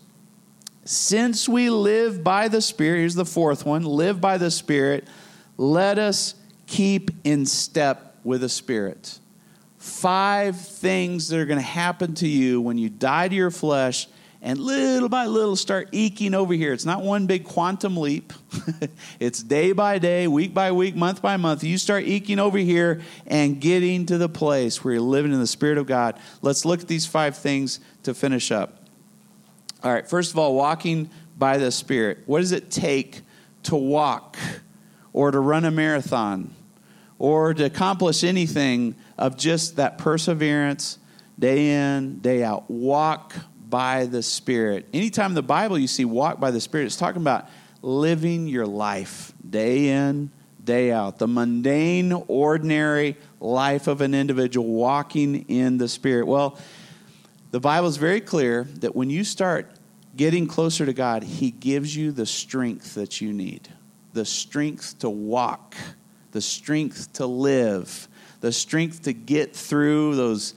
Since 0.87 1.49
we 1.49 1.69
live 1.69 2.23
by 2.23 2.47
the 2.47 2.63
Spirit, 2.63 3.01
here's 3.01 3.17
the 3.17 3.25
fourth 3.25 3.67
one 3.67 3.83
live 3.83 4.21
by 4.21 4.39
the 4.39 4.53
Spirit, 4.53 5.09
let 5.57 5.99
us 5.99 6.37
keep 6.69 7.11
in 7.25 7.45
step 7.45 8.17
with 8.23 8.43
the 8.43 8.49
Spirit. 8.49 9.19
Five 9.79 10.61
things 10.61 11.29
that 11.29 11.41
are 11.41 11.45
going 11.45 11.59
to 11.59 11.65
happen 11.65 12.15
to 12.15 12.29
you 12.29 12.61
when 12.61 12.79
you 12.79 12.89
die 12.89 13.27
to 13.27 13.35
your 13.35 13.51
flesh 13.51 14.07
and 14.41 14.61
little 14.61 15.09
by 15.09 15.27
little 15.27 15.57
start 15.57 15.89
eking 15.91 16.35
over 16.35 16.55
here. 16.55 16.73
It's 16.73 16.85
not 16.85 17.03
one 17.03 17.27
big 17.27 17.43
quantum 17.43 17.97
leap, 17.97 18.33
it's 19.19 19.43
day 19.43 19.73
by 19.73 19.99
day, 19.99 20.29
week 20.29 20.55
by 20.55 20.71
week, 20.71 20.95
month 20.95 21.21
by 21.21 21.37
month. 21.37 21.65
You 21.65 21.79
start 21.79 22.05
eking 22.05 22.39
over 22.39 22.59
here 22.59 23.01
and 23.27 23.61
getting 23.61 24.07
to 24.07 24.19
the 24.19 24.29
place 24.29 24.85
where 24.85 24.95
you're 24.95 25.03
living 25.03 25.33
in 25.33 25.41
the 25.41 25.49
Spirit 25.49 25.79
of 25.79 25.87
God. 25.87 26.17
Let's 26.43 26.65
look 26.65 26.81
at 26.81 26.87
these 26.87 27.07
five 27.07 27.37
things 27.37 27.81
to 28.05 28.15
finish 28.15 28.53
up. 28.53 28.76
All 29.83 29.93
right, 29.93 30.09
first 30.09 30.33
of 30.33 30.39
all, 30.39 30.55
walking 30.55 31.11
by 31.39 31.59
the 31.59 31.71
Spirit. 31.71 32.19
What 32.27 32.41
does 32.41 32.53
it 32.53 32.71
take 32.71 33.23
to 33.65 33.77
walk 33.77 34.37
or 35.13 35.31
to 35.31 35.39
run 35.39 35.65
a 35.65 35.71
marathon 35.71 36.55
or 37.19 37.55
to 37.55 37.65
accomplish 37.65 38.25
anything 38.25 38.95
of 39.19 39.37
just 39.37 39.77
that 39.77 39.99
perseverance 39.99 40.99
day 41.39 41.71
in, 41.71 42.21
day 42.21 42.43
out? 42.43 42.71
Walk 42.71 43.35
by 43.69 44.07
the 44.07 44.23
Spirit. 44.23 44.87
Anytime 44.95 45.33
in 45.33 45.35
the 45.35 45.43
Bible 45.43 45.79
you 45.79 45.89
see 45.89 46.05
walk 46.05 46.41
by 46.41 46.51
the 46.51 46.61
Spirit, 46.61 46.87
it's 46.87 46.97
talking 46.97 47.21
about 47.21 47.49
living 47.83 48.49
your 48.49 48.67
life 48.67 49.33
day 49.49 49.89
in, 49.89 50.31
day 50.65 50.91
out. 50.91 51.19
The 51.19 51.29
mundane, 51.29 52.13
ordinary 52.13 53.17
life 53.41 53.87
of 53.87 54.01
an 54.01 54.15
individual 54.15 54.67
walking 54.67 55.47
in 55.49 55.79
the 55.79 55.89
Spirit. 55.89 56.27
Well, 56.27 56.59
the 57.57 57.61
Bible 57.61 57.89
is 57.89 57.97
very 57.97 58.21
clear 58.21 58.65
that 58.81 58.95
when 58.95 59.09
you 59.09 59.25
start 59.25 59.71
getting 60.15 60.47
closer 60.47 60.85
to 60.85 60.93
God, 60.93 61.23
He 61.23 61.51
gives 61.51 61.97
you 61.97 62.13
the 62.13 62.27
strength 62.27 62.97
that 62.97 63.23
you 63.23 63.33
need 63.33 63.71
the 64.13 64.27
strength 64.27 64.99
to 64.99 65.09
walk, 65.09 65.75
the 66.33 66.43
strength 66.43 67.15
to 67.15 67.25
live, 67.25 68.09
the 68.41 68.53
strength 68.53 69.05
to 69.05 69.15
get 69.15 69.57
through 69.57 70.17
those 70.17 70.53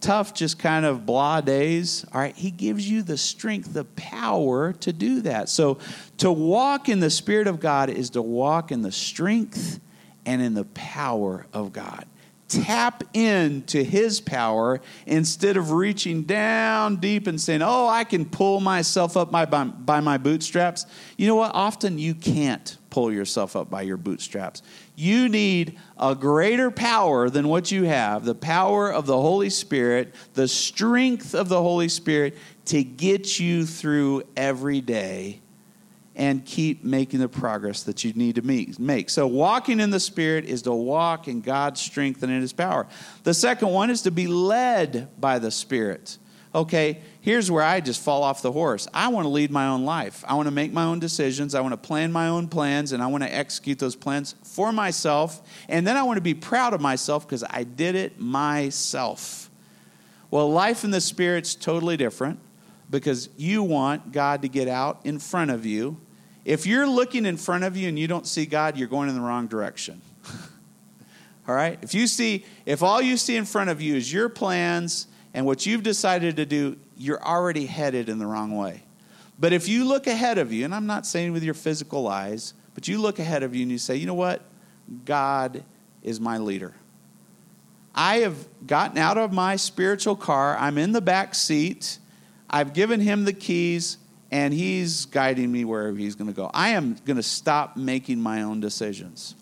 tough, 0.00 0.32
just 0.32 0.58
kind 0.58 0.86
of 0.86 1.04
blah 1.04 1.42
days, 1.42 2.06
all 2.10 2.22
right, 2.22 2.34
He 2.34 2.50
gives 2.50 2.88
you 2.88 3.02
the 3.02 3.18
strength, 3.18 3.74
the 3.74 3.84
power 3.84 4.72
to 4.72 4.94
do 4.94 5.20
that. 5.20 5.50
So 5.50 5.76
to 6.16 6.32
walk 6.32 6.88
in 6.88 7.00
the 7.00 7.10
Spirit 7.10 7.48
of 7.48 7.60
God 7.60 7.90
is 7.90 8.08
to 8.10 8.22
walk 8.22 8.72
in 8.72 8.80
the 8.80 8.92
strength 8.92 9.78
and 10.24 10.40
in 10.40 10.54
the 10.54 10.64
power 10.64 11.46
of 11.52 11.74
God. 11.74 12.06
Tap 12.50 13.04
into 13.14 13.82
His 13.82 14.20
power 14.20 14.80
instead 15.06 15.56
of 15.56 15.70
reaching 15.70 16.22
down 16.24 16.96
deep 16.96 17.26
and 17.26 17.40
saying, 17.40 17.62
Oh, 17.62 17.86
I 17.86 18.04
can 18.04 18.24
pull 18.24 18.60
myself 18.60 19.16
up 19.16 19.30
by, 19.30 19.46
by, 19.46 19.64
by 19.64 20.00
my 20.00 20.18
bootstraps. 20.18 20.84
You 21.16 21.28
know 21.28 21.36
what? 21.36 21.52
Often 21.54 21.98
you 21.98 22.14
can't 22.14 22.76
pull 22.90 23.12
yourself 23.12 23.54
up 23.56 23.70
by 23.70 23.82
your 23.82 23.96
bootstraps. 23.96 24.62
You 24.96 25.28
need 25.28 25.78
a 25.96 26.14
greater 26.14 26.70
power 26.70 27.30
than 27.30 27.48
what 27.48 27.70
you 27.70 27.84
have 27.84 28.24
the 28.24 28.34
power 28.34 28.92
of 28.92 29.06
the 29.06 29.20
Holy 29.20 29.50
Spirit, 29.50 30.14
the 30.34 30.48
strength 30.48 31.34
of 31.34 31.48
the 31.48 31.62
Holy 31.62 31.88
Spirit 31.88 32.36
to 32.66 32.82
get 32.82 33.38
you 33.38 33.64
through 33.64 34.24
every 34.36 34.80
day 34.80 35.40
and 36.16 36.44
keep 36.44 36.84
making 36.84 37.20
the 37.20 37.28
progress 37.28 37.84
that 37.84 38.04
you 38.04 38.12
need 38.12 38.34
to 38.34 38.42
make. 38.42 39.10
So, 39.10 39.26
walking 39.26 39.80
in 39.80 39.90
the 39.90 40.00
Spirit 40.00 40.44
is 40.44 40.62
to 40.62 40.72
walk 40.72 41.28
in 41.28 41.40
God's 41.40 41.80
strength 41.80 42.22
and 42.22 42.32
in 42.32 42.40
His 42.40 42.52
power. 42.52 42.86
The 43.22 43.34
second 43.34 43.68
one 43.68 43.90
is 43.90 44.02
to 44.02 44.10
be 44.10 44.26
led 44.26 45.08
by 45.20 45.38
the 45.38 45.50
Spirit 45.50 46.18
okay, 46.54 47.00
here's 47.20 47.50
where 47.50 47.62
I 47.62 47.80
just 47.80 48.02
fall 48.02 48.22
off 48.22 48.42
the 48.42 48.52
horse. 48.52 48.88
I 48.92 49.08
want 49.08 49.24
to 49.24 49.28
lead 49.28 49.50
my 49.50 49.68
own 49.68 49.84
life. 49.84 50.24
I 50.26 50.34
want 50.34 50.46
to 50.46 50.52
make 50.52 50.72
my 50.72 50.84
own 50.84 50.98
decisions. 50.98 51.54
I 51.54 51.60
want 51.60 51.72
to 51.72 51.76
plan 51.76 52.12
my 52.12 52.28
own 52.28 52.48
plans, 52.48 52.92
and 52.92 53.02
I 53.02 53.06
want 53.06 53.22
to 53.22 53.32
execute 53.32 53.78
those 53.78 53.96
plans 53.96 54.34
for 54.42 54.72
myself. 54.72 55.42
And 55.68 55.86
then 55.86 55.96
I 55.96 56.02
want 56.02 56.16
to 56.16 56.22
be 56.22 56.34
proud 56.34 56.74
of 56.74 56.80
myself 56.80 57.26
because 57.26 57.44
I 57.48 57.64
did 57.64 57.94
it 57.94 58.20
myself. 58.20 59.50
Well, 60.30 60.50
life 60.50 60.84
in 60.84 60.90
the 60.90 61.00
Spirit's 61.00 61.54
totally 61.54 61.96
different 61.96 62.40
because 62.90 63.28
you 63.36 63.62
want 63.62 64.12
God 64.12 64.42
to 64.42 64.48
get 64.48 64.68
out 64.68 65.00
in 65.04 65.18
front 65.18 65.50
of 65.50 65.64
you. 65.64 65.98
If 66.44 66.66
you're 66.66 66.88
looking 66.88 67.24
in 67.24 67.36
front 67.36 67.64
of 67.64 67.76
you 67.76 67.88
and 67.88 67.98
you 67.98 68.08
don't 68.08 68.26
see 68.26 68.46
God, 68.46 68.76
you're 68.76 68.88
going 68.88 69.08
in 69.08 69.14
the 69.14 69.20
wrong 69.20 69.46
direction. 69.46 70.02
all 71.48 71.54
right? 71.54 71.78
If 71.82 71.94
you 71.94 72.06
see, 72.06 72.44
if 72.66 72.82
all 72.82 73.00
you 73.00 73.16
see 73.16 73.36
in 73.36 73.44
front 73.44 73.70
of 73.70 73.80
you 73.80 73.94
is 73.94 74.12
your 74.12 74.28
plans, 74.28 75.06
and 75.34 75.46
what 75.46 75.66
you've 75.66 75.82
decided 75.82 76.36
to 76.36 76.46
do, 76.46 76.76
you're 76.96 77.22
already 77.22 77.66
headed 77.66 78.08
in 78.08 78.18
the 78.18 78.26
wrong 78.26 78.56
way. 78.56 78.82
But 79.38 79.52
if 79.52 79.68
you 79.68 79.84
look 79.84 80.06
ahead 80.06 80.38
of 80.38 80.52
you, 80.52 80.64
and 80.64 80.74
I'm 80.74 80.86
not 80.86 81.06
saying 81.06 81.32
with 81.32 81.42
your 81.42 81.54
physical 81.54 82.08
eyes, 82.08 82.54
but 82.74 82.88
you 82.88 83.00
look 83.00 83.18
ahead 83.18 83.42
of 83.42 83.54
you 83.54 83.62
and 83.62 83.70
you 83.70 83.78
say, 83.78 83.96
you 83.96 84.06
know 84.06 84.14
what? 84.14 84.42
God 85.04 85.64
is 86.02 86.20
my 86.20 86.38
leader. 86.38 86.74
I 87.94 88.18
have 88.18 88.36
gotten 88.66 88.98
out 88.98 89.18
of 89.18 89.32
my 89.32 89.56
spiritual 89.56 90.16
car. 90.16 90.56
I'm 90.58 90.78
in 90.78 90.92
the 90.92 91.00
back 91.00 91.34
seat. 91.34 91.98
I've 92.50 92.72
given 92.72 93.00
him 93.00 93.24
the 93.24 93.32
keys, 93.32 93.96
and 94.30 94.52
he's 94.52 95.06
guiding 95.06 95.50
me 95.50 95.64
wherever 95.64 95.96
he's 95.96 96.16
going 96.16 96.28
to 96.28 96.34
go. 96.34 96.50
I 96.52 96.70
am 96.70 96.96
going 97.04 97.16
to 97.16 97.22
stop 97.22 97.76
making 97.76 98.20
my 98.20 98.42
own 98.42 98.60
decisions. 98.60 99.36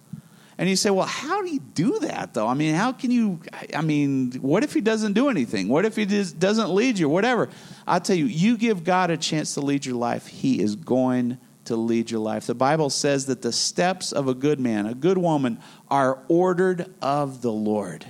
And 0.59 0.69
you 0.69 0.75
say, 0.75 0.91
well, 0.91 1.07
how 1.07 1.41
do 1.43 1.49
you 1.49 1.61
do 1.61 2.01
that, 2.01 2.35
though? 2.35 2.47
I 2.47 2.55
mean, 2.55 2.75
how 2.75 2.91
can 2.91 3.13
you? 3.13 3.41
I 3.75 3.81
mean, 3.81 4.33
what 4.41 4.65
if 4.65 4.75
he 4.75 4.81
doesn't 4.81 5.13
do 5.13 5.29
anything? 5.29 5.69
What 5.69 5.85
if 5.85 5.95
he 5.95 6.05
just 6.05 6.41
doesn't 6.41 6.71
lead 6.71 6.99
you? 6.99 7.09
Whatever. 7.09 7.49
I'll 7.87 8.01
tell 8.01 8.17
you, 8.17 8.27
you 8.27 8.57
give 8.57 8.83
God 8.83 9.11
a 9.11 9.17
chance 9.17 9.55
to 9.55 9.61
lead 9.61 9.87
your 9.87 9.95
life, 9.95 10.27
he 10.27 10.61
is 10.61 10.75
going 10.75 11.39
to 11.67 11.77
lead 11.77 12.11
your 12.11 12.21
life. 12.21 12.47
The 12.47 12.55
Bible 12.55 12.91
says 12.91 13.27
that 13.27 13.43
the 13.43 13.53
steps 13.53 14.11
of 14.11 14.27
a 14.27 14.35
good 14.35 14.59
man, 14.59 14.87
a 14.87 14.95
good 14.95 15.19
woman, 15.19 15.61
are 15.89 16.19
ordered 16.27 16.93
of 17.01 17.41
the 17.41 17.53
Lord. 17.53 18.05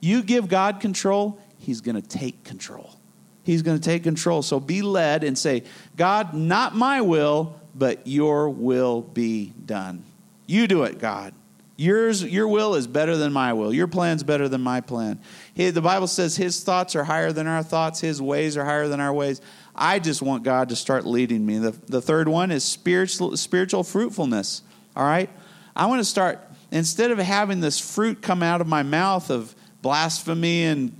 You 0.00 0.22
give 0.22 0.48
God 0.48 0.80
control, 0.80 1.38
he's 1.58 1.80
going 1.80 2.00
to 2.00 2.06
take 2.06 2.42
control. 2.44 2.96
He's 3.44 3.62
going 3.62 3.78
to 3.78 3.84
take 3.84 4.02
control. 4.02 4.42
So 4.42 4.58
be 4.58 4.82
led 4.82 5.22
and 5.22 5.38
say, 5.38 5.62
God, 5.96 6.34
not 6.34 6.74
my 6.74 7.00
will, 7.02 7.60
but 7.74 8.06
your 8.06 8.48
will 8.50 9.02
be 9.02 9.52
done. 9.64 10.02
You 10.46 10.66
do 10.66 10.82
it, 10.84 10.98
God. 10.98 11.34
Yours, 11.76 12.22
your 12.22 12.46
will 12.46 12.76
is 12.76 12.86
better 12.86 13.16
than 13.16 13.32
my 13.32 13.52
will. 13.52 13.74
Your 13.74 13.88
plan's 13.88 14.22
better 14.22 14.48
than 14.48 14.60
my 14.60 14.80
plan. 14.80 15.20
He, 15.54 15.70
the 15.70 15.82
Bible 15.82 16.06
says 16.06 16.36
his 16.36 16.62
thoughts 16.62 16.94
are 16.94 17.04
higher 17.04 17.32
than 17.32 17.48
our 17.48 17.64
thoughts, 17.64 18.00
his 18.00 18.22
ways 18.22 18.56
are 18.56 18.64
higher 18.64 18.86
than 18.86 19.00
our 19.00 19.12
ways. 19.12 19.40
I 19.74 19.98
just 19.98 20.22
want 20.22 20.44
God 20.44 20.68
to 20.68 20.76
start 20.76 21.04
leading 21.04 21.44
me. 21.44 21.58
The, 21.58 21.72
the 21.72 22.00
third 22.00 22.28
one 22.28 22.52
is 22.52 22.62
spiritual, 22.62 23.36
spiritual 23.36 23.82
fruitfulness. 23.82 24.62
All 24.94 25.04
right? 25.04 25.28
I 25.74 25.86
want 25.86 25.98
to 25.98 26.04
start, 26.04 26.40
instead 26.70 27.10
of 27.10 27.18
having 27.18 27.60
this 27.60 27.80
fruit 27.80 28.22
come 28.22 28.42
out 28.42 28.60
of 28.60 28.68
my 28.68 28.84
mouth 28.84 29.30
of 29.30 29.52
blasphemy 29.82 30.64
and, 30.64 30.96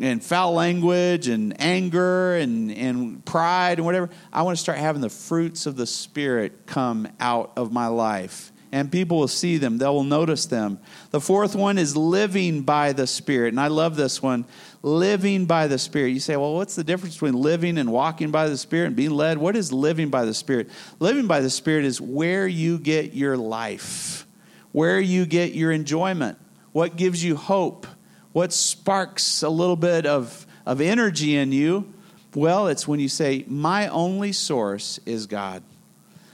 and 0.00 0.22
foul 0.22 0.52
language 0.52 1.28
and 1.28 1.60
anger 1.60 2.36
and, 2.36 2.70
and 2.70 3.24
pride 3.24 3.78
and 3.78 3.86
whatever, 3.86 4.10
I 4.32 4.42
want 4.42 4.56
to 4.56 4.62
start 4.62 4.78
having 4.78 5.02
the 5.02 5.10
fruits 5.10 5.66
of 5.66 5.76
the 5.76 5.86
Spirit 5.86 6.66
come 6.66 7.08
out 7.20 7.52
of 7.56 7.72
my 7.72 7.88
life 7.88 8.52
and 8.70 8.92
people 8.92 9.18
will 9.18 9.28
see 9.28 9.56
them. 9.56 9.78
They 9.78 9.86
will 9.86 10.04
notice 10.04 10.46
them. 10.46 10.78
The 11.10 11.20
fourth 11.20 11.54
one 11.54 11.78
is 11.78 11.96
living 11.96 12.62
by 12.62 12.92
the 12.92 13.06
Spirit. 13.06 13.48
And 13.48 13.60
I 13.60 13.68
love 13.68 13.96
this 13.96 14.22
one 14.22 14.44
living 14.82 15.46
by 15.46 15.66
the 15.66 15.78
Spirit. 15.78 16.10
You 16.10 16.20
say, 16.20 16.36
well, 16.36 16.54
what's 16.54 16.74
the 16.74 16.84
difference 16.84 17.14
between 17.14 17.34
living 17.34 17.78
and 17.78 17.90
walking 17.90 18.30
by 18.30 18.48
the 18.48 18.56
Spirit 18.56 18.88
and 18.88 18.96
being 18.96 19.10
led? 19.10 19.38
What 19.38 19.56
is 19.56 19.72
living 19.72 20.10
by 20.10 20.24
the 20.24 20.34
Spirit? 20.34 20.68
Living 21.00 21.26
by 21.26 21.40
the 21.40 21.50
Spirit 21.50 21.84
is 21.84 22.00
where 22.00 22.46
you 22.46 22.78
get 22.78 23.14
your 23.14 23.36
life, 23.36 24.26
where 24.72 25.00
you 25.00 25.24
get 25.24 25.52
your 25.52 25.72
enjoyment, 25.72 26.38
what 26.72 26.96
gives 26.96 27.24
you 27.24 27.36
hope, 27.36 27.86
what 28.32 28.52
sparks 28.52 29.42
a 29.42 29.48
little 29.48 29.76
bit 29.76 30.06
of, 30.06 30.46
of 30.66 30.80
energy 30.80 31.36
in 31.36 31.52
you. 31.52 31.92
Well, 32.34 32.68
it's 32.68 32.86
when 32.86 33.00
you 33.00 33.08
say, 33.08 33.44
My 33.48 33.88
only 33.88 34.32
source 34.32 35.00
is 35.06 35.26
God. 35.26 35.62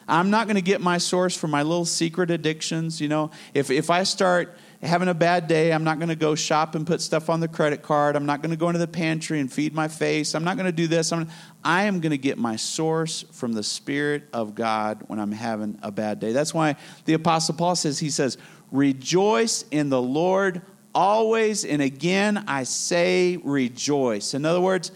I'm 0.06 0.30
not 0.30 0.46
going 0.46 0.56
to 0.56 0.62
get 0.62 0.80
my 0.80 0.98
source 0.98 1.36
from 1.36 1.50
my 1.50 1.62
little 1.62 1.86
secret 1.86 2.30
addictions. 2.30 3.00
You 3.00 3.08
know, 3.08 3.30
if, 3.54 3.70
if 3.70 3.90
I 3.90 4.02
start 4.02 4.54
having 4.82 5.08
a 5.08 5.14
bad 5.14 5.46
day, 5.46 5.72
I'm 5.72 5.84
not 5.84 5.98
going 5.98 6.10
to 6.10 6.16
go 6.16 6.34
shop 6.34 6.74
and 6.74 6.86
put 6.86 7.00
stuff 7.00 7.30
on 7.30 7.40
the 7.40 7.48
credit 7.48 7.82
card. 7.82 8.16
I'm 8.16 8.26
not 8.26 8.42
going 8.42 8.50
to 8.50 8.56
go 8.56 8.68
into 8.68 8.78
the 8.78 8.86
pantry 8.86 9.40
and 9.40 9.50
feed 9.50 9.74
my 9.74 9.88
face. 9.88 10.34
I'm 10.34 10.44
not 10.44 10.56
going 10.56 10.66
to 10.66 10.72
do 10.72 10.86
this. 10.86 11.12
I'm, 11.12 11.28
I 11.62 11.84
am 11.84 12.00
going 12.00 12.10
to 12.10 12.18
get 12.18 12.36
my 12.36 12.56
source 12.56 13.24
from 13.32 13.54
the 13.54 13.62
Spirit 13.62 14.24
of 14.32 14.54
God 14.54 15.04
when 15.06 15.18
I'm 15.18 15.32
having 15.32 15.78
a 15.82 15.90
bad 15.90 16.20
day. 16.20 16.32
That's 16.32 16.52
why 16.52 16.76
the 17.06 17.14
Apostle 17.14 17.54
Paul 17.54 17.76
says, 17.76 17.98
he 17.98 18.10
says, 18.10 18.36
Rejoice 18.70 19.64
in 19.70 19.88
the 19.88 20.02
Lord 20.02 20.60
always. 20.94 21.64
And 21.64 21.82
again, 21.82 22.44
I 22.46 22.64
say 22.64 23.38
rejoice. 23.42 24.34
In 24.34 24.44
other 24.44 24.60
words, 24.60 24.92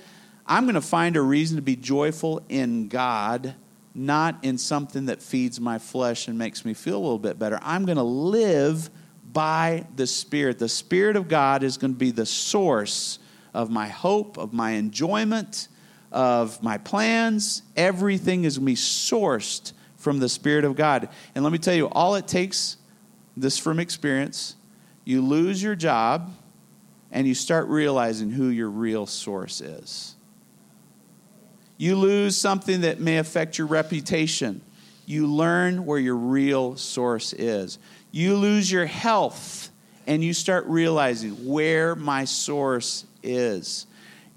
I'm 0.46 0.64
going 0.64 0.74
to 0.74 0.80
find 0.80 1.16
a 1.16 1.22
reason 1.22 1.56
to 1.56 1.62
be 1.62 1.76
joyful 1.76 2.42
in 2.48 2.88
God 2.88 3.54
not 3.98 4.38
in 4.44 4.56
something 4.56 5.06
that 5.06 5.20
feeds 5.20 5.60
my 5.60 5.78
flesh 5.78 6.28
and 6.28 6.38
makes 6.38 6.64
me 6.64 6.72
feel 6.72 6.96
a 6.96 7.02
little 7.02 7.18
bit 7.18 7.38
better. 7.38 7.58
I'm 7.62 7.84
going 7.84 7.96
to 7.96 8.04
live 8.04 8.90
by 9.32 9.86
the 9.96 10.06
Spirit. 10.06 10.58
The 10.58 10.68
Spirit 10.68 11.16
of 11.16 11.26
God 11.26 11.64
is 11.64 11.76
going 11.76 11.94
to 11.94 11.98
be 11.98 12.12
the 12.12 12.24
source 12.24 13.18
of 13.52 13.70
my 13.70 13.88
hope, 13.88 14.38
of 14.38 14.52
my 14.52 14.72
enjoyment, 14.72 15.66
of 16.12 16.62
my 16.62 16.78
plans. 16.78 17.62
Everything 17.76 18.44
is 18.44 18.58
going 18.58 18.66
to 18.66 18.72
be 18.72 18.76
sourced 18.76 19.72
from 19.96 20.20
the 20.20 20.28
Spirit 20.28 20.64
of 20.64 20.76
God. 20.76 21.08
And 21.34 21.42
let 21.42 21.52
me 21.52 21.58
tell 21.58 21.74
you, 21.74 21.88
all 21.88 22.14
it 22.14 22.28
takes, 22.28 22.76
this 23.36 23.58
from 23.58 23.80
experience, 23.80 24.54
you 25.08 25.22
lose 25.22 25.62
your 25.62 25.74
job 25.74 26.30
and 27.10 27.26
you 27.26 27.34
start 27.34 27.66
realizing 27.68 28.28
who 28.28 28.48
your 28.48 28.68
real 28.68 29.06
source 29.06 29.62
is. 29.62 30.14
You 31.78 31.96
lose 31.96 32.36
something 32.36 32.82
that 32.82 33.00
may 33.00 33.16
affect 33.16 33.56
your 33.56 33.68
reputation. 33.68 34.60
You 35.06 35.26
learn 35.26 35.86
where 35.86 35.98
your 35.98 36.14
real 36.14 36.76
source 36.76 37.32
is. 37.32 37.78
You 38.10 38.36
lose 38.36 38.70
your 38.70 38.84
health 38.84 39.70
and 40.06 40.22
you 40.22 40.34
start 40.34 40.66
realizing 40.66 41.48
where 41.48 41.94
my 41.94 42.26
source 42.26 43.06
is. 43.22 43.86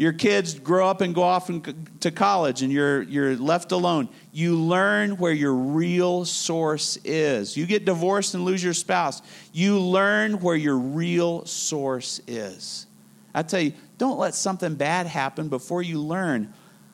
Your 0.02 0.14
kids 0.14 0.56
grow 0.56 0.88
up 0.88 1.02
and 1.02 1.14
go 1.14 1.22
off 1.22 1.49
and, 1.49 1.88
to 2.02 2.10
college 2.10 2.64
and 2.64 2.74
you're, 2.74 3.04
you're 3.04 3.36
left 3.36 3.72
alone. 3.72 4.10
You 4.32 4.56
learn 4.56 5.12
where 5.18 5.32
your 5.32 5.54
real 5.54 6.26
source 6.26 6.97
is. 7.04 7.56
You 7.56 7.68
get 7.68 7.86
divorced 7.86 8.34
and 8.34 8.43
lose 8.43 8.64
your 8.64 8.74
spouse. 8.74 9.22
You 9.54 9.80
learn 9.80 10.39
where 10.39 10.56
your 10.56 10.76
real 10.76 11.45
source 11.45 12.20
is. 12.26 12.88
I 13.36 13.43
tell 13.43 13.62
you, 13.62 13.74
don't 13.99 14.18
let 14.18 14.34
something 14.34 14.74
bad 14.74 15.06
happen 15.06 15.49
before 15.49 15.84
you 15.84 16.02
learn 16.02 16.52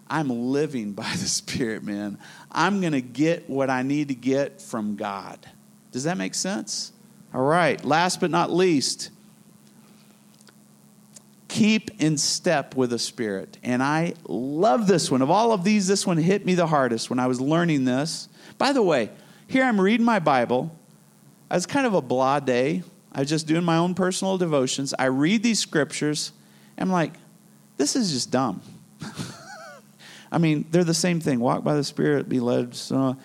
I'm 0.10 0.30
living 0.30 0.92
by 0.92 1.10
the 1.12 1.28
Spirit, 1.30 1.86
man. 1.86 2.18
I'm 2.52 2.82
going 2.82 2.92
to 2.92 3.00
get 3.00 3.50
what 3.50 3.70
I 3.70 3.84
need 3.84 4.10
to 4.10 4.16
get 4.16 4.62
from 4.62 4.98
God. 4.98 5.40
Does 5.94 6.04
that 6.04 6.18
make 6.18 6.36
sense? 6.36 6.92
All 7.34 7.42
right. 7.42 7.82
Last 7.86 8.20
but 8.20 8.32
not 8.32 8.52
least, 8.52 9.12
keep 11.48 12.02
in 12.02 12.18
step 12.18 12.76
with 12.76 12.90
the 12.90 13.00
Spirit. 13.00 13.58
And 13.64 13.82
I 13.82 14.14
love 14.28 14.88
this 14.88 15.10
one. 15.10 15.22
Of 15.22 15.30
all 15.30 15.52
of 15.52 15.64
these, 15.64 15.88
this 15.88 16.06
one 16.06 16.18
hit 16.18 16.46
me 16.46 16.56
the 16.56 16.68
hardest 16.68 17.10
when 17.10 17.20
I 17.20 17.28
was 17.28 17.40
learning 17.40 17.86
this. 17.86 18.28
By 18.58 18.74
the 18.74 18.84
way, 18.84 19.12
here 19.48 19.64
I'm 19.64 19.80
reading 19.80 20.06
my 20.06 20.20
Bible. 20.20 20.78
I 21.50 21.56
was 21.56 21.66
kind 21.66 21.86
of 21.86 21.94
a 21.94 22.02
blah 22.02 22.40
day. 22.40 22.84
I 23.12 23.22
was 23.22 23.30
just 23.30 23.48
doing 23.48 23.64
my 23.64 23.78
own 23.78 23.96
personal 23.96 24.38
devotions. 24.38 24.94
I 24.98 25.06
read 25.06 25.44
these 25.44 25.60
scriptures. 25.60 26.34
I'm 26.78 26.92
like, 26.92 27.14
this 27.78 27.96
is 27.96 28.12
just 28.12 28.32
dumb. 28.32 28.62
I 30.32 30.38
mean, 30.38 30.66
they're 30.72 30.84
the 30.84 30.94
same 30.94 31.20
thing. 31.20 31.40
Walk 31.40 31.64
by 31.64 31.76
the 31.76 31.84
Spirit, 31.84 32.28
be 32.28 32.40
led. 32.40 32.76
So. 32.76 33.18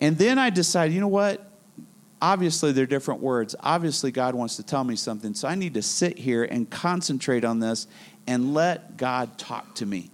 And 0.00 0.16
then 0.16 0.38
I 0.38 0.50
decided, 0.50 0.94
you 0.94 1.00
know 1.00 1.08
what? 1.08 1.47
Obviously, 2.20 2.72
they're 2.72 2.86
different 2.86 3.20
words. 3.20 3.54
Obviously, 3.60 4.10
God 4.10 4.34
wants 4.34 4.56
to 4.56 4.62
tell 4.62 4.84
me 4.84 4.96
something. 4.96 5.34
So 5.34 5.46
I 5.46 5.54
need 5.54 5.74
to 5.74 5.82
sit 5.82 6.18
here 6.18 6.44
and 6.44 6.68
concentrate 6.68 7.44
on 7.44 7.60
this 7.60 7.86
and 8.26 8.54
let 8.54 8.96
God 8.96 9.38
talk 9.38 9.74
to 9.76 9.86
me. 9.86 10.10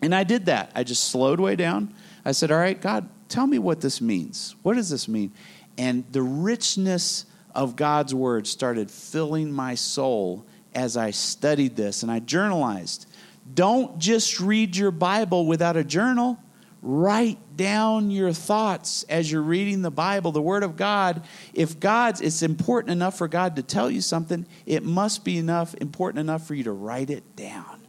And 0.00 0.14
I 0.14 0.24
did 0.24 0.46
that. 0.46 0.70
I 0.74 0.84
just 0.84 1.10
slowed 1.10 1.40
way 1.40 1.56
down. 1.56 1.92
I 2.24 2.32
said, 2.32 2.52
All 2.52 2.58
right, 2.58 2.80
God, 2.80 3.08
tell 3.28 3.46
me 3.46 3.58
what 3.58 3.80
this 3.80 4.00
means. 4.00 4.54
What 4.62 4.74
does 4.74 4.90
this 4.90 5.08
mean? 5.08 5.32
And 5.76 6.04
the 6.12 6.22
richness 6.22 7.26
of 7.54 7.76
God's 7.76 8.14
word 8.14 8.46
started 8.46 8.90
filling 8.90 9.50
my 9.50 9.74
soul 9.74 10.46
as 10.74 10.96
I 10.96 11.10
studied 11.10 11.76
this 11.76 12.02
and 12.02 12.12
I 12.12 12.20
journalized. 12.20 13.06
Don't 13.52 13.98
just 13.98 14.40
read 14.40 14.76
your 14.76 14.90
Bible 14.90 15.46
without 15.46 15.76
a 15.76 15.84
journal. 15.84 16.38
Write 16.82 17.38
down 17.58 18.10
your 18.10 18.32
thoughts 18.32 19.02
as 19.10 19.30
you're 19.30 19.42
reading 19.42 19.82
the 19.82 19.90
Bible, 19.90 20.32
the 20.32 20.40
Word 20.40 20.62
of 20.62 20.76
God. 20.76 21.24
If 21.52 21.78
God's, 21.78 22.22
it's 22.22 22.42
important 22.42 22.92
enough 22.92 23.18
for 23.18 23.28
God 23.28 23.56
to 23.56 23.62
tell 23.62 23.90
you 23.90 24.00
something, 24.00 24.46
it 24.64 24.84
must 24.84 25.24
be 25.24 25.36
enough, 25.36 25.74
important 25.74 26.20
enough 26.20 26.46
for 26.46 26.54
you 26.54 26.64
to 26.64 26.72
write 26.72 27.10
it 27.10 27.36
down. 27.36 27.82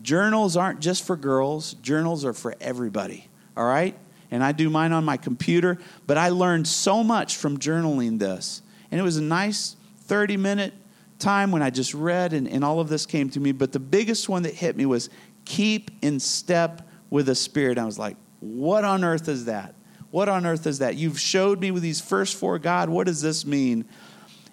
Journals 0.00 0.56
aren't 0.56 0.80
just 0.80 1.04
for 1.04 1.16
girls, 1.16 1.74
journals 1.74 2.24
are 2.24 2.32
for 2.32 2.54
everybody, 2.60 3.28
all 3.56 3.66
right? 3.66 3.94
And 4.30 4.42
I 4.42 4.52
do 4.52 4.70
mine 4.70 4.92
on 4.92 5.04
my 5.04 5.16
computer, 5.16 5.76
but 6.06 6.16
I 6.16 6.28
learned 6.28 6.68
so 6.68 7.02
much 7.02 7.36
from 7.36 7.58
journaling 7.58 8.18
this. 8.18 8.62
And 8.90 9.00
it 9.00 9.02
was 9.02 9.16
a 9.16 9.22
nice 9.22 9.76
30 10.04 10.36
minute 10.36 10.72
time 11.18 11.50
when 11.50 11.62
I 11.62 11.70
just 11.70 11.92
read 11.92 12.32
and, 12.32 12.48
and 12.48 12.64
all 12.64 12.80
of 12.80 12.88
this 12.88 13.06
came 13.06 13.28
to 13.30 13.40
me. 13.40 13.50
But 13.52 13.72
the 13.72 13.80
biggest 13.80 14.28
one 14.28 14.44
that 14.44 14.54
hit 14.54 14.76
me 14.76 14.86
was 14.86 15.10
keep 15.44 15.90
in 16.00 16.20
step 16.20 16.88
with 17.10 17.26
the 17.26 17.34
Spirit. 17.34 17.76
I 17.76 17.84
was 17.84 17.98
like, 17.98 18.16
what 18.40 18.84
on 18.84 19.04
earth 19.04 19.28
is 19.28 19.44
that? 19.44 19.74
What 20.10 20.28
on 20.28 20.44
earth 20.44 20.66
is 20.66 20.78
that? 20.80 20.96
You've 20.96 21.20
showed 21.20 21.60
me 21.60 21.70
with 21.70 21.82
these 21.82 22.00
first 22.00 22.36
four, 22.36 22.58
God, 22.58 22.88
what 22.88 23.06
does 23.06 23.22
this 23.22 23.46
mean? 23.46 23.84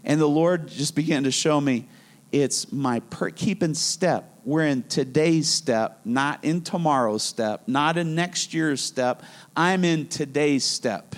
And 0.04 0.22
the 0.22 0.28
Lord 0.28 0.68
just 0.68 0.96
began 0.96 1.24
to 1.24 1.32
show 1.32 1.60
me 1.60 1.88
it's 2.32 2.72
my 2.72 3.00
per- 3.00 3.30
keep 3.30 3.64
in 3.64 3.74
step. 3.74 4.40
We're 4.44 4.66
in 4.66 4.84
today's 4.84 5.50
step, 5.50 6.02
not 6.06 6.44
in 6.44 6.62
tomorrow's 6.62 7.24
step, 7.24 7.64
not 7.68 7.98
in 7.98 8.16
next 8.16 8.54
year's 8.54 8.82
step. 8.82 9.24
I'm 9.56 9.84
in 9.84 10.08
today's 10.08 10.64
step. 10.64 11.16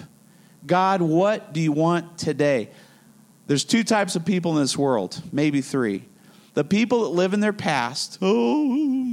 God, 0.65 1.01
what 1.01 1.53
do 1.53 1.59
you 1.59 1.71
want 1.71 2.17
today? 2.17 2.69
There's 3.47 3.63
two 3.63 3.83
types 3.83 4.15
of 4.15 4.25
people 4.25 4.55
in 4.55 4.61
this 4.61 4.77
world, 4.77 5.21
maybe 5.31 5.61
three. 5.61 6.05
The 6.53 6.63
people 6.63 7.03
that 7.03 7.09
live 7.09 7.33
in 7.33 7.39
their 7.39 7.53
past, 7.53 8.17
oh, 8.21 9.08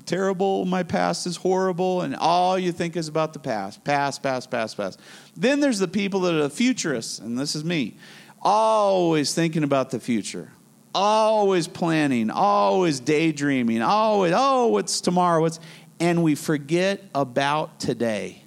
terrible, 0.00 0.64
my 0.64 0.82
past 0.82 1.26
is 1.26 1.36
horrible, 1.36 2.02
and 2.02 2.14
all 2.16 2.58
you 2.58 2.72
think 2.72 2.96
is 2.96 3.08
about 3.08 3.32
the 3.32 3.38
past, 3.38 3.84
past, 3.84 4.22
past, 4.22 4.50
past, 4.50 4.76
past. 4.76 5.00
Then 5.36 5.60
there's 5.60 5.78
the 5.78 5.88
people 5.88 6.20
that 6.20 6.34
are 6.34 6.42
the 6.42 6.50
futurists, 6.50 7.18
and 7.18 7.38
this 7.38 7.54
is 7.54 7.64
me, 7.64 7.96
always 8.40 9.34
thinking 9.34 9.64
about 9.64 9.90
the 9.90 10.00
future, 10.00 10.50
always 10.94 11.68
planning, 11.68 12.30
always 12.30 13.00
daydreaming, 13.00 13.82
always, 13.82 14.32
oh, 14.36 14.68
what's 14.68 15.00
tomorrow? 15.00 15.40
What's, 15.40 15.60
and 16.00 16.22
we 16.22 16.34
forget 16.34 17.02
about 17.14 17.78
today. 17.78 18.42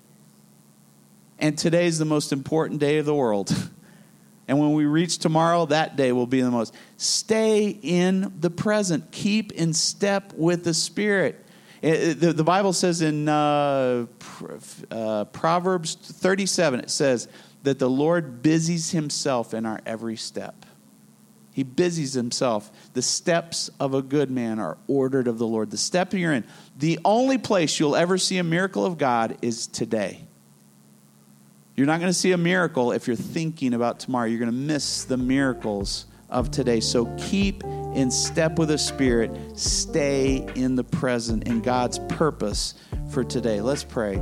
And 1.39 1.57
today's 1.57 1.97
the 1.97 2.05
most 2.05 2.31
important 2.31 2.79
day 2.79 2.97
of 2.97 3.05
the 3.05 3.15
world. 3.15 3.55
And 4.47 4.59
when 4.59 4.73
we 4.73 4.85
reach 4.85 5.17
tomorrow, 5.17 5.65
that 5.67 5.95
day 5.95 6.11
will 6.11 6.27
be 6.27 6.41
the 6.41 6.51
most. 6.51 6.73
Stay 6.97 7.67
in 7.81 8.33
the 8.39 8.51
present. 8.51 9.11
Keep 9.11 9.53
in 9.53 9.73
step 9.73 10.33
with 10.33 10.63
the 10.63 10.73
Spirit. 10.73 11.43
It, 11.81 12.19
the, 12.19 12.33
the, 12.33 12.43
Bible 12.43 12.73
says 12.73 13.01
in 13.01 13.27
uh, 13.27 14.05
uh, 14.91 15.25
Proverbs 15.25 15.95
37, 15.95 16.79
it 16.79 16.89
says 16.89 17.27
that 17.63 17.79
the 17.79 17.89
Lord 17.89 18.41
busies 18.41 18.91
himself 18.91 19.53
in 19.53 19.65
our 19.65 19.79
every 19.85 20.15
step. 20.15 20.65
He 21.51 21.63
busies 21.63 22.13
himself. 22.13 22.69
The 22.93 23.01
steps 23.01 23.69
of 23.79 23.93
a 23.93 24.01
good 24.01 24.29
man 24.29 24.59
are 24.59 24.77
ordered 24.87 25.27
of 25.27 25.37
the 25.37 25.47
Lord. 25.47 25.71
The 25.71 25.77
step 25.77 26.13
you're 26.13 26.33
in, 26.33 26.43
the 26.77 26.99
only 27.05 27.37
place 27.37 27.79
you'll 27.79 27.95
ever 27.95 28.17
see 28.17 28.37
a 28.39 28.43
miracle 28.43 28.85
of 28.85 28.97
God 28.97 29.37
is 29.41 29.67
today. 29.67 30.24
You're 31.75 31.87
not 31.87 31.99
going 31.99 32.09
to 32.09 32.17
see 32.17 32.31
a 32.31 32.37
miracle 32.37 32.93
if 32.93 33.05
you're 33.05 33.17
thinking 33.17 33.73
about 33.73 33.99
tomorrow. 33.99 34.27
You're 34.27 34.39
going 34.39 34.51
to 34.51 34.57
miss 34.57 35.03
the 35.03 35.17
miracles 35.17 36.05
of 36.29 36.49
today. 36.49 36.79
So 36.79 37.05
keep 37.17 37.63
in 37.63 38.09
step 38.09 38.57
with 38.57 38.69
the 38.69 38.77
Spirit, 38.77 39.31
stay 39.59 40.47
in 40.55 40.75
the 40.75 40.85
present 40.85 41.47
and 41.47 41.61
God's 41.61 41.99
purpose 41.99 42.75
for 43.09 43.25
today. 43.25 43.59
Let's 43.59 43.83
pray. 43.83 44.21